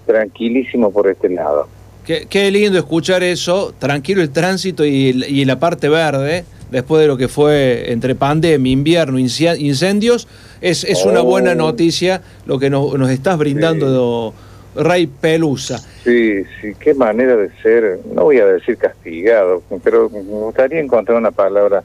[0.06, 1.68] tranquilísimo por este lado.
[2.06, 7.08] Qué, qué lindo escuchar eso, tranquilo el tránsito y, y la parte verde, después de
[7.08, 10.28] lo que fue entre pandemia, invierno, incendios,
[10.62, 11.26] es, es una Oh.
[11.26, 14.34] buena noticia lo que nos, nos estás brindando,
[14.76, 15.80] Ray Pelusa.
[16.04, 21.18] Sí, sí, qué manera de ser, no voy a decir castigado, pero me gustaría encontrar
[21.18, 21.84] una palabra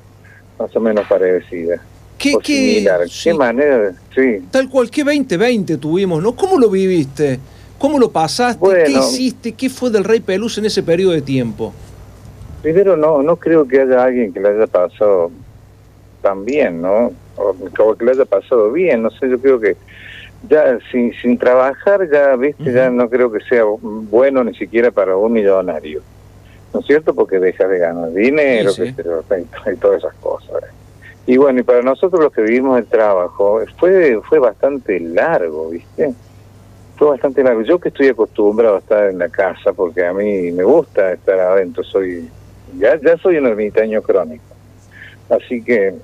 [0.59, 1.80] más o menos parecida.
[2.18, 3.01] ¿Qué, o similar.
[3.22, 3.93] ¿Qué manera de...?
[4.14, 6.35] Sí, Tal cual, ¿qué 2020 tuvimos, no?
[6.37, 7.41] ¿Cómo lo viviste?
[7.78, 8.64] ¿Cómo lo pasaste?
[8.87, 9.53] ¿Qué hiciste?
[9.53, 11.74] ¿Qué fue del Rey Pelusa en ese periodo de tiempo?
[12.65, 15.31] Primero, no no creo que haya alguien que le haya pasado
[16.23, 17.12] tan bien, ¿no?
[17.37, 19.77] O, o que le haya pasado bien, no sé, yo creo que
[20.49, 25.15] ya sin, sin trabajar, ya, viste, ya no creo que sea bueno ni siquiera para
[25.15, 26.01] un millonario,
[26.73, 27.15] ¿no es cierto?
[27.15, 30.62] Porque dejas de ganar dinero, Sí, y todas esas cosas.
[30.62, 30.67] ¿eh?
[31.27, 36.15] Y bueno, y para nosotros los que vivimos el trabajo, fue, fue bastante largo, ¿viste?
[36.97, 37.61] Fue bastante largo.
[37.61, 41.39] Yo que estoy acostumbrado a estar en la casa, porque a mí me gusta estar
[41.39, 42.27] adentro, soy
[42.79, 44.45] ya, ya soy un ermitaño crónico.
[45.29, 45.95] Así que,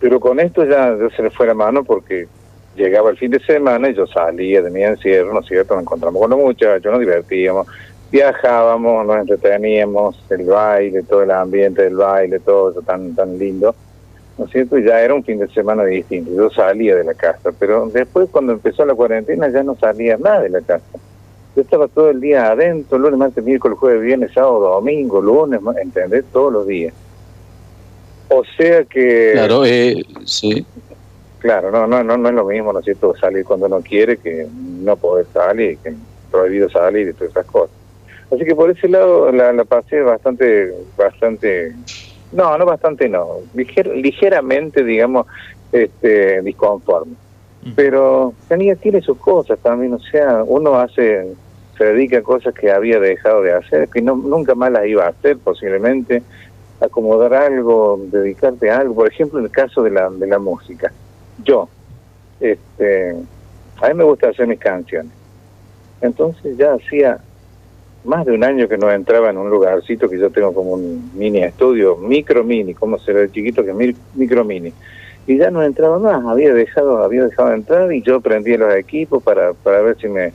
[0.00, 2.28] pero con esto ya, se le fue la mano porque
[2.76, 5.74] llegaba el fin de semana y yo salía de mi encierro, ¿no es cierto?
[5.74, 7.66] Nos encontramos con los muchachos, nos divertíamos,
[8.10, 13.74] viajábamos, nos entreteníamos, el baile, todo el ambiente del baile, todo eso tan, tan lindo.
[14.38, 14.78] ¿no es cierto?
[14.78, 16.30] Y ya era un fin de semana distinto.
[16.32, 20.42] Yo salía de la casa, pero después cuando empezó la cuarentena ya no salía nada
[20.42, 20.98] de la casa.
[21.58, 26.24] Yo estaba todo el día adentro, lunes, martes, miércoles, jueves, viernes, sábado, domingo, lunes, ¿entendés?
[26.32, 26.94] Todos los días.
[28.28, 29.32] O sea que...
[29.32, 30.64] Claro, eh, sí.
[31.40, 33.12] Claro, no, no, no, no es lo mismo, ¿no es cierto?
[33.20, 34.46] Salir cuando uno quiere que
[34.84, 35.94] no poder salir, que
[36.30, 37.74] prohibido salir y todas esas cosas.
[38.30, 41.72] Así que por ese lado la, la pasé bastante, bastante,
[42.30, 45.26] no, no bastante, no, liger- ligeramente, digamos,
[45.72, 47.14] este, disconforme.
[47.74, 51.26] Pero tenía, tiene sus cosas también, o sea, uno hace,
[51.78, 55.06] se dedica a cosas que había dejado de hacer, que no, nunca más las iba
[55.06, 56.24] a hacer posiblemente,
[56.80, 60.92] acomodar algo, dedicarte a algo, por ejemplo, en el caso de la, de la música.
[61.38, 61.70] Yo,
[62.40, 63.12] este,
[63.82, 65.12] a mí me gusta hacer mis canciones.
[66.00, 67.18] Entonces ya hacía
[68.04, 71.10] más de un año que no entraba en un lugarcito que yo tengo como un
[71.14, 74.74] mini estudio, micro mini, como se ve chiquito que mi- micro mini.
[75.26, 78.74] Y ya no entraba más, había dejado, había dejado de entrar y yo prendía los
[78.74, 80.34] equipos para, para ver si me,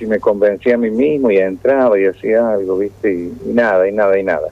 [0.00, 3.92] si me convencía a mí mismo y entraba y hacía algo, viste, y, nada, y
[3.92, 4.48] nada, y nada.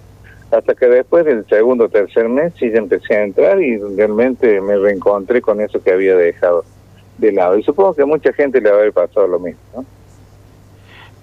[0.51, 4.61] Hasta que después del segundo o tercer mes sí ya empecé a entrar y realmente
[4.61, 6.65] me reencontré con eso que había dejado
[7.17, 7.57] de lado.
[7.57, 9.85] Y supongo que a mucha gente le va a haber pasado lo mismo, ¿no?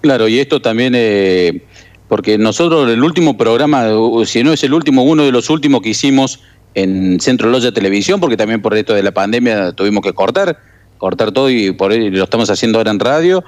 [0.00, 1.62] Claro, y esto también, eh,
[2.08, 3.86] porque nosotros el último programa,
[4.24, 6.42] si no es el último, uno de los últimos que hicimos
[6.74, 10.58] en Centro Loya Televisión, porque también por esto de la pandemia tuvimos que cortar,
[10.98, 13.44] cortar todo y por lo estamos haciendo ahora en radio,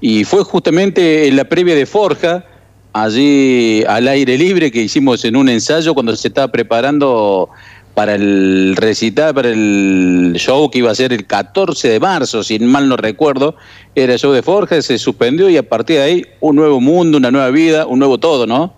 [0.00, 2.44] y fue justamente en la previa de Forja,
[2.92, 7.48] allí al aire libre que hicimos en un ensayo cuando se estaba preparando
[7.94, 12.58] para el recital, para el show que iba a ser el 14 de marzo, si
[12.58, 13.56] mal no recuerdo,
[13.94, 17.16] era el show de Forja, se suspendió y a partir de ahí un nuevo mundo,
[17.16, 18.74] una nueva vida, un nuevo todo, ¿no?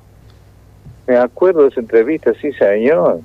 [1.09, 3.21] Me acuerdo de esa entrevista, sí, señor.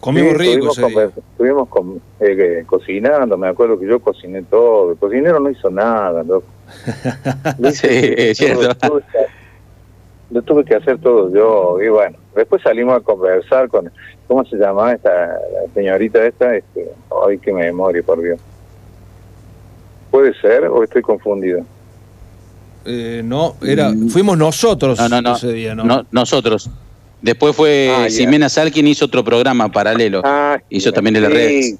[0.00, 4.92] Comimos Sí, rico Estuvimos, estuvimos con- eh, eh, cocinando, me acuerdo que yo cociné todo.
[4.92, 6.46] El cocinero no hizo nada, loco.
[7.72, 8.62] Sí, es cierto.
[8.62, 9.18] Lo tuve, que,
[10.30, 11.82] lo tuve que hacer todo yo.
[11.82, 13.90] Y bueno, después salimos a conversar con,
[14.26, 16.54] ¿cómo se llamaba esta la señorita esta?
[16.56, 16.90] Este,
[17.26, 18.38] ay, qué memoria, por Dios.
[20.10, 21.64] ¿Puede ser o estoy confundido?
[22.86, 25.84] Eh, no, era, fuimos nosotros No, no, no, ese día, ¿no?
[25.84, 26.70] no, nosotros.
[27.22, 28.10] Después fue Ah, ya.
[28.10, 30.20] Ximena Sal quien hizo otro programa paralelo.
[30.22, 31.78] Ah, hizo también en las sí.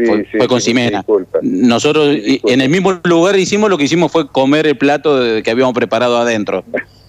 [0.00, 0.98] Sí, fue, sí, fue con Ximena.
[0.98, 1.38] disculpa.
[1.42, 5.50] Nosotros en el mismo lugar hicimos lo que hicimos fue comer el plato de- que
[5.50, 6.64] habíamos preparado adentro.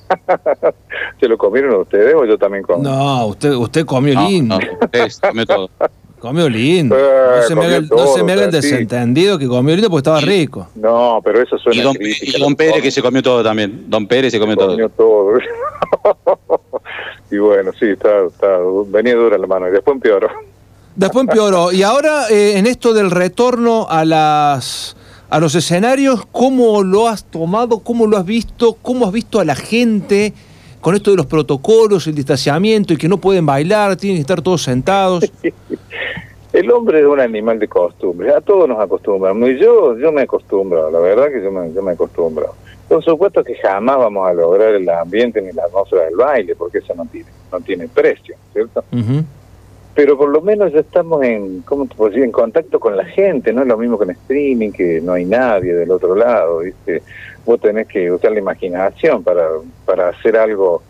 [1.19, 2.81] ¿Se lo comieron ustedes o yo también comí?
[2.83, 4.59] No, usted, usted comió No, lindo.
[4.59, 5.69] no, ustedes, comió todo.
[6.19, 6.97] Comió lindo.
[6.97, 7.01] Eh,
[7.37, 8.51] no se me comió haga, el- no se sí.
[8.69, 10.67] desentendido que comió lindo porque estaba rico.
[10.75, 13.85] No, pero eso suena Y don, crítica, y don Pérez que se comió todo también.
[13.87, 14.71] Don Pérez se comió todo.
[14.71, 15.39] comió todo.
[17.31, 20.27] y bueno, sí, está, está, venía dura la mano y después empeoró.
[20.99, 21.71] Después empeoró.
[21.71, 24.97] Y ahora, eh, en esto del retorno a las
[25.29, 27.79] a los escenarios, ¿cómo lo has tomado?
[27.79, 28.75] ¿Cómo lo has visto?
[28.81, 30.33] ¿Cómo has visto a la gente
[30.81, 34.41] con esto de los protocolos, el distanciamiento y que no pueden bailar, tienen que estar
[34.41, 35.31] todos sentados?
[36.51, 39.49] El hombre es un animal de costumbre, a todos nos acostumbramos.
[39.49, 42.55] Y yo, yo me acostumbro, la verdad que yo me, yo me acostumbro.
[42.87, 46.79] Por supuesto que jamás vamos a lograr el ambiente ni la atmósfera del baile, porque
[46.79, 48.83] eso no tiene, no tiene precio, ¿cierto?
[48.91, 49.23] Ujú.
[49.99, 52.23] Pero por lo menos ya estamos en, ¿cómo te puedo decir?
[52.23, 55.73] En contacto con la gente, no es lo mismo con streaming, que no hay nadie
[55.73, 57.03] del otro lado, ¿viste?
[57.45, 59.45] Vos tenés que usar la imaginación para,
[59.83, 60.81] para hacer algo,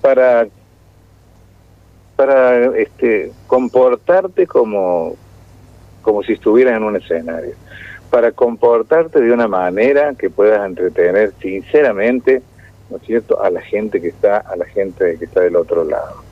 [0.00, 0.48] para,
[2.16, 5.14] para este, comportarte como,
[6.00, 7.52] como si estuvieras en un escenario,
[8.08, 12.40] para comportarte de una manera que puedas entretener sinceramente,
[12.88, 15.84] ¿no es cierto?, a la gente que está, a la gente que está del otro
[15.84, 16.25] lado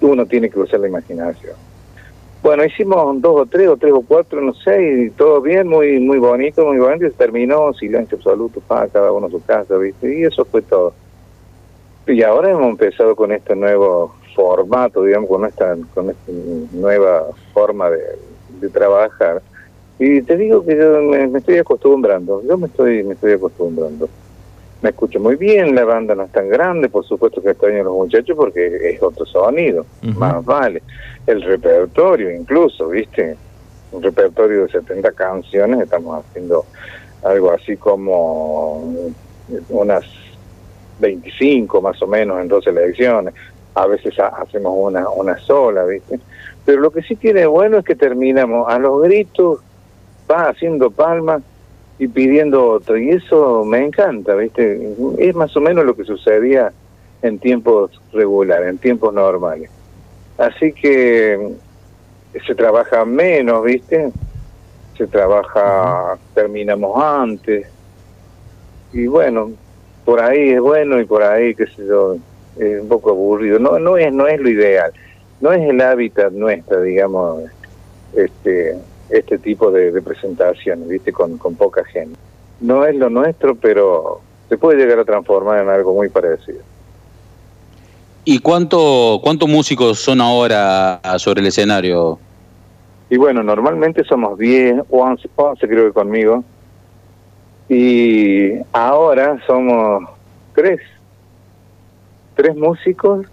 [0.00, 1.54] uno tiene que usar la imaginación.
[2.42, 6.00] Bueno, hicimos dos o tres, o tres o cuatro, no sé, y todo bien, muy
[6.00, 10.18] muy bonito, muy bonito, y terminó, silencio absoluto, para cada uno a su casa, ¿viste?
[10.18, 10.94] Y eso fue todo.
[12.06, 16.32] Y ahora hemos empezado con este nuevo formato, digamos, con esta, con esta
[16.72, 18.00] nueva forma de,
[18.60, 19.42] de trabajar.
[19.98, 24.08] Y te digo que yo me, me estoy acostumbrando, yo me estoy, me estoy acostumbrando
[24.82, 27.84] me escucho muy bien, la banda no es tan grande, por supuesto que extraño a
[27.84, 29.84] los muchachos porque es otro sonido,
[30.16, 30.82] más vale.
[31.26, 33.36] El repertorio incluso, ¿viste?
[33.92, 36.64] Un repertorio de 70 canciones, estamos haciendo
[37.22, 39.12] algo así como
[39.68, 40.04] unas
[40.98, 43.34] 25 más o menos en dos elecciones,
[43.74, 46.18] a veces hacemos una, una sola, ¿viste?
[46.64, 49.60] Pero lo que sí tiene bueno es que terminamos a los gritos,
[50.30, 51.42] va haciendo palmas
[52.00, 52.96] y pidiendo otro.
[52.96, 54.94] Y eso me encanta, ¿viste?
[55.18, 56.72] Es más o menos lo que sucedía
[57.20, 59.70] en tiempos regulares, en tiempos normales.
[60.38, 61.52] Así que
[62.46, 64.10] se trabaja menos, ¿viste?
[64.96, 67.66] Se trabaja, terminamos antes.
[68.94, 69.52] Y bueno,
[70.06, 72.16] por ahí es bueno y por ahí, qué sé yo,
[72.58, 73.58] es un poco aburrido.
[73.58, 74.90] No, no, es, no es lo ideal.
[75.42, 77.42] No es el hábitat nuestro, digamos,
[78.16, 78.78] este
[79.10, 81.12] este tipo de, presentaciones, ¿viste?
[81.12, 82.18] Con, con poca gente.
[82.60, 86.60] No es lo nuestro, pero se puede llegar a transformar en algo muy parecido.
[88.24, 92.18] ¿Y cuánto, cuántos músicos son ahora sobre el escenario?
[93.08, 96.44] Y bueno, normalmente somos 10 o 11, 11 creo que conmigo.
[97.68, 100.08] Y ahora somos
[100.54, 100.80] tres.
[102.34, 103.26] Tres músicos.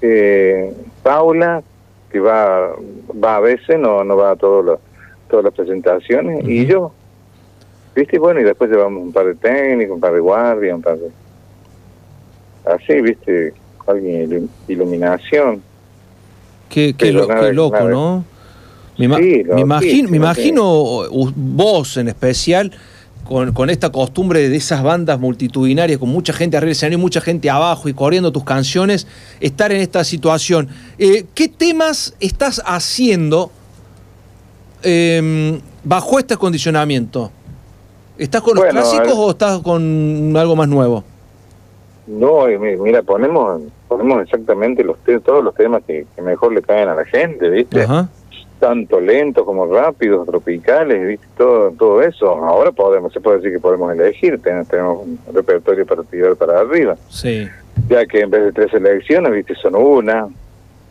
[0.00, 1.62] Eh, Paula,
[2.10, 2.72] que va
[3.22, 4.78] va a veces, no no va a todos
[5.28, 6.92] todas las presentaciones, y yo.
[7.94, 8.18] ¿Viste?
[8.18, 11.10] Bueno, y después llevamos un par de técnicos, un par de guardias, un par de...
[12.66, 13.54] Así, ¿viste?
[13.86, 15.62] Alguien iluminación.
[16.68, 18.24] Qué, qué, loco, ¿no?
[18.98, 21.02] Me, me imagino, me imagino
[21.34, 22.72] vos en especial
[23.28, 27.00] con, con, esta costumbre de esas bandas multitudinarias, con mucha gente arriba del escenario y
[27.00, 29.06] mucha gente abajo y corriendo tus canciones,
[29.40, 30.68] estar en esta situación.
[30.98, 33.50] Eh, ¿Qué temas estás haciendo
[34.82, 37.30] em, bajo este acondicionamiento?
[38.18, 41.04] ¿Estás con los clásicos o estás con algo más nuevo?
[42.06, 47.04] No, mira, ponemos ponemos exactamente los todos los temas que, mejor le caen a la
[47.04, 47.82] gente, ¿viste?
[47.82, 48.08] Ajá
[48.58, 51.26] tanto lentos como rápidos, tropicales, ¿viste?
[51.36, 52.30] Todo, todo eso.
[52.30, 56.96] Ahora podemos, se puede decir que podemos elegir, tenemos, un repertorio para tirar para arriba.
[57.08, 57.48] Sí.
[57.88, 59.54] Ya que en vez de tres elecciones, ¿viste?
[59.56, 60.28] Son una,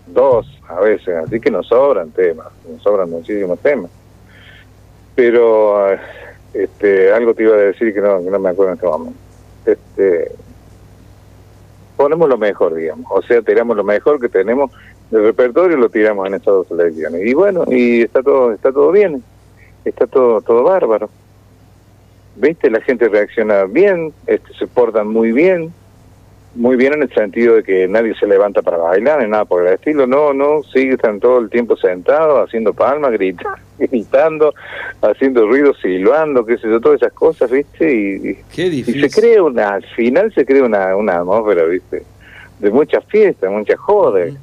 [0.07, 3.89] dos a veces, así que nos sobran temas, nos sobran muchísimos temas.
[5.15, 5.87] Pero
[6.53, 9.19] este algo te iba a decir que no, que no me acuerdo en este momento.
[9.65, 10.31] Este,
[11.97, 13.05] ponemos lo mejor, digamos.
[13.09, 14.71] O sea, tiramos lo mejor que tenemos
[15.11, 17.25] el repertorio lo tiramos en estas dos elecciones.
[17.25, 19.23] Y bueno, y está todo está todo bien,
[19.83, 21.09] está todo todo bárbaro.
[22.35, 22.69] ¿Viste?
[22.69, 25.71] La gente reacciona bien, este, se portan muy bien,
[26.53, 29.65] muy bien en el sentido de que nadie se levanta para bailar, ni nada por
[29.65, 30.05] el estilo.
[30.05, 34.53] No, no, sí, están todo el tiempo sentados, haciendo palmas, gritando, gritando
[35.01, 37.93] haciendo ruido, silbando, qué sé yo, todas esas cosas, ¿viste?
[37.93, 42.03] Y, y se crea una, al final se crea una, una atmósfera, ¿viste?
[42.59, 44.33] De muchas fiestas, muchas jodas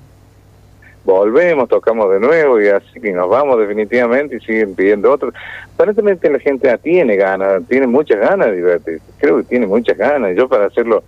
[1.04, 5.34] volvemos, tocamos de nuevo y así que nos vamos definitivamente y siguen pidiendo otros.
[5.74, 10.36] Aparentemente la gente tiene ganas, tiene muchas ganas de divertirse, creo que tiene muchas ganas.
[10.36, 11.02] Yo para hacerlo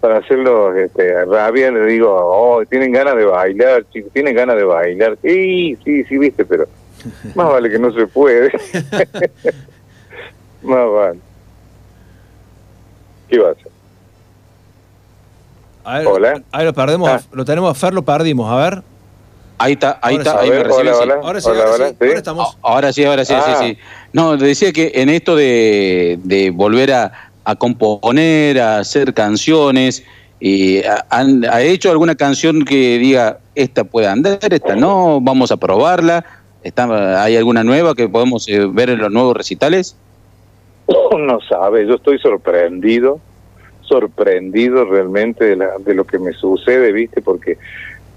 [0.00, 4.64] para hacerlo este, rabia le digo, oh, tienen ganas de bailar, chicos, tienen ganas de
[4.64, 5.18] bailar.
[5.22, 6.66] Sí, sí, sí, viste, pero
[7.34, 8.50] más vale que no se puede.
[10.62, 11.18] más vale.
[13.28, 13.70] ¿Qué va a hacer?
[16.06, 16.42] Hola.
[16.52, 17.20] Ahí lo perdemos, ah.
[17.32, 18.82] lo tenemos a Fer, lo perdimos, a ver.
[19.62, 20.88] Ahí está, ahí está, ahí me reciben.
[21.22, 22.58] Ahora sí, ahora, sí, ahora estamos.
[22.62, 23.78] Ahora sí, ahora sí, sí, sí.
[24.14, 30.02] No, decía que en esto de, de volver a, a, componer, a hacer canciones,
[30.40, 30.80] y
[31.10, 36.24] han, ¿ha hecho alguna canción que diga, esta puede andar, esta no, vamos a probarla?
[36.62, 39.94] Está, ¿Hay alguna nueva que podemos eh, ver en los nuevos recitales?
[41.18, 43.20] No sabe, yo estoy sorprendido,
[43.82, 47.20] sorprendido realmente de, la, de lo que me sucede, ¿viste?
[47.20, 47.58] Porque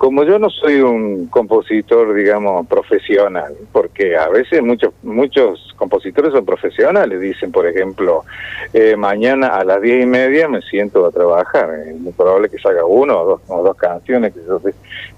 [0.03, 6.45] como yo no soy un compositor, digamos, profesional, porque a veces muchos muchos compositores son
[6.45, 8.25] profesionales, dicen, por ejemplo,
[8.73, 12.57] eh, mañana a las diez y media me siento a trabajar, es muy probable que
[12.57, 14.59] salga uno o dos, o dos canciones, que yo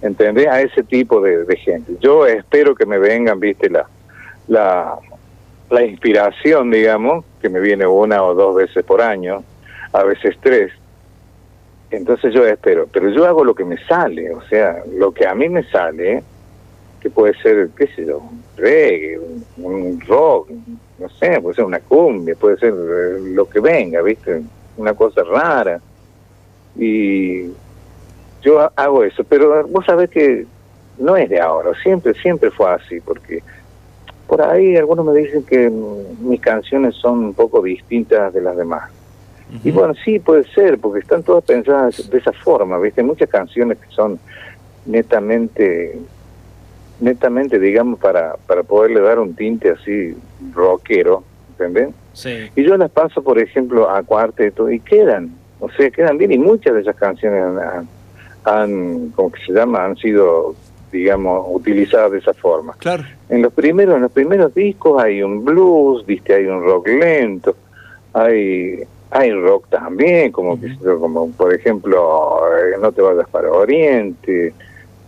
[0.03, 0.49] ¿entendés?
[0.49, 1.93] A ese tipo de, de gente.
[1.99, 3.87] Yo espero que me vengan, viste, la,
[4.47, 4.99] la,
[5.71, 9.43] la inspiración, digamos, que me viene una o dos veces por año,
[9.93, 10.71] a veces tres,
[11.95, 15.35] entonces yo espero, pero yo hago lo que me sale, o sea, lo que a
[15.35, 16.23] mí me sale,
[16.99, 19.17] que puede ser, qué sé yo, un reggae,
[19.57, 20.49] un, rock,
[20.97, 24.41] no sé, puede ser una cumbia, puede ser eh, lo que venga, ¿viste?
[24.77, 25.81] Una cosa rara.
[26.75, 27.45] Y
[28.41, 30.45] yo ha- hago eso, pero vos sabés que
[30.97, 33.39] no es de ahora, siempre, siempre fue así, porque
[34.27, 38.94] por ahí algunos me dicen que mis canciones son un poco distintas de las demás.
[39.63, 43.03] Y bueno, sí, puede ser, porque están todas pensadas de esa forma, ¿viste?
[43.03, 44.19] Muchas canciones que son
[44.85, 45.97] netamente,
[46.99, 50.15] netamente, digamos, para, para poderle dar un tinte así
[50.53, 51.89] rockero, ¿entendés?
[52.13, 52.49] Sí.
[52.55, 56.37] Y yo las paso, por ejemplo, a cuarteto y quedan, o sea, quedan bien y
[56.37, 57.87] muchas de esas canciones han, han,
[58.45, 60.55] han como que se llama, han sido,
[60.91, 62.73] digamos, utilizadas de esa forma.
[62.79, 63.03] Claro.
[63.29, 67.55] En los primeros, en los primeros discos hay un blues, viste, hay un rock lento,
[68.13, 74.53] hay hay rock también, como que como por ejemplo eh, No te vayas para Oriente,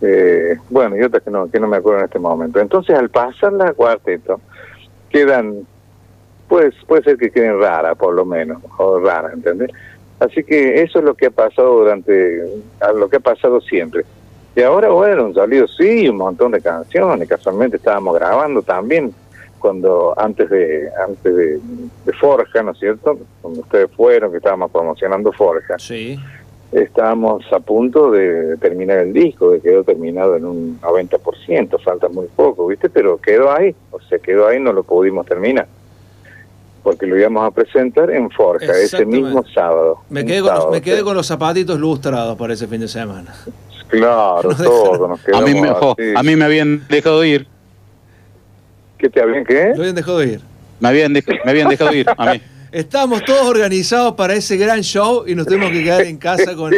[0.00, 2.60] eh, bueno y otras que no que no me acuerdo en este momento.
[2.60, 4.40] Entonces al pasarla a cuarteto
[5.10, 5.66] quedan,
[6.48, 9.70] pues puede ser que queden raras por lo menos, o raras, ¿entendés?
[10.20, 12.42] Así que eso es lo que ha pasado durante,
[12.94, 14.04] lo que ha pasado siempre.
[14.56, 19.14] Y ahora, bueno, han salido sí un montón de canciones, casualmente estábamos grabando también
[19.58, 21.60] cuando antes de antes de,
[22.04, 23.18] de Forja, ¿no es cierto?
[23.42, 25.78] Cuando ustedes fueron, que estábamos promocionando Forja.
[25.78, 26.18] Sí.
[26.70, 32.26] Estábamos a punto de terminar el disco, que quedó terminado en un 90%, falta muy
[32.26, 32.90] poco, ¿viste?
[32.90, 35.66] Pero quedó ahí, o sea, quedó ahí, no lo pudimos terminar.
[36.82, 40.00] Porque lo íbamos a presentar en Forja ese mismo sábado.
[40.10, 41.04] Me quedé, con los, sábado, me quedé sí.
[41.04, 43.34] con los zapatitos lustrados para ese fin de semana.
[43.88, 46.12] Claro, todo, nos A mí, me, jo, así.
[46.14, 47.46] a mí me habían dejado ir.
[48.98, 49.72] ¿Qué te habían qué?
[49.74, 50.40] Lo habían dejado ir.
[50.80, 52.40] Me habían, dej- me habían dejado ir a mí.
[52.70, 56.74] Estábamos todos organizados para ese gran show y nos tuvimos que quedar en casa con,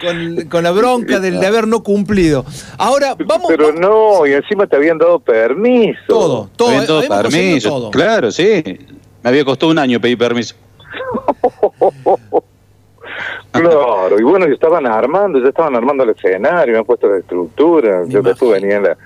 [0.00, 2.44] con, con la bronca del de haber no cumplido.
[2.76, 3.46] Ahora, vamos.
[3.48, 6.00] Pero no, y encima te habían dado permiso.
[6.08, 6.70] Todo, todo.
[6.70, 7.68] Me habían dado conseguido permiso.
[7.68, 7.90] todo.
[7.92, 8.64] Claro, sí.
[9.22, 10.56] Me había costado un año pedir permiso.
[13.52, 17.18] Claro, y bueno, ya estaban armando, ya estaban armando el escenario, me han puesto la
[17.18, 18.96] estructura, yo después venía la,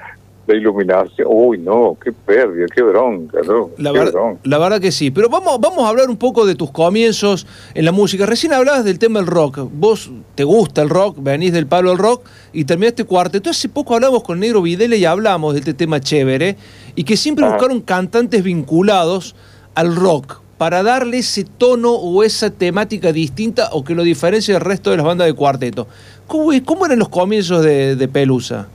[0.47, 1.27] la iluminación.
[1.31, 3.70] Uy, no, qué pérdida, qué bronca, ¿no?
[3.78, 4.40] La, Qué bronca.
[4.44, 5.10] la verdad que sí.
[5.10, 8.27] Pero vamos, vamos a hablar un poco de tus comienzos en la música.
[8.27, 9.59] Recién hablabas del tema del rock.
[9.73, 13.51] Vos te gusta el rock, venís del palo del rock y terminaste cuarteto.
[13.51, 16.56] Hace poco hablamos con Negro Videla y hablamos de este tema chévere
[16.94, 17.51] y que siempre Ah.
[17.51, 19.35] buscaron cantantes vinculados
[19.74, 24.62] al rock para darle ese tono o esa temática distinta o que lo diferencie del
[24.62, 25.86] resto de las bandas de cuarteto.
[26.27, 28.66] ¿Cómo, cómo eran los comienzos de, de Pelusa,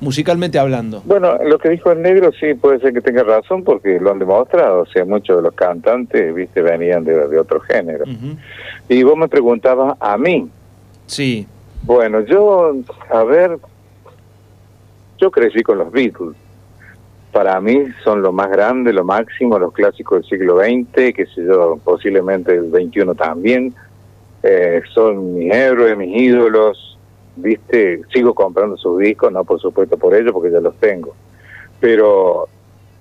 [0.00, 1.02] musicalmente hablando?
[1.04, 4.18] Bueno, lo que dijo el negro sí puede ser que tenga razón porque lo han
[4.18, 8.04] demostrado, o sea, muchos de los cantantes, viste, venían de, de otro género.
[8.88, 10.48] Y vos me preguntabas a mí.
[11.06, 11.46] Sí.
[11.82, 12.74] Bueno, yo,
[13.10, 13.58] a ver,
[15.18, 16.36] yo crecí con los Beatles.
[17.32, 21.44] Para mí son lo más grande, lo máximo, los clásicos del siglo XX, que sé
[21.44, 23.74] yo, posiblemente el XXI también.
[24.42, 26.93] Eh, son mis héroes, mis ídolos,
[27.36, 31.14] viste, sigo comprando sus discos, no por supuesto por ellos, porque ya los tengo.
[31.80, 32.48] Pero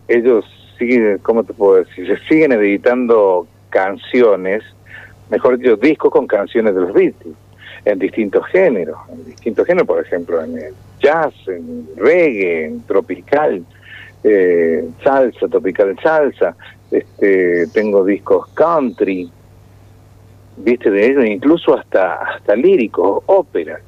[0.07, 0.45] ellos
[0.77, 2.19] siguen, ¿cómo te puedo decir?
[2.27, 4.63] Siguen editando canciones,
[5.29, 7.35] mejor dicho, discos con canciones de los Beatles
[7.85, 13.63] en distintos géneros, en distintos géneros, por ejemplo, en el jazz, en reggae, en tropical,
[14.23, 16.55] eh, salsa, tropical salsa,
[16.91, 19.29] este, tengo discos country,
[20.57, 23.79] viste de ellos, incluso hasta hasta líricos, ópera.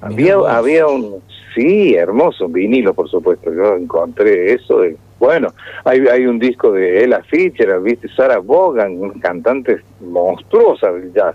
[0.00, 1.20] Había, había un,
[1.54, 5.52] sí, hermoso, un vinilo, por supuesto, yo encontré eso, de- bueno,
[5.84, 11.34] hay, hay un disco de Ella Fitzgerald, viste, Sarah Vaughan, una cantante monstruosa del jazz,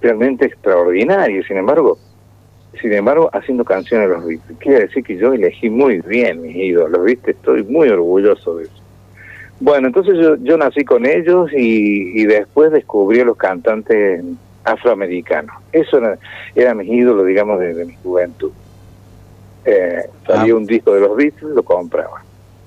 [0.00, 1.98] realmente extraordinaria, sin embargo,
[2.80, 4.58] sin embargo, haciendo canciones los Beatles.
[4.58, 7.30] Quiere decir que yo elegí muy bien mis ídolos, ¿viste?
[7.30, 8.72] Estoy muy orgulloso de eso.
[9.60, 14.22] Bueno, entonces yo, yo nací con ellos y, y después descubrí a los cantantes
[14.72, 15.54] afroamericanos.
[15.72, 16.00] Eso
[16.54, 18.52] era, mis ídolos, digamos, de, de mi juventud.
[19.64, 22.22] Eh, salía un disco de los Beatles, lo compraba.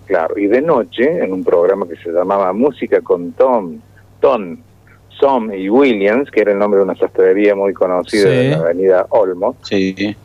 [0.06, 3.80] Claro, y de noche, en un programa que se llamaba Música con Tom,
[4.20, 4.58] Tom,
[5.10, 8.30] Som y Williams, que era el nombre de una sastrería muy conocida Sí.
[8.30, 10.16] de la avenida Olmo, Sí.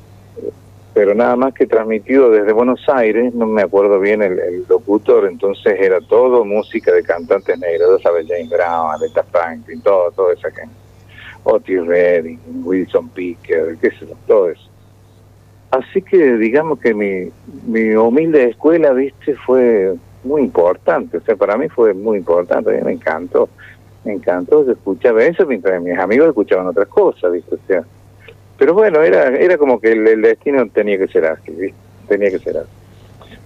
[0.92, 5.26] pero nada más que transmitido desde Buenos Aires, no me acuerdo bien el, el locutor,
[5.26, 10.32] entonces era todo música de cantantes negros, ya sabes, James Brown, Aretha Franklin, todo, toda
[10.32, 10.74] esa gente.
[11.48, 14.68] Otis Redding, Wilson Picker, qué sé yo, todo eso.
[15.70, 17.30] Así que digamos que mi,
[17.66, 19.94] mi humilde escuela, viste, fue
[20.24, 23.48] muy importante, o sea, para mí fue muy importante, a mí me encantó,
[24.04, 27.84] me encantó, yo escuchaba eso mientras mis amigos escuchaban otras cosas, viste, o sea,
[28.58, 31.78] pero bueno, era era como que el, el destino tenía que ser así, ¿viste?
[32.08, 32.70] tenía que ser así.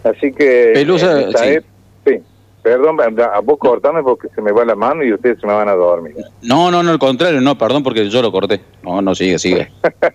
[0.04, 0.72] Así que...
[0.74, 1.58] Pelusa, sí.
[2.06, 2.20] sí.
[2.62, 5.68] Perdón, a vos cortame porque se me va la mano y ustedes se me van
[5.68, 6.14] a dormir.
[6.42, 8.60] No, no, no, al contrario, no, perdón porque yo lo corté.
[8.82, 9.70] No, no, sigue, sigue.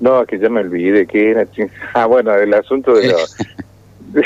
[0.00, 1.46] No, que ya me olvidé que era.
[1.94, 3.16] Ah, bueno, el asunto de, lo-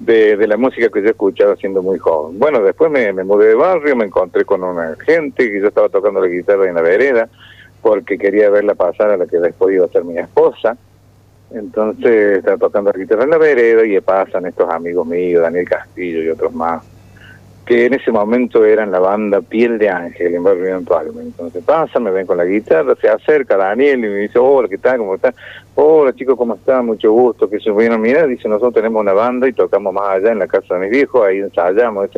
[0.00, 2.36] de, de la música que yo escuchaba siendo muy joven.
[2.38, 5.88] Bueno, después me, me mudé de barrio, me encontré con una gente que yo estaba
[5.88, 7.28] tocando la guitarra en la vereda
[7.80, 10.76] porque quería verla pasar a la que después iba a ser mi esposa.
[11.54, 16.22] Entonces estaba tocando la guitarra en la vereda y pasan estos amigos míos, Daniel Castillo
[16.22, 16.82] y otros más,
[17.66, 20.76] que en ese momento eran la banda Piel de Ángel en Barrio.
[21.20, 24.78] Entonces pasan, me ven con la guitarra, se acerca Daniel y me dice, hola, ¿qué
[24.78, 24.98] tal?
[24.98, 25.34] ¿Cómo estás?
[25.74, 26.86] Hola chicos, ¿cómo están?
[26.86, 27.48] Mucho gusto.
[27.48, 30.46] Que se bueno, mira, dice, nosotros tenemos una banda y tocamos más allá en la
[30.46, 32.08] casa de mis viejos, ahí ensayamos.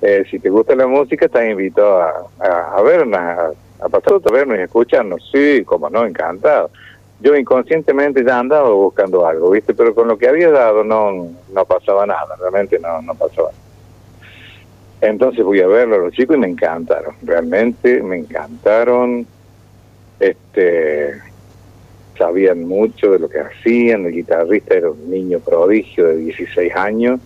[0.00, 2.02] Eh, si te gusta la música, estás invitado
[2.38, 3.50] a, vernos, a,
[3.80, 5.28] a pasar a vernos y escucharnos.
[5.32, 6.70] Sí, como no, encantado.
[7.20, 9.74] Yo inconscientemente ya andaba buscando algo, ¿viste?
[9.74, 13.68] Pero con lo que había dado no, no pasaba nada, realmente no, no pasaba nada.
[15.00, 19.26] Entonces fui a verlo a los chicos y me encantaron, realmente me encantaron.
[20.20, 21.14] Este,
[22.18, 27.20] sabían mucho de lo que hacían, el guitarrista era un niño prodigio de 16 años,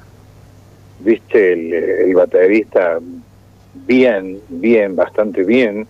[1.01, 2.99] viste, el, el baterista
[3.87, 5.89] bien, bien, bastante bien,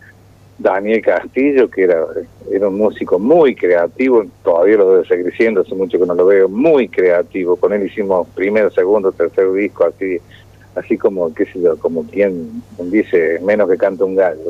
[0.59, 2.05] Daniel Castillo, que era,
[2.51, 6.27] era un músico muy creativo, todavía lo debe seguir siendo, hace mucho que no lo
[6.27, 10.21] veo, muy creativo, con él hicimos primero, segundo, tercer disco, así
[10.75, 14.41] así como, qué sé yo, como quien dice, menos que canta un gallo.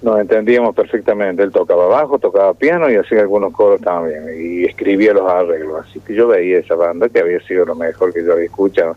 [0.00, 5.12] Nos entendíamos perfectamente, él tocaba bajo, tocaba piano y hacía algunos coros también, y escribía
[5.12, 8.32] los arreglos, así que yo veía esa banda que había sido lo mejor que yo
[8.32, 8.96] había escuchado.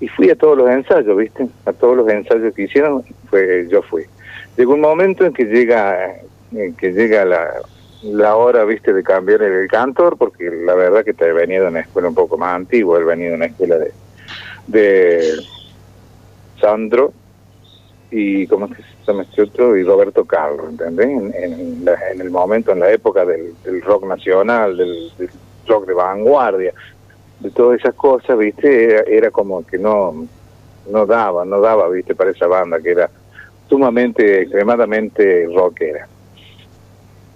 [0.00, 1.46] Y fui a todos los ensayos, ¿viste?
[1.66, 4.04] A todos los ensayos que hicieron, fue, yo fui.
[4.60, 6.16] Llegó un momento en que llega,
[6.50, 7.48] en que llega la,
[8.02, 11.80] la hora, viste, de cambiar el, cantor, porque la verdad que te venía de una
[11.80, 13.94] escuela un poco más antigua, él venía de una escuela de,
[14.66, 15.32] de
[16.60, 17.14] Sandro
[18.10, 19.74] y ¿cómo es que se llama este otro?
[19.78, 21.08] y Roberto Carlos, ¿entendés?
[21.08, 25.30] En, en, la- en el momento, en la época del, del rock nacional, del, del
[25.66, 26.74] rock de vanguardia,
[27.38, 30.28] de todas esas cosas, viste, era, era como que no
[30.86, 33.10] no daba, no daba, viste, para esa banda que era
[33.70, 36.08] sumamente, extremadamente rockera.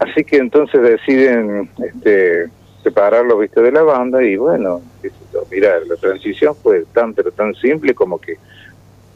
[0.00, 2.46] Así que entonces deciden este,
[2.82, 4.82] separarlo, viste, de la banda y bueno,
[5.50, 8.36] mira, la transición fue tan, pero tan simple como que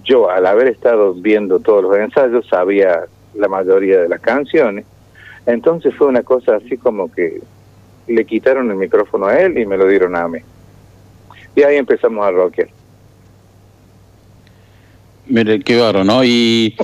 [0.04, 3.04] yo, al haber estado viendo todos los ensayos, sabía
[3.34, 4.86] la mayoría de las canciones.
[5.44, 7.40] Entonces fue una cosa así como que
[8.06, 10.38] le quitaron el micrófono a él y me lo dieron a mí.
[11.56, 12.68] Y ahí empezamos a rockear.
[15.28, 16.24] Mire, qué barro, ¿no?
[16.24, 16.74] Y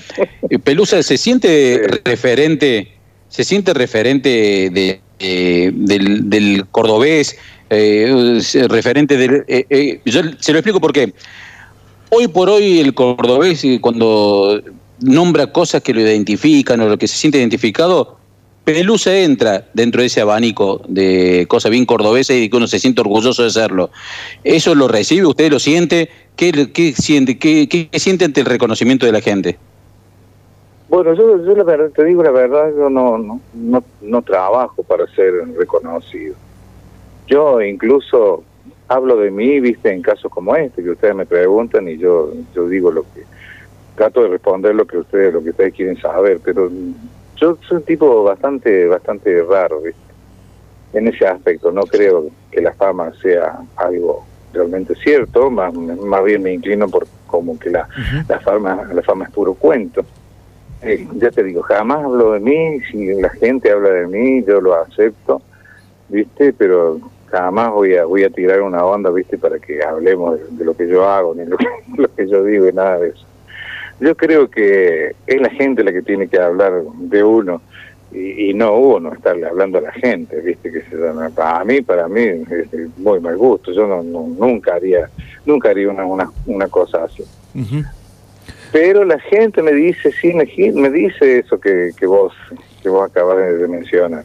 [0.50, 2.92] y Pelusa, ¿se siente referente,
[3.28, 7.36] se siente referente de, eh, del, del cordobés,
[7.70, 9.44] eh, referente del...
[9.48, 11.12] eh, eh, yo se lo explico por qué.
[12.10, 14.62] Hoy por hoy el cordobés, eh, cuando
[15.00, 18.18] nombra cosas que lo identifican o lo que se siente identificado,
[18.64, 23.02] Pelusa entra dentro de ese abanico de cosas bien cordobesas y que uno se siente
[23.02, 23.90] orgulloso de serlo.
[24.42, 25.26] ¿Eso lo recibe?
[25.26, 26.08] ¿Usted lo siente?
[26.34, 27.38] ¿Qué, qué siente?
[27.38, 27.90] ¿Qué, qué
[28.24, 29.58] ante el reconocimiento de la gente?
[30.88, 36.34] Bueno, yo, te digo la verdad, yo no, no, no, no trabajo para ser reconocido.
[37.26, 38.44] Yo incluso
[38.88, 42.68] hablo de mí, viste, en casos como este, que ustedes me preguntan y yo, yo
[42.68, 43.24] digo lo que,
[43.94, 46.70] trato de responder lo que ustedes, lo que ustedes quieren saber, pero
[47.36, 50.00] yo soy un tipo bastante, bastante raro, viste,
[50.92, 51.70] en ese aspecto.
[51.72, 57.06] No creo que la fama sea algo realmente cierto, más, más bien me inclino por
[57.26, 57.88] como que la,
[58.28, 60.04] la fama, la fama es puro cuento.
[60.82, 64.60] Eh, ya te digo, jamás hablo de mí, si la gente habla de mí, yo
[64.60, 65.42] lo acepto,
[66.08, 66.52] ¿viste?
[66.52, 69.38] Pero jamás voy a voy a tirar una onda, ¿viste?
[69.38, 71.66] Para que hablemos de, de lo que yo hago, ni lo que,
[71.96, 73.26] lo que yo digo, y nada de eso.
[74.00, 77.62] Yo creo que es la gente la que tiene que hablar de uno
[78.12, 80.70] y, y no uno estarle hablando a la gente, ¿viste?
[80.70, 81.30] Que se llama.
[81.30, 83.72] Para mí, para mí es muy mal gusto.
[83.72, 85.08] Yo no, no- nunca haría
[85.46, 87.24] nunca haría una, una, una cosa así.
[88.72, 90.44] Pero la gente me dice, sí, me,
[90.80, 92.32] me dice eso que, que vos
[92.82, 94.24] que vos acabas de mencionar.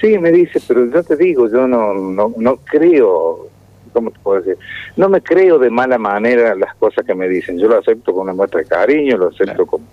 [0.00, 3.48] Sí, me dice, pero yo te digo, yo no, no, no creo,
[3.94, 4.58] ¿cómo te puedo decir?
[4.96, 7.58] No me creo de mala manera las cosas que me dicen.
[7.58, 9.86] Yo lo acepto con una muestra de cariño, lo acepto como,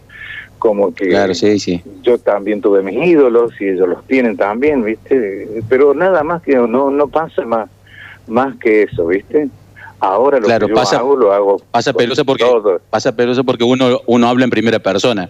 [0.59, 1.81] como que Claro, sí, sí.
[2.01, 5.47] yo también tuve mis ídolos y ellos los tienen también, ¿viste?
[5.69, 7.69] Pero nada más que no, no pasa más,
[8.27, 9.47] más que eso, ¿viste?
[9.99, 12.43] Ahora lo Claro, que yo pasa- hago lo hago Pasa pelusa porque
[12.89, 15.29] pasa pelusa porque uno uno habla en primera persona.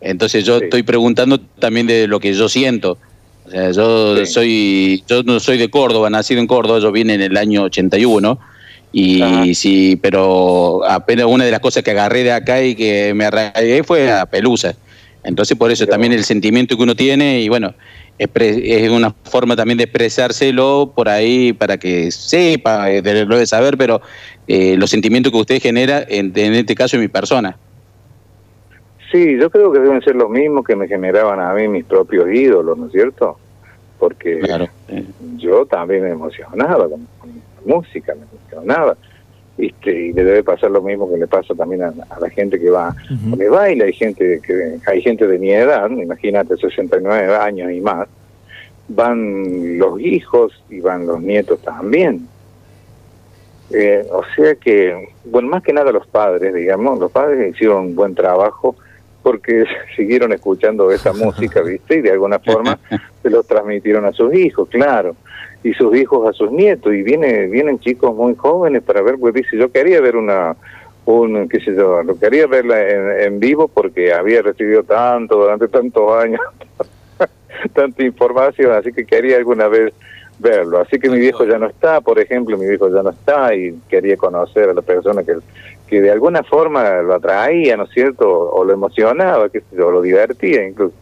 [0.00, 2.98] Entonces yo estoy preguntando también de lo que yo siento.
[3.46, 7.22] O sea, yo soy yo no soy de Córdoba, nacido en Córdoba, yo vine en
[7.22, 8.38] el año 81
[8.92, 13.24] y sí, pero apenas una de las cosas que agarré de acá y que me
[13.26, 14.74] arraigué fue a Pelusa.
[15.22, 17.74] Entonces por eso también el sentimiento que uno tiene y bueno,
[18.18, 23.46] es una forma también de expresárselo por ahí para que sepa, eh, de- lo debe
[23.46, 24.00] saber, pero
[24.48, 27.58] eh, los sentimientos que usted genera, en, en este caso en mi persona.
[29.10, 32.28] Sí, yo creo que deben ser los mismos que me generaban a mí mis propios
[32.28, 33.38] ídolos, ¿no es cierto?
[33.98, 34.40] Porque
[35.36, 38.96] yo también me emocionaba con, la música, me emocionaba.
[39.56, 42.60] Este, y le debe pasar lo mismo que le pasa también a, a la gente
[42.60, 42.94] que va
[43.38, 48.06] que baila, hay gente que hay gente de mi edad, imagínate 69 años y más,
[48.88, 52.28] van los hijos y van los nietos también.
[53.70, 57.96] Eh, o sea que, bueno, más que nada los padres, digamos, los padres hicieron un
[57.96, 58.76] buen trabajo
[59.26, 59.64] porque
[59.96, 61.96] siguieron escuchando esa música, ¿viste?
[61.96, 62.78] Y de alguna forma
[63.24, 65.16] se lo transmitieron a sus hijos, claro,
[65.64, 66.94] y sus hijos a sus nietos.
[66.94, 70.54] Y viene, vienen chicos muy jóvenes para ver, pues dice, yo quería ver una,
[71.06, 75.66] un, qué sé yo, lo quería verla en, en vivo porque había recibido tanto durante
[75.66, 76.40] tantos años,
[77.74, 79.92] tanta información, así que quería alguna vez
[80.38, 80.78] verlo.
[80.78, 83.76] Así que mi viejo ya no está, por ejemplo, mi viejo ya no está y
[83.88, 85.34] quería conocer a la persona que,
[85.86, 88.28] que de alguna forma lo atraía, ¿no es cierto?
[88.28, 90.94] O, lo emocionaba, que o lo divertía incluso.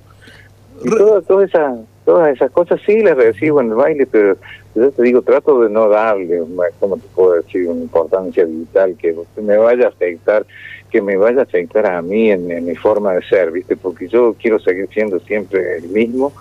[0.83, 4.37] Y todas, todas esas todas esas cosas sí las recibo en el baile, pero
[4.75, 6.43] yo te digo, trato de no darle,
[6.79, 10.45] como te puedo decir, una importancia vital que me vaya a afectar,
[10.91, 13.77] que me vaya a afectar a mí en, en mi forma de ser, ¿viste?
[13.77, 16.33] Porque yo quiero seguir siendo siempre el mismo,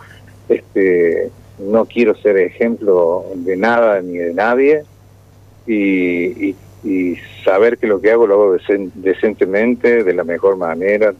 [0.49, 4.83] este no quiero ser ejemplo de nada ni de nadie
[5.67, 7.15] y, y, y
[7.45, 11.13] saber que lo que hago lo hago decen- decentemente, de la mejor manera,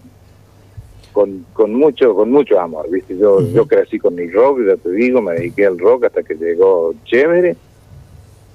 [1.11, 3.15] con, con mucho con mucho amor, ¿viste?
[3.17, 6.35] Yo, yo crecí con mi rock, ya te digo, me dediqué al rock hasta que
[6.35, 7.55] llegó Chévere.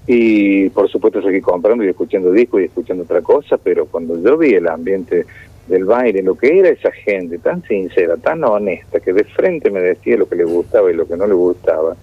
[0.06, 4.38] Y por supuesto seguí comprando y escuchando discos y escuchando otra cosa, pero cuando yo
[4.38, 5.26] vi el ambiente
[5.66, 9.80] del baile, lo que era esa gente tan sincera, tan honesta, que de frente me
[9.82, 11.94] decía lo que le gustaba y lo que no le gustaba,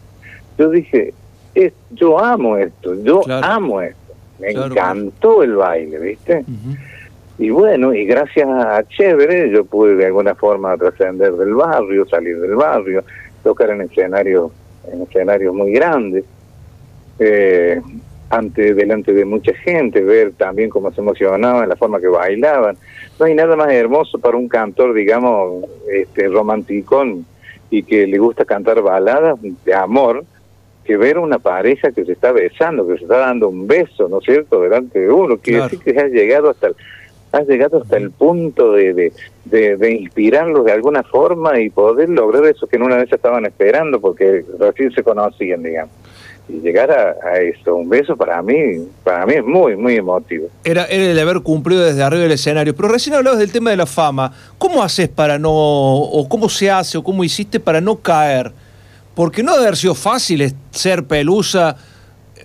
[0.58, 1.16] yo dije,
[1.56, 4.05] es, yo amo esto, yo amo esto,
[4.40, 6.46] me Claro, encantó el baile, ¿viste?
[7.38, 12.40] Y bueno, y gracias a Chévere yo pude de alguna forma trascender del barrio, salir
[12.40, 13.04] del barrio,
[13.44, 14.52] tocar en escenarios,
[14.92, 16.24] en escenarios muy grandes,
[17.20, 17.82] eh,
[18.30, 22.78] ante, delante de mucha gente, ver también cómo se emocionaban, la forma que bailaban.
[23.20, 27.26] No hay nada más hermoso para un cantor, digamos, este romanticón
[27.70, 30.24] y que le gusta cantar baladas de amor,
[30.86, 34.20] que ver una pareja que se está besando, que se está dando un beso, ¿no
[34.20, 36.76] es cierto?, delante de uno, quiere decir que has llegado hasta el,
[37.32, 39.14] has llegado hasta el punto de, de,
[39.46, 43.46] de, de inspirarlos de alguna forma y poder lograr eso que en una vez estaban
[43.46, 45.94] esperando porque recién se conocían, digamos.
[46.48, 50.48] Y llegar a, a eso, un beso para mí, para mí es muy, muy emotivo.
[50.64, 52.76] Era, era el haber cumplido desde arriba del escenario.
[52.76, 54.32] Pero recién hablabas del tema de la fama.
[54.60, 58.52] ¿Cómo haces para no, o cómo se hace, o cómo hiciste para no caer?
[59.16, 61.76] Porque no debe haber sido fácil ser pelusa.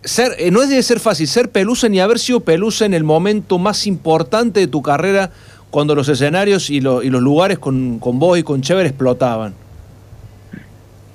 [0.05, 3.05] Ser, eh, no es de ser fácil ser pelusa ni haber sido pelusa en el
[3.05, 5.31] momento más importante de tu carrera
[5.71, 9.53] cuando los escenarios y, lo- y los lugares con, con vos y con Chévere explotaban.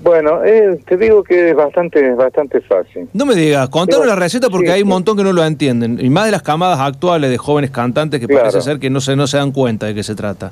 [0.04, 3.08] Bueno, eh, te digo que es bastante, bastante fácil.
[3.14, 5.98] No me digas, contanos la receta porque sí, hay un montón que no lo entienden.
[6.00, 8.44] Y más de las camadas actuales de jóvenes cantantes que Claro.
[8.44, 10.52] parece ser que no se, no se dan cuenta de qué se trata.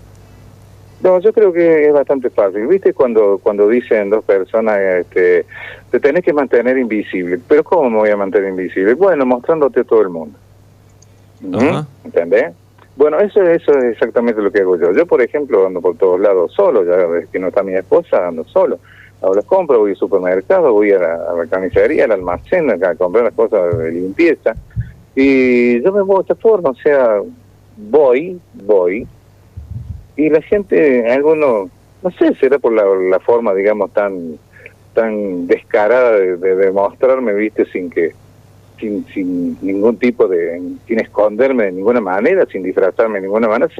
[1.04, 2.66] No, yo creo que es bastante fácil.
[2.66, 5.46] ¿Viste cuando cuando dicen dos personas, este,
[5.92, 7.40] te tenés que mantener invisible?
[7.46, 8.94] ¿Pero cómo me voy a mantener invisible?
[8.94, 10.40] Bueno, mostrándote a todo el mundo.
[11.54, 11.86] Ajá.
[12.06, 12.54] ¿Entendés?
[12.96, 14.94] Bueno, eso, eso es exactamente lo que hago yo.
[14.94, 18.26] Yo, por ejemplo, ando por todos lados solo, ya ves que no está mi esposa,
[18.26, 18.80] ando solo.
[19.22, 22.90] Hago las compras, voy al supermercado, voy a la, a la carnicería, al almacén, a
[22.90, 24.56] a comprar las cosas de limpieza.
[25.16, 27.20] Y yo me muevo de esta forma, o sea,
[27.76, 29.06] voy, voy,
[30.15, 31.69] y la gente, algunos,
[32.03, 34.38] no sé, será por la, la forma, digamos, tan
[34.94, 38.11] tan descarada de, de, de mostrarme, viste, sin que,
[38.80, 43.72] sin, sin ningún tipo de, sin esconderme de ninguna manera, sin disfrazarme de ninguna manera,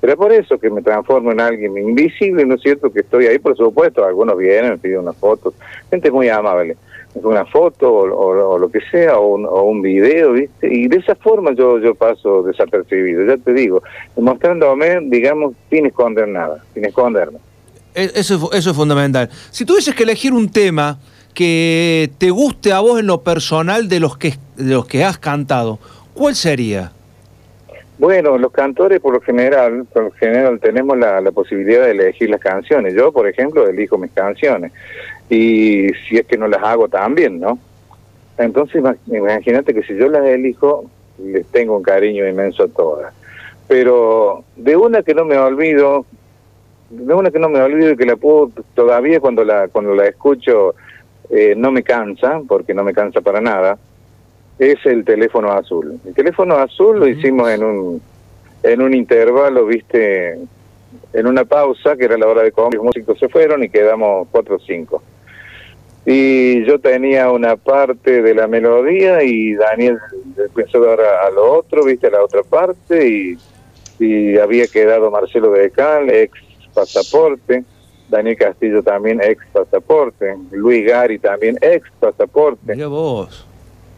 [0.00, 2.92] Pero por eso que me transformo en alguien invisible, ¿no es cierto?
[2.92, 5.54] Que estoy ahí, por supuesto, algunos vienen, piden unas fotos,
[5.88, 6.76] gente muy amable,
[7.14, 10.68] una foto o, o- o lo que sea, o un, o un video, ¿viste?
[10.72, 13.82] Y de esa forma yo, yo paso desapercibido, ya te digo,
[14.16, 17.38] mostrándome, digamos, sin esconder nada, sin esconderme.
[17.94, 19.28] E- Eso, eso es fundamental.
[19.50, 20.98] Si tuvieses que elegir un tema
[21.34, 25.18] que te guste a vos en lo personal de los que, de los que has
[25.18, 25.78] cantado,
[26.14, 26.92] ¿cuál sería?
[27.98, 32.30] Bueno, los cantores por lo general, por lo general tenemos la, la posibilidad de elegir
[32.30, 32.94] las canciones.
[32.94, 34.72] Yo, por ejemplo, elijo mis canciones.
[35.30, 37.58] Y si es que no las hago también, ¿no?
[38.36, 40.84] Entonces, ima- imagínate que si yo las elijo,
[41.18, 43.14] les tengo un cariño inmenso a todas.
[43.68, 46.04] Pero de una que no me olvido,
[46.90, 50.06] de una que no me olvido y que la puedo todavía cuando la cuando la
[50.06, 50.74] escucho
[51.28, 53.78] eh, no me cansa, porque no me cansa para nada,
[54.58, 56.00] es el teléfono azul.
[56.04, 58.02] El teléfono azul lo hicimos en un
[58.64, 60.32] en un intervalo, viste,
[61.12, 64.26] en una pausa, que era la hora de comer, los músicos se fueron y quedamos
[64.32, 65.02] cuatro o cinco.
[66.06, 69.98] Y yo tenía una parte de la melodía y Daniel
[70.36, 73.38] empezó a dar a, a lo otro, viste, a la otra parte y,
[73.98, 76.32] y había quedado Marcelo Becal, ex
[76.72, 77.64] pasaporte,
[78.08, 82.74] Daniel Castillo también ex pasaporte, Luis Gari también ex pasaporte.
[82.74, 83.46] Mira vos.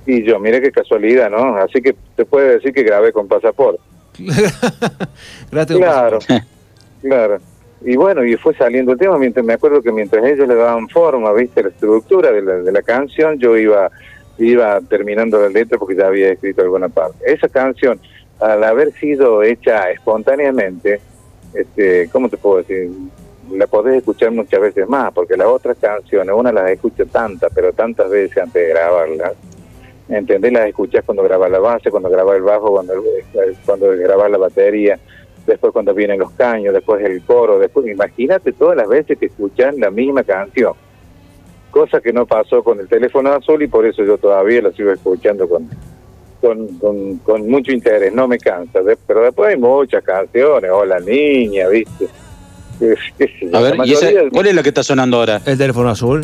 [0.04, 1.56] Y yo, mira qué casualidad, ¿no?
[1.56, 3.80] Así que te puede decir que grabé con pasaporte.
[5.78, 6.18] Claro,
[7.00, 7.38] claro.
[7.84, 10.88] Y bueno, y fue saliendo el tema, mientras me acuerdo que mientras ellos le daban
[10.88, 13.90] forma, viste, la estructura de la, de la canción, yo iba
[14.38, 17.18] iba terminando la letra porque ya había escrito alguna parte.
[17.24, 18.00] Esa canción,
[18.40, 21.00] al haber sido hecha espontáneamente,
[21.54, 22.90] este, ¿cómo te puedo decir?
[23.50, 27.72] La podés escuchar muchas veces más, porque las otras canciones, una las escucho tantas, pero
[27.72, 29.32] tantas veces antes de grabarlas,
[30.09, 30.52] ¿entendés?
[30.52, 32.94] Las escuchás cuando grabas la base, cuando grabas el bajo, cuando,
[33.66, 34.98] cuando grabas la batería,
[35.47, 39.74] después cuando vienen los caños, después el coro, después imagínate todas las veces que escuchan
[39.78, 40.73] la misma canción.
[41.70, 44.93] Cosa que no pasó con el teléfono azul y por eso yo todavía lo sigo
[44.93, 45.69] escuchando con,
[46.40, 48.81] con, con, con mucho interés, no me cansa.
[48.82, 52.09] De- pero después hay muchas canciones, Hola Niña, ¿viste?
[53.52, 55.40] A ver, la ¿y esa- mayoría- ¿cuál es la que está sonando ahora?
[55.47, 56.23] El teléfono azul.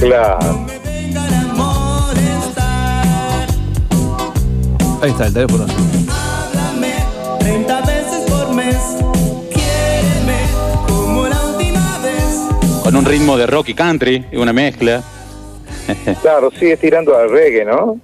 [0.00, 0.66] Claro.
[5.02, 5.99] Ahí está el teléfono azul.
[7.50, 8.76] 30 veces por mes.
[9.52, 10.38] Quiéreme
[10.86, 12.82] como la última vez.
[12.84, 15.02] Con un ritmo de rock y country, una mezcla.
[16.22, 17.98] Claro, sigue tirando al reggae, ¿no?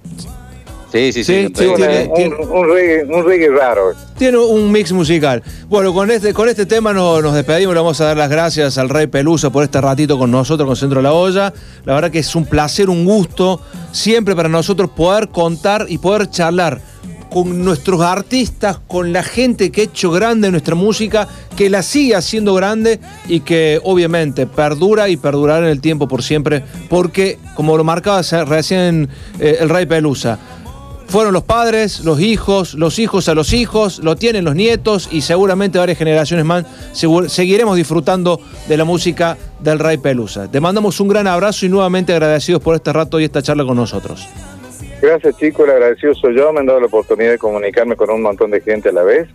[0.90, 1.48] Sí, sí, sí.
[1.54, 3.92] Sí, Una- tiene- tiene- un, un reggae, un reggae raro.
[4.18, 5.42] Tiene un mix musical.
[5.68, 7.72] Bueno, con este, con este tema no- nos despedimos.
[7.74, 10.74] Le vamos a dar las gracias al Rey Pelusa por este ratito con nosotros, con
[10.74, 11.52] Centro de la Olla.
[11.84, 13.60] La verdad que es un placer, un gusto,
[13.92, 16.80] siempre para nosotros poder contar y poder charlar
[17.36, 22.16] con nuestros artistas, con la gente que ha hecho grande nuestra música, que la sigue
[22.16, 22.98] haciendo grande
[23.28, 28.22] y que obviamente perdura y perdurará en el tiempo por siempre, porque como lo marcaba
[28.46, 30.38] recién eh, el Rey Pelusa,
[31.08, 35.20] fueron los padres, los hijos, los hijos a los hijos, lo tienen los nietos y
[35.20, 36.64] seguramente varias generaciones más
[37.28, 40.50] seguiremos disfrutando de la música del Rey Pelusa.
[40.50, 43.76] Te mandamos un gran abrazo y nuevamente agradecidos por este rato y esta charla con
[43.76, 44.26] nosotros.
[45.00, 48.22] Gracias chicos, el agradecido soy yo, me han dado la oportunidad de comunicarme con un
[48.22, 49.28] montón de gente a la vez.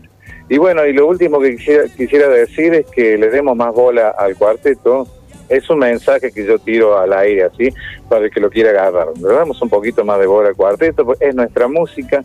[0.49, 4.09] Y bueno, y lo último que quisiera, quisiera decir es que le demos más bola
[4.09, 5.07] al cuarteto.
[5.47, 7.69] Es un mensaje que yo tiro al aire así,
[8.09, 9.09] para el que lo quiera agarrar.
[9.17, 12.23] Le damos un poquito más de bola al cuarteto, porque es nuestra música,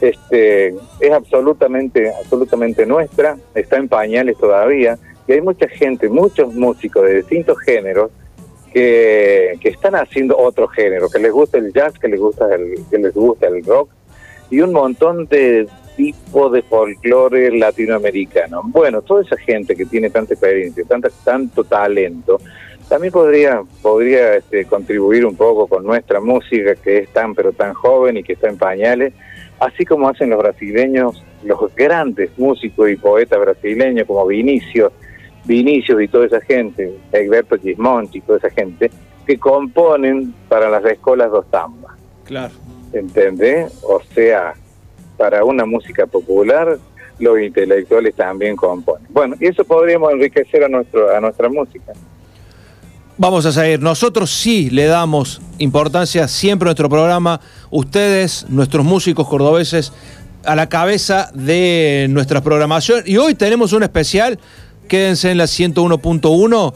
[0.00, 0.68] este,
[1.00, 4.98] es absolutamente, absolutamente nuestra, está en pañales todavía,
[5.28, 8.10] y hay mucha gente, muchos músicos de distintos géneros
[8.72, 12.98] que, están haciendo otro género, que les gusta el jazz, que les gusta el, que
[12.98, 13.90] les gusta el rock
[14.50, 18.62] y un montón de tipos de folclore latinoamericano.
[18.64, 20.84] Bueno, toda esa gente que tiene tanta experiencia,
[21.24, 22.40] tanto talento,
[22.88, 27.72] también podría podría este, contribuir un poco con nuestra música que es tan pero tan
[27.74, 29.12] joven y que está en pañales,
[29.60, 34.92] así como hacen los brasileños, los grandes músicos y poetas brasileños como Vinicius,
[35.44, 38.90] Vinicius y toda esa gente, Egberto Gismonti y toda esa gente,
[39.26, 41.96] que componen para las escuelas dos samba.
[42.24, 42.54] Claro.
[42.92, 43.72] ¿Entendés?
[43.82, 44.54] O sea,
[45.16, 46.78] para una música popular,
[47.18, 49.06] los intelectuales también componen.
[49.10, 51.92] Bueno, y eso podríamos enriquecer a, nuestro, a nuestra música.
[53.18, 53.80] Vamos a seguir.
[53.80, 57.38] Nosotros sí le damos importancia siempre a nuestro programa.
[57.70, 59.92] Ustedes, nuestros músicos cordobeses,
[60.44, 63.02] a la cabeza de nuestra programación.
[63.04, 64.38] Y hoy tenemos un especial.
[64.90, 66.74] Quédense en la 101.1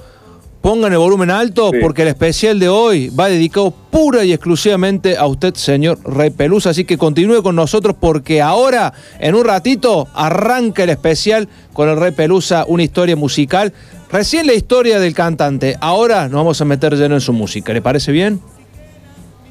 [0.61, 5.27] pongan el volumen alto porque el especial de hoy va dedicado pura y exclusivamente a
[5.27, 6.70] usted, señor Rey Pelusa.
[6.70, 11.97] Así que continúe con nosotros porque ahora, en un ratito, arranca el especial con el
[11.97, 13.73] Rey Pelusa, una historia musical.
[14.12, 17.73] Recién la historia del cantante, ahora nos vamos a meter lleno en su música.
[17.73, 18.39] ¿Le parece bien?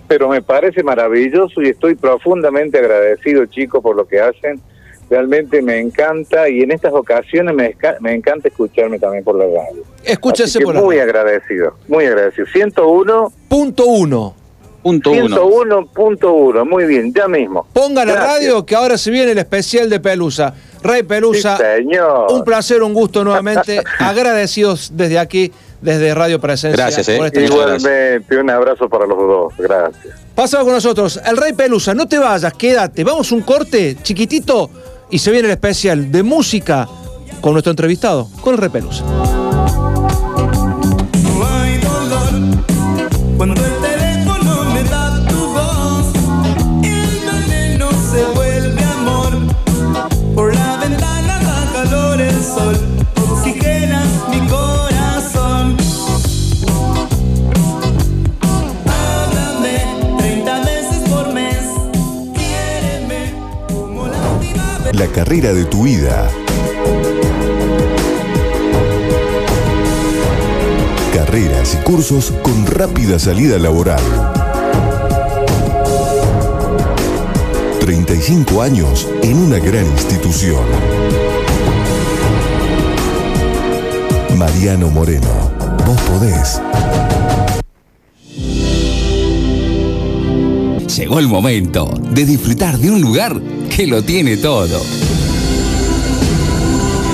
[0.08, 4.62] Pero me parece maravilloso y estoy profundamente agradecido, chicos, por lo que hacen.
[5.10, 9.84] Realmente me encanta y en estas ocasiones me, encanta escucharme también por la radio.
[10.04, 12.48] Escúchese por la Muy agradecido, muy agradecido.
[12.48, 13.32] 101.
[13.48, 14.36] Punto uno.
[14.84, 17.66] Punto 101.1, muy bien, ya mismo.
[17.72, 20.54] Pongan la radio que ahora se viene el especial de Pelusa.
[20.84, 22.30] Rey Pelusa, Sí, señor.
[22.30, 23.82] un placer, un gusto nuevamente.
[24.00, 26.84] Agradecidos desde aquí, desde Radio Presencia.
[26.84, 27.16] Gracias, eh.
[27.18, 30.16] por esta Igualmente, un abrazo para los dos, gracias.
[30.36, 31.18] Pásalo con nosotros.
[31.26, 33.06] El Rey Pelusa, no te vayas, quédate.
[33.06, 34.70] Vamos un corte chiquitito
[35.14, 36.90] y se viene el especial de música
[37.40, 39.04] con nuestro entrevistado, con el Rey Pelusa.
[39.04, 39.36] No
[41.46, 42.32] hay dolor
[43.38, 43.93] cuando el
[65.04, 66.30] La carrera de tu vida.
[71.14, 74.00] Carreras y cursos con rápida salida laboral.
[77.82, 80.64] 35 años en una gran institución.
[84.38, 85.52] Mariano Moreno,
[85.86, 86.62] vos podés.
[90.96, 93.42] Llegó el momento de disfrutar de un lugar
[93.76, 95.13] que lo tiene todo.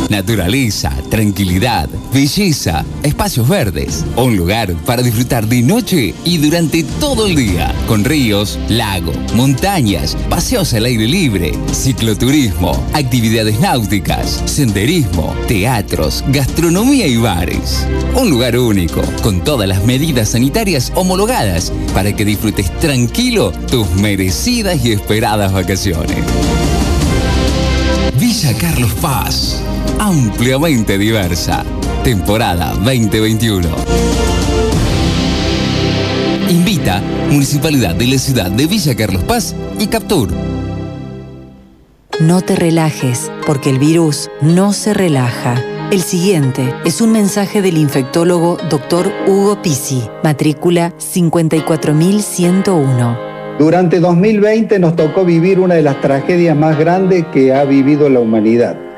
[0.10, 4.04] Naturaleza, tranquilidad, belleza, espacios verdes.
[4.16, 7.74] Un lugar para disfrutar de noche y durante todo el día.
[7.88, 17.18] Con ríos, lago, montañas, paseos al aire libre, cicloturismo, actividades náuticas, senderismo, teatros, gastronomía y
[17.18, 17.86] bares.
[18.16, 24.84] Un lugar único, con todas las medidas sanitarias homologadas para que disfrutes tranquilo tus merecidas
[24.84, 26.18] y esperadas vacaciones.
[28.20, 29.62] Villa Carlos Paz,
[30.00, 31.64] ampliamente diversa.
[32.04, 33.70] Temporada 2021.
[36.50, 40.30] Invita Municipalidad de la Ciudad de Villa Carlos Paz y Captur.
[42.20, 45.64] No te relajes, porque el virus no se relaja.
[45.92, 49.12] El siguiente es un mensaje del infectólogo Dr.
[49.28, 53.30] Hugo Pisi, matrícula 54101.
[53.60, 58.22] Durante 2020 nos tocó vivir una de las tragedias más grandes que ha vivido la
[58.22, 58.89] humanidad.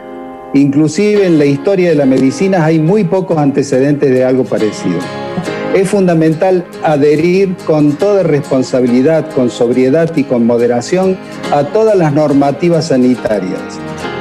[0.53, 4.99] Inclusive en la historia de la medicina hay muy pocos antecedentes de algo parecido.
[5.73, 11.17] Es fundamental adherir con toda responsabilidad, con sobriedad y con moderación
[11.53, 13.61] a todas las normativas sanitarias.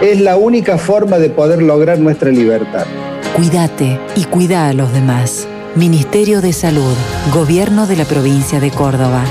[0.00, 2.86] Es la única forma de poder lograr nuestra libertad.
[3.34, 5.48] Cuídate y cuida a los demás.
[5.74, 6.94] Ministerio de Salud,
[7.34, 9.24] Gobierno de la Provincia de Córdoba.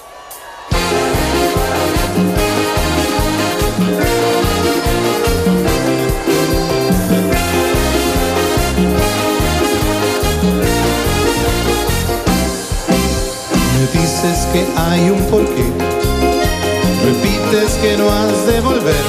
[14.55, 15.65] Que hay un porqué.
[17.03, 19.05] Repite prometes que no has de volver.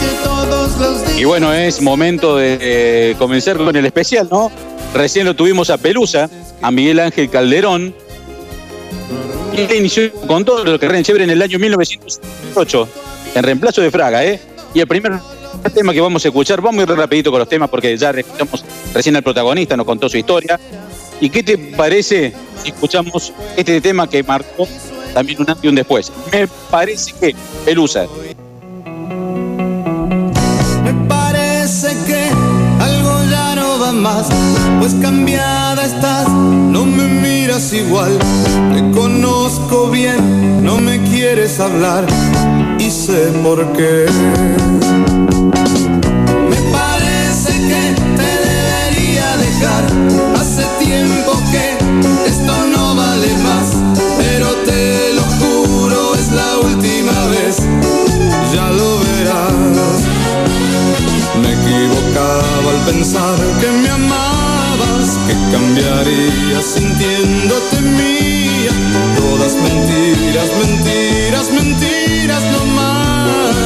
[0.00, 1.20] Que todos los días.
[1.20, 4.50] Y bueno, es momento de eh, comenzar con el especial, ¿no?
[4.94, 6.28] Recién lo tuvimos a Pelusa,
[6.62, 7.94] a Miguel Ángel Calderón.
[9.56, 12.88] Él inició con todo lo que ren chévere en el año 1908,
[13.34, 14.40] en reemplazo de Fraga, ¿eh?
[14.74, 15.14] Y el primer
[15.74, 18.64] tema que vamos a escuchar, vamos a ir rapidito con los temas porque ya escuchamos
[18.94, 20.58] recién al protagonista, nos contó su historia.
[21.20, 22.32] ¿Y qué te parece
[22.62, 24.68] si escuchamos este tema que marcó
[25.12, 26.12] también un antes y un después?
[26.32, 27.34] Me parece que
[27.64, 28.06] Pelusa.
[31.08, 32.28] Parece que
[32.80, 34.28] algo ya no va más,
[34.78, 38.16] pues cambiada estás, no me miras igual.
[38.72, 42.06] Te conozco bien, no me quieres hablar
[42.78, 44.06] y sé por qué.
[62.90, 68.72] Pensar que me amabas, que cambiarías sintiéndote mía.
[69.16, 73.56] Todas mentiras, mentiras, mentiras no más.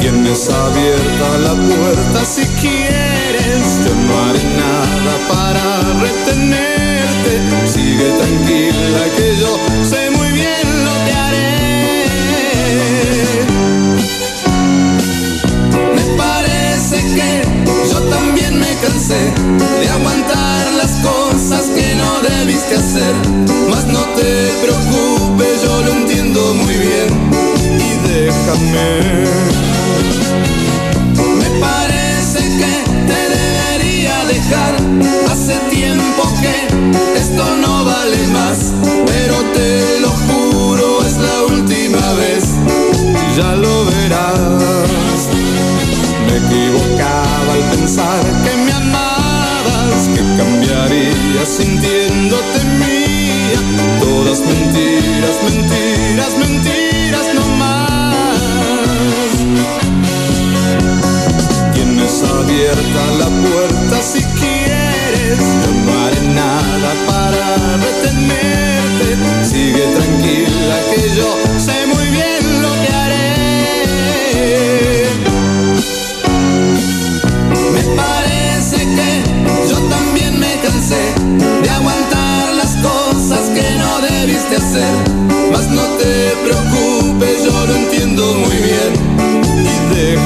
[0.00, 5.64] Tienes abierta la puerta si quieres, yo no haré nada para
[6.04, 7.32] retenerte.
[7.64, 9.71] Sigue tranquila que yo
[18.82, 19.32] cansé
[19.80, 23.14] de aguantar las cosas que no debiste hacer.
[23.70, 27.08] Mas no te preocupes, yo lo entiendo muy bien
[27.78, 29.24] y déjame.
[31.40, 32.74] Me parece que
[33.08, 34.74] te debería dejar.
[35.30, 36.56] Hace tiempo que
[37.18, 38.58] esto no vale más,
[39.06, 42.44] pero te lo juro, es la última vez.
[43.36, 45.28] Ya lo verás.
[46.26, 46.91] Me equivocaba
[52.78, 53.60] mía.
[54.00, 59.30] Todas mentiras, mentiras, mentiras no más.
[61.74, 65.40] Tienes abierta la puerta si quieres,
[65.84, 68.61] no haré nada para retenerte.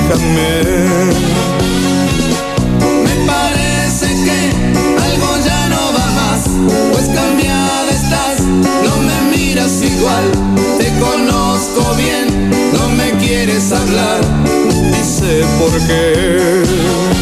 [0.09, 0.65] Déjame.
[3.05, 4.51] Me parece que
[5.03, 6.41] algo ya no va más,
[6.93, 8.41] pues cambiada estás,
[8.85, 10.25] no me miras igual,
[10.79, 14.21] te conozco bien, no me quieres hablar
[14.69, 17.16] y sé por qué.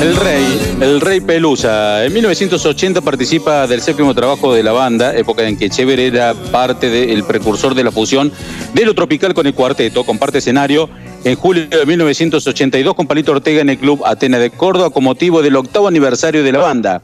[0.00, 2.06] El Rey, el Rey Pelusa.
[2.06, 6.88] En 1980 participa del séptimo trabajo de la banda, época en que Chévere era parte
[6.88, 8.32] del precursor de la fusión
[8.72, 10.88] de lo tropical con el cuarteto, comparte escenario
[11.22, 15.42] en julio de 1982 con Palito Ortega en el Club Atena de Córdoba con motivo
[15.42, 17.02] del octavo aniversario de la banda.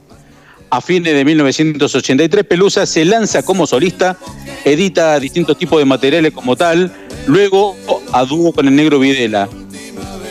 [0.70, 4.16] A fines de 1983, Pelusa se lanza como solista,
[4.64, 6.90] edita distintos tipos de materiales como tal,
[7.27, 7.77] luego
[8.12, 9.51] a dúo con el Negro Videla.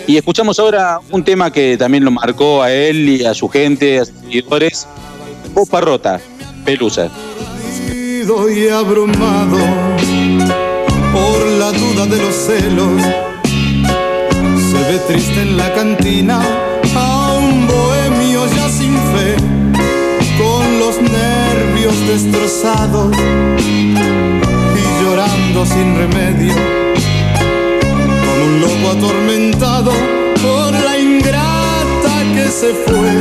[0.07, 3.99] Y escuchamos ahora un tema que también lo marcó a él y a su gente,
[3.99, 4.88] a sus seguidores,
[5.53, 6.19] Copa Rota,
[6.64, 7.10] Pelusa.
[8.27, 9.57] Y abrumado
[11.14, 13.02] por la duda de los celos.
[14.72, 16.41] Se ve triste en la cantina
[16.95, 19.36] a un bohemio ya sin fe,
[20.38, 23.15] con los nervios destrozados
[23.60, 23.94] y
[25.03, 26.53] llorando sin remedio,
[28.56, 29.91] un lobo atormentado
[30.41, 33.14] por la ingrata que se fue.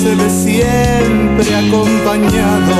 [0.00, 2.76] Se ve siempre acompañado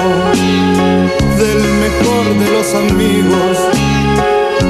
[1.37, 3.59] del mejor de los amigos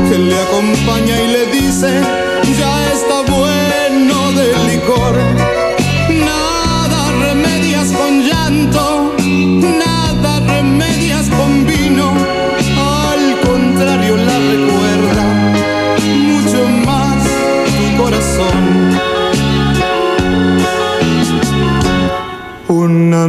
[0.08, 2.00] que le acompaña y le dice
[2.58, 5.47] ya está bueno del licor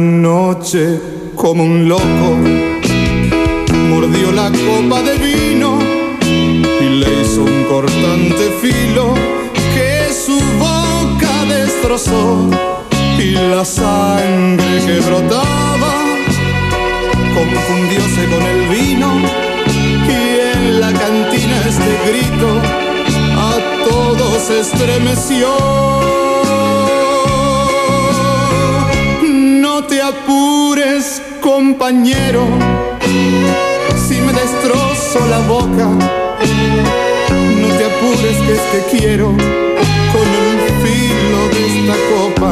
[0.00, 0.98] noche
[1.36, 2.36] como un loco
[3.90, 5.78] mordió la copa de vino
[6.80, 9.14] y le hizo un cortante filo
[9.74, 12.50] que su boca destrozó.
[13.18, 15.92] y la sangre que brotaba
[17.34, 19.08] confundióse con el vino
[20.08, 20.20] y
[20.56, 22.48] en la cantina este grito
[23.48, 23.52] a
[23.88, 25.48] todos estremeció.
[30.30, 32.46] Apures, compañero,
[33.96, 35.88] si me destrozo la boca.
[37.60, 39.28] No te apures que es que quiero
[40.12, 42.50] con el filo de esta copa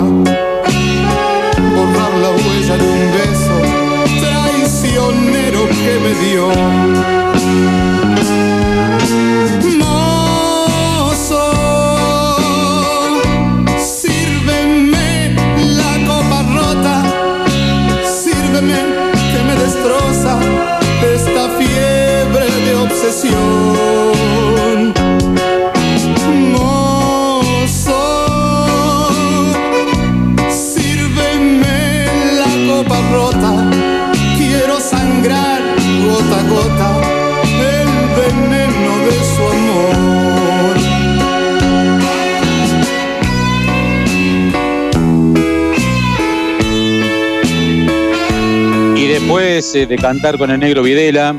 [1.77, 3.57] borrar la huella de un beso
[4.21, 6.45] traicionero que me dio.
[18.61, 20.48] Que me destroza
[49.59, 51.35] de cantar con el negro Videla,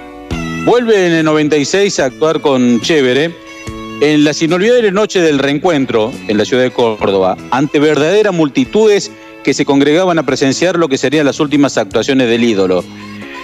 [0.65, 3.33] vuelve en el 96 a actuar con Chévere
[4.01, 9.09] en las inolvidables noches del reencuentro en la ciudad de Córdoba, ante verdaderas multitudes
[9.45, 12.83] que se congregaban a presenciar lo que serían las últimas actuaciones del ídolo.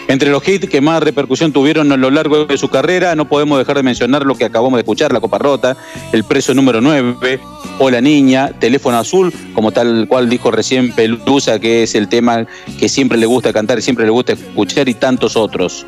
[0.07, 3.57] Entre los hits que más repercusión tuvieron a lo largo de su carrera, no podemos
[3.57, 5.75] dejar de mencionar lo que acabamos de escuchar, La Copa Rota,
[6.11, 7.39] El Preso número 9,
[7.79, 12.45] Hola Niña, Teléfono Azul, como tal cual dijo recién Pelusa, que es el tema
[12.79, 15.87] que siempre le gusta cantar, siempre le gusta escuchar, y tantos otros.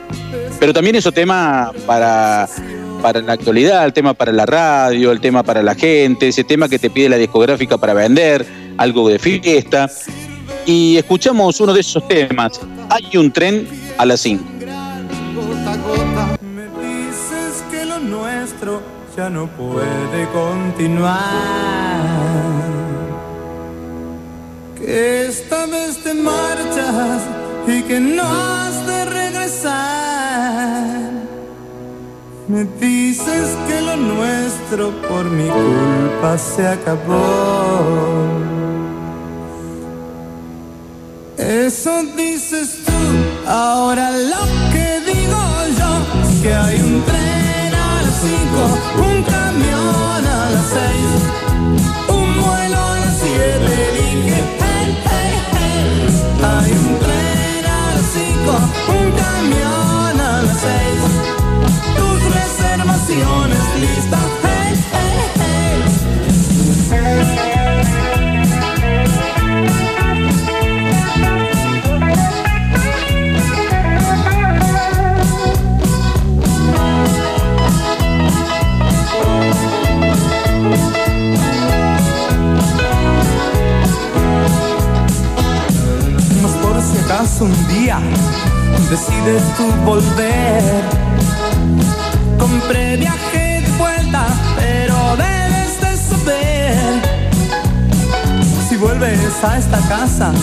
[0.59, 2.49] Pero también esos temas para,
[3.03, 6.67] para la actualidad, el tema para la radio, el tema para la gente, ese tema
[6.67, 8.45] que te pide la discográfica para vender,
[8.77, 9.89] algo de fiesta.
[10.65, 12.59] Y escuchamos uno de esos temas.
[12.89, 13.67] Hay un tren
[13.97, 14.43] a las 5.
[15.35, 16.37] gota a gota.
[16.41, 18.81] Me dices que lo nuestro
[19.15, 21.17] ya no puede continuar.
[24.77, 27.21] Que esta vez te marchas
[27.67, 30.07] y que no has de regresar.
[32.47, 38.37] Me dices que lo nuestro por mi culpa se acabó.
[41.37, 42.91] Eso dices tú,
[43.47, 45.41] ahora lo que digo
[45.77, 45.91] yo
[46.41, 49.76] que hay un tren a las 5, un camión
[89.27, 90.63] decides tú volver.
[92.39, 96.77] Compré viaje de vuelta, pero debes de saber.
[98.69, 100.33] Si vuelves a esta casa,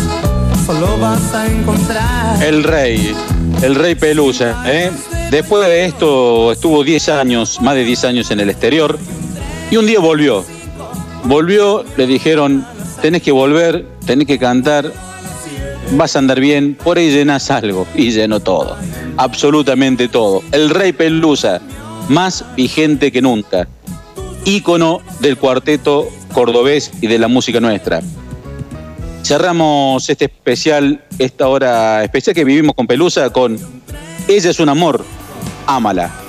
[0.66, 2.42] solo vas a encontrar.
[2.42, 3.14] El rey,
[3.62, 4.62] el rey Pelusa.
[4.66, 4.90] ¿eh?
[5.30, 8.98] Después de esto estuvo 10 años, más de 10 años en el exterior,
[9.70, 10.44] y un día volvió.
[11.24, 12.66] Volvió, le dijeron,
[13.00, 14.92] tenés que volver, tenés que cantar,
[15.92, 18.76] vas a andar bien, por ahí llenas algo, y llenó todo,
[19.16, 20.42] absolutamente todo.
[20.52, 21.60] El rey Pelusa,
[22.08, 23.68] más vigente que nunca,
[24.44, 28.02] ícono del cuarteto cordobés y de la música nuestra.
[29.22, 33.58] Cerramos este especial, esta hora especial que vivimos con Pelusa, con
[34.28, 35.04] Ella es un amor,
[35.66, 36.23] ámala.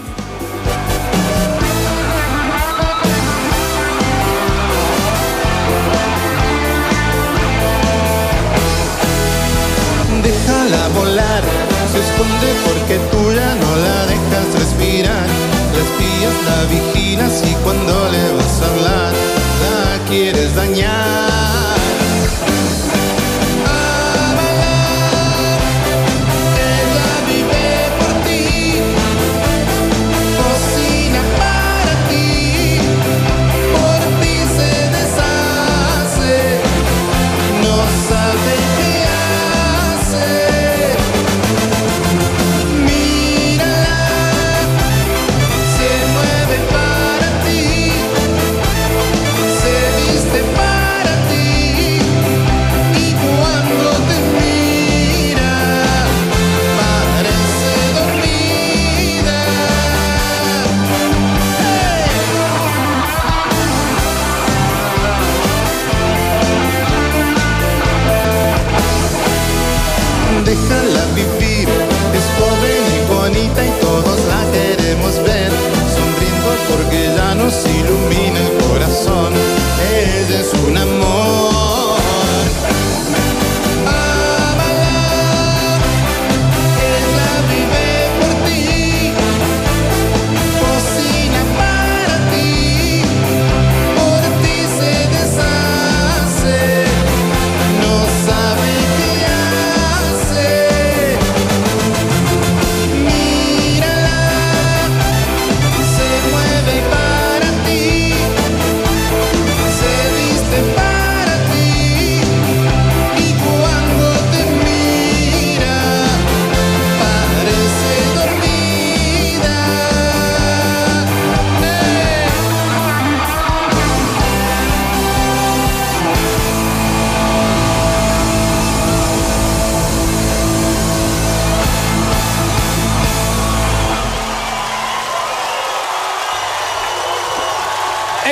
[11.95, 15.27] Se esconde porque tú ya no la dejas respirar.
[15.76, 15.84] La
[16.49, 19.13] la vigilas y cuando le vas a hablar,
[19.63, 21.65] la quieres dañar.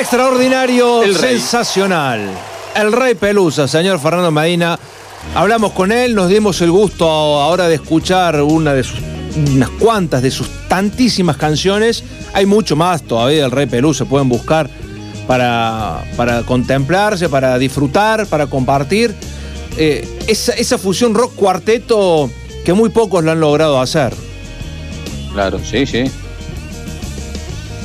[0.04, 2.28] Extraordinario, El sensacional.
[2.76, 4.78] El rey Pelusa, señor Fernando Medina.
[5.34, 8.98] Hablamos con él, nos dimos el gusto ahora de escuchar una de sus,
[9.34, 12.04] unas cuantas de sus tantísimas canciones.
[12.34, 14.68] Hay mucho más todavía del Rey Pelusa, pueden buscar
[15.26, 19.14] para, para contemplarse, para disfrutar, para compartir.
[19.78, 22.30] Eh, esa, esa fusión rock cuarteto
[22.62, 24.12] que muy pocos lo han logrado hacer.
[25.32, 26.04] Claro, sí, sí.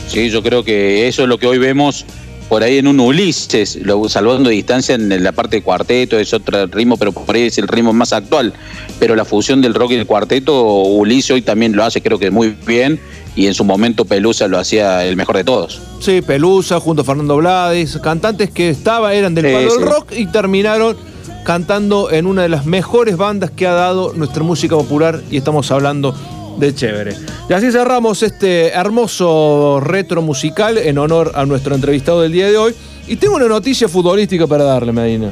[0.10, 2.06] Sí, yo creo que eso es lo que hoy vemos
[2.49, 6.65] por ahí en un Ulises, lo- salvando distancia en la parte de cuarteto, es otro
[6.65, 8.53] ritmo, pero por ahí es el ritmo más actual.
[8.99, 12.31] Pero la fusión del rock y el cuarteto, Ulises hoy también lo hace, creo que
[12.31, 12.99] muy bien,
[13.36, 15.80] y en su momento Pelusa lo hacía el mejor de todos.
[15.99, 20.26] Sí, Pelusa junto a Fernando Blades, cantantes que estaba, eran del palo del rock y
[20.26, 20.98] terminaron
[21.45, 25.69] cantando en una de las mejores bandas que ha dado nuestra música popular y estamos
[25.72, 26.15] hablando
[26.60, 27.15] de Chévere.
[27.49, 32.57] Y así cerramos este hermoso retro musical en honor a nuestro entrevistado del día de
[32.57, 32.76] hoy.
[33.07, 35.31] Y tengo una noticia futbolística para darle, Medina.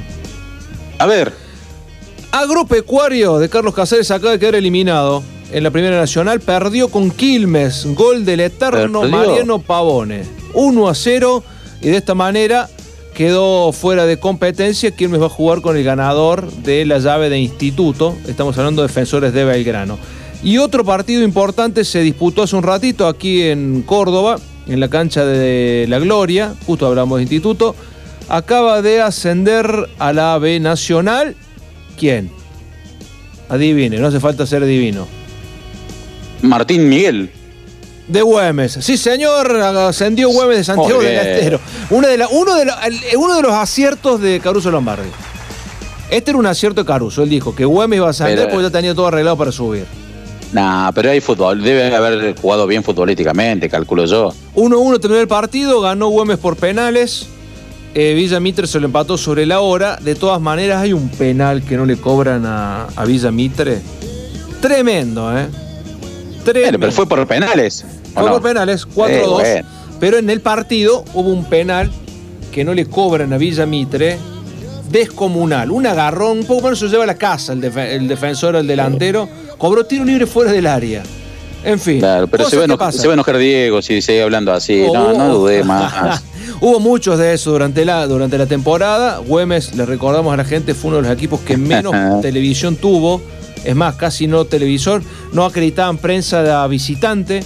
[0.98, 1.32] A ver.
[2.32, 6.40] Agropecuario de Carlos Casares acaba de quedar eliminado en la Primera Nacional.
[6.40, 9.18] Perdió con Quilmes, gol del eterno Perdió.
[9.18, 10.24] Mariano Pavone.
[10.54, 11.44] 1 a 0
[11.82, 12.68] y de esta manera
[13.14, 14.92] quedó fuera de competencia.
[14.92, 18.16] Quilmes va a jugar con el ganador de la llave de instituto.
[18.28, 19.98] Estamos hablando de defensores de Belgrano.
[20.44, 24.38] Y otro partido importante se disputó hace un ratito aquí en Córdoba,
[24.68, 26.54] en la cancha de La Gloria.
[26.66, 27.76] Justo hablamos de instituto.
[28.30, 31.36] Acaba de ascender a la B Nacional.
[31.98, 32.30] ¿Quién?
[33.50, 35.08] Adivine, no hace falta ser divino.
[36.42, 37.32] Martín Miguel.
[38.08, 38.78] De Güemes.
[38.82, 41.16] Sí, señor, ascendió Güemes de Santiago del.
[41.16, 41.60] Estero.
[41.90, 45.10] Uno de, la- uno, de la- el- uno de los aciertos de Caruso Lombardi.
[46.10, 47.24] Este era un acierto de Caruso.
[47.24, 49.86] Él dijo que Güemes iba a ascender Pero- porque ya tenía todo arreglado para subir.
[50.54, 54.34] Nah, pero hay fútbol, debe haber jugado bien futbolísticamente, calculo yo.
[54.56, 57.28] 1-1 terminó el partido, ganó Güemes por penales.
[57.94, 59.98] Eh, Villa Mitre se lo empató sobre la hora.
[59.98, 63.80] De todas maneras, hay un penal que no le cobran a, a Villa Mitre.
[64.62, 65.48] Tremendo, ¿eh?
[66.46, 66.80] Tremendo.
[66.80, 67.86] Pero fue por penales.
[68.16, 68.34] ¿o Fue no?
[68.34, 69.10] por penales, 4-2.
[69.10, 69.68] Eh, bueno.
[70.00, 71.92] Pero en el partido hubo un penal
[72.52, 74.18] que no le cobran a Villa Mitre.
[74.92, 75.70] Descomunal.
[75.72, 78.68] Un agarrón, un poco menos se lleva a la casa el, defe- el defensor, el
[78.68, 79.28] delantero.
[79.58, 81.04] Cobró tiro libre fuera del área.
[81.64, 82.00] En fin.
[82.00, 83.02] Claro, pero se va, a que eno- pasan.
[83.02, 84.84] se va a enojar Diego si sigue hablando así.
[84.94, 85.38] No, no Oh.
[85.40, 86.24] dudé más.
[86.62, 89.18] Hubo muchos de eso durante la, durante la temporada.
[89.20, 93.22] Güemes, le recordamos a la gente, fue uno de los equipos que menos televisión tuvo.
[93.66, 95.02] Es más, casi no televisor.
[95.34, 97.44] No acreditaban prensa de visitante.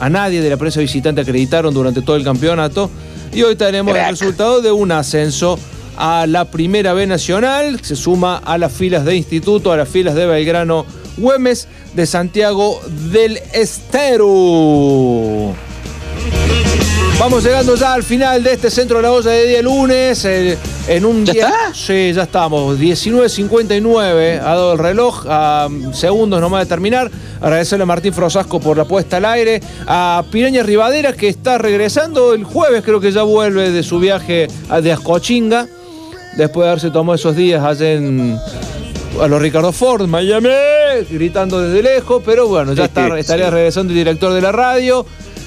[0.00, 2.90] A nadie de la prensa visitante acreditaron durante todo el campeonato.
[3.32, 5.58] Y hoy tenemos el resultado de un ascenso
[5.96, 7.80] a la Primera B Nacional.
[7.82, 10.84] Se suma a las filas de Instituto, a las filas de Belgrano
[11.26, 12.80] Güemes de Santiago
[13.10, 15.54] del Estero.
[17.20, 20.24] Vamos llegando ya al final de este centro de la olla de día lunes.
[20.24, 21.52] en un día.
[21.72, 22.76] Sí, ya estamos.
[22.80, 25.24] 19.59 ha dado el reloj.
[25.28, 27.08] A segundos nomás de terminar.
[27.40, 29.60] Agradecerle a Martín Frosasco por la puesta al aire.
[29.86, 34.48] A Pireña Rivadera que está regresando el jueves, creo que ya vuelve de su viaje
[34.68, 35.68] a- de Ascochinga.
[36.36, 38.36] Después de haberse tomado esos días allá en.
[39.20, 40.48] A los Ricardo Ford, Miami,
[41.10, 45.04] gritando desde lejos, pero bueno, ya está, estaría regresando el director de la radio,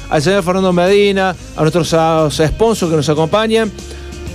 [0.09, 3.71] al señor Fernando Medina, a nuestros a- sponsors que nos acompañan.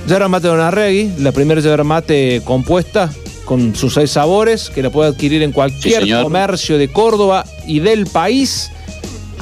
[0.09, 3.11] Yerba Mate Donarregui, la primera yerba mate compuesta
[3.45, 8.07] con sus seis sabores, que la puede adquirir en cualquier comercio de Córdoba y del
[8.07, 8.71] país.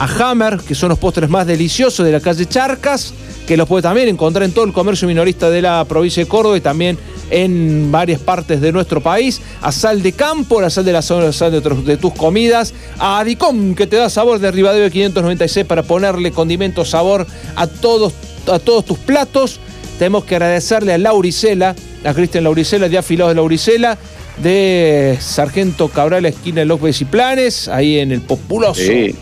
[0.00, 3.12] A Hammer, que son los postres más deliciosos de la calle Charcas,
[3.48, 6.56] que los puede también encontrar en todo el comercio minorista de la provincia de Córdoba
[6.56, 6.96] y también
[7.30, 9.40] en varias partes de nuestro país.
[9.62, 12.12] A Sal de Campo, la sal de la zona, la sal de, otros- de tus
[12.14, 12.74] comidas.
[12.98, 17.26] A Adicom, que te da sabor de Rivadavia 596 para ponerle condimento, sabor
[17.56, 18.12] a todos,
[18.50, 19.60] a todos tus platos.
[19.98, 21.74] Tenemos que agradecerle a Lauricela,
[22.04, 23.98] a Cristian Lauricela, de Afilados de Lauricela,
[24.42, 29.14] de Sargento Cabral, esquina de López y Planes, ahí en el populoso Sí.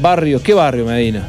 [0.00, 0.40] barrio.
[0.42, 1.26] ¿Qué barrio, Medina?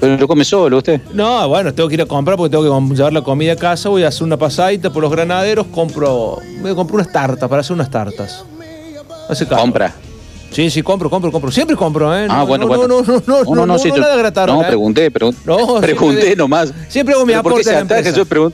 [0.00, 1.00] ¿Pero lo come solo usted?
[1.12, 3.88] No, bueno, tengo que ir a comprar porque tengo que llevar la comida a casa.
[3.88, 5.66] Voy a hacer una pasadita por los granaderos.
[5.66, 8.44] Compro, a comprar unas tartas para hacer unas tartas.
[9.28, 9.60] Hace calor.
[9.62, 9.94] Compra.
[10.52, 11.50] Sí, sí, compro, compro, compro.
[11.50, 12.26] Siempre compro, ¿eh?
[12.30, 12.88] Ah, No, bueno, no, bueno.
[12.88, 14.66] No, no, no, no, no, sí, no, nada grataron, No, ¿eh?
[14.66, 16.72] pregunté, pregun- No, pregunté siempre- nomás.
[16.88, 18.10] Siempre hago mi ¿Pero por qué aporte a la empresa.
[18.16, 18.52] Yo pregun-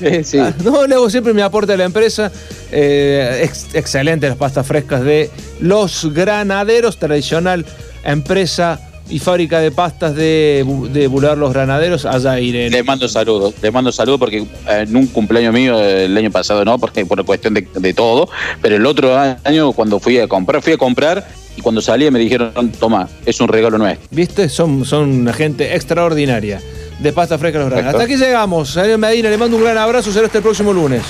[0.40, 2.32] Ah, No, le hago siempre mi aporte a la empresa.
[2.72, 5.30] Eh, ex- excelente las pastas frescas de
[5.60, 7.66] Los Granaderos, tradicional
[8.02, 8.80] empresa
[9.10, 12.06] y fábrica de pastas de, de Boulevard Los Granaderos.
[12.06, 12.70] Allá iré.
[12.70, 16.64] Le mando saludos, le mando saludos porque eh, en un cumpleaños mío el año pasado
[16.64, 18.28] no, porque por cuestión de, de todo,
[18.62, 21.26] pero el otro año cuando fui a comprar, fui a comprar
[21.56, 24.08] y cuando salí me dijeron, toma, es un regalo nuestro.
[24.10, 24.48] ¿Viste?
[24.48, 26.60] Son, son una gente extraordinaria
[27.00, 28.00] de pasta fresca Los Granaderos.
[28.00, 28.74] Hasta aquí llegamos.
[28.74, 30.12] Daniel Medina, le mando un gran abrazo.
[30.12, 31.02] Será hasta el próximo lunes.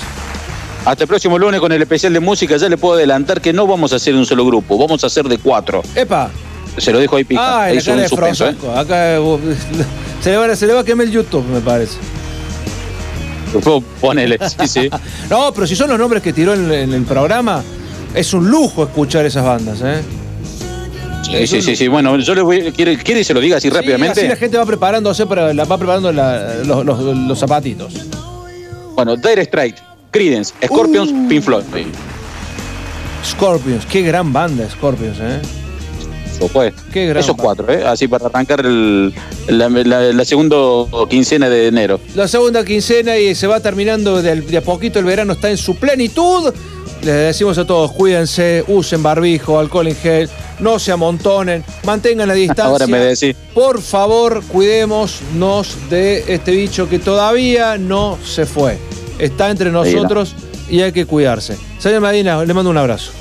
[0.83, 3.67] Hasta el próximo lunes con el especial de música, ya le puedo adelantar que no
[3.67, 5.83] vamos a hacer un solo grupo, vamos a hacer de cuatro.
[5.95, 6.31] ¡Epa!
[6.77, 8.55] Se lo dejo ahí ahí la cara un suspenso, ¿eh?
[8.75, 9.19] Acá eh,
[10.21, 11.97] se le, va, se le va a quemar el YouTube, me parece.
[13.99, 14.89] Ponele, sí, sí.
[15.29, 17.61] No, pero si son los nombres que tiró en, en el programa,
[18.13, 20.01] es un lujo escuchar esas bandas, ¿eh?
[21.23, 21.87] Sí, sí, sí, sí.
[21.87, 24.19] Bueno, yo le voy, quiere, quiere que se lo diga así Sí, rápidamente.
[24.21, 27.93] así la gente va preparándose para la, va preparando la- los, los- los zapatitos.
[28.95, 29.75] Bueno, Dire Strike,
[30.11, 31.27] Creedence, Scorpions, Uh.
[31.27, 31.63] Pink Floyd.
[33.25, 35.39] Scorpions, qué gran banda Scorpions, ¿eh?
[36.41, 36.73] Eso fue.
[36.91, 37.83] Qué gran Esos cuatro, ¿eh?
[37.85, 39.13] Así para arrancar el-
[39.47, 40.57] la, la- la segunda
[41.07, 41.99] quincena de enero.
[42.15, 45.57] La segunda quincena y se va terminando de, de a poquito el verano está en
[45.57, 46.51] su plenitud.
[47.03, 52.33] Les decimos a todos, cuídense, usen barbijo, alcohol en gel, no se amontonen, mantengan la
[52.35, 52.65] distancia.
[52.65, 53.35] Ahora me decís.
[53.53, 58.77] Por favor, cuidémonos de este bicho que todavía no se fue.
[59.19, 60.35] Está entre nosotros
[60.69, 61.55] y hay que cuidarse.
[61.79, 63.11] Señor Medina, le mando un abrazo.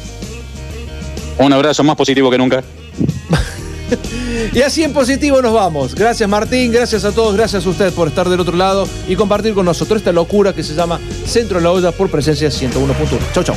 [1.38, 2.62] Un abrazo más positivo que nunca.
[4.52, 5.94] Y así en positivo nos vamos.
[5.94, 9.54] Gracias Martín, gracias a todos, gracias a usted por estar del otro lado y compartir
[9.54, 13.32] con nosotros esta locura que se llama Centro de la Olla por presencia 101.1.
[13.32, 13.56] Chau, chau.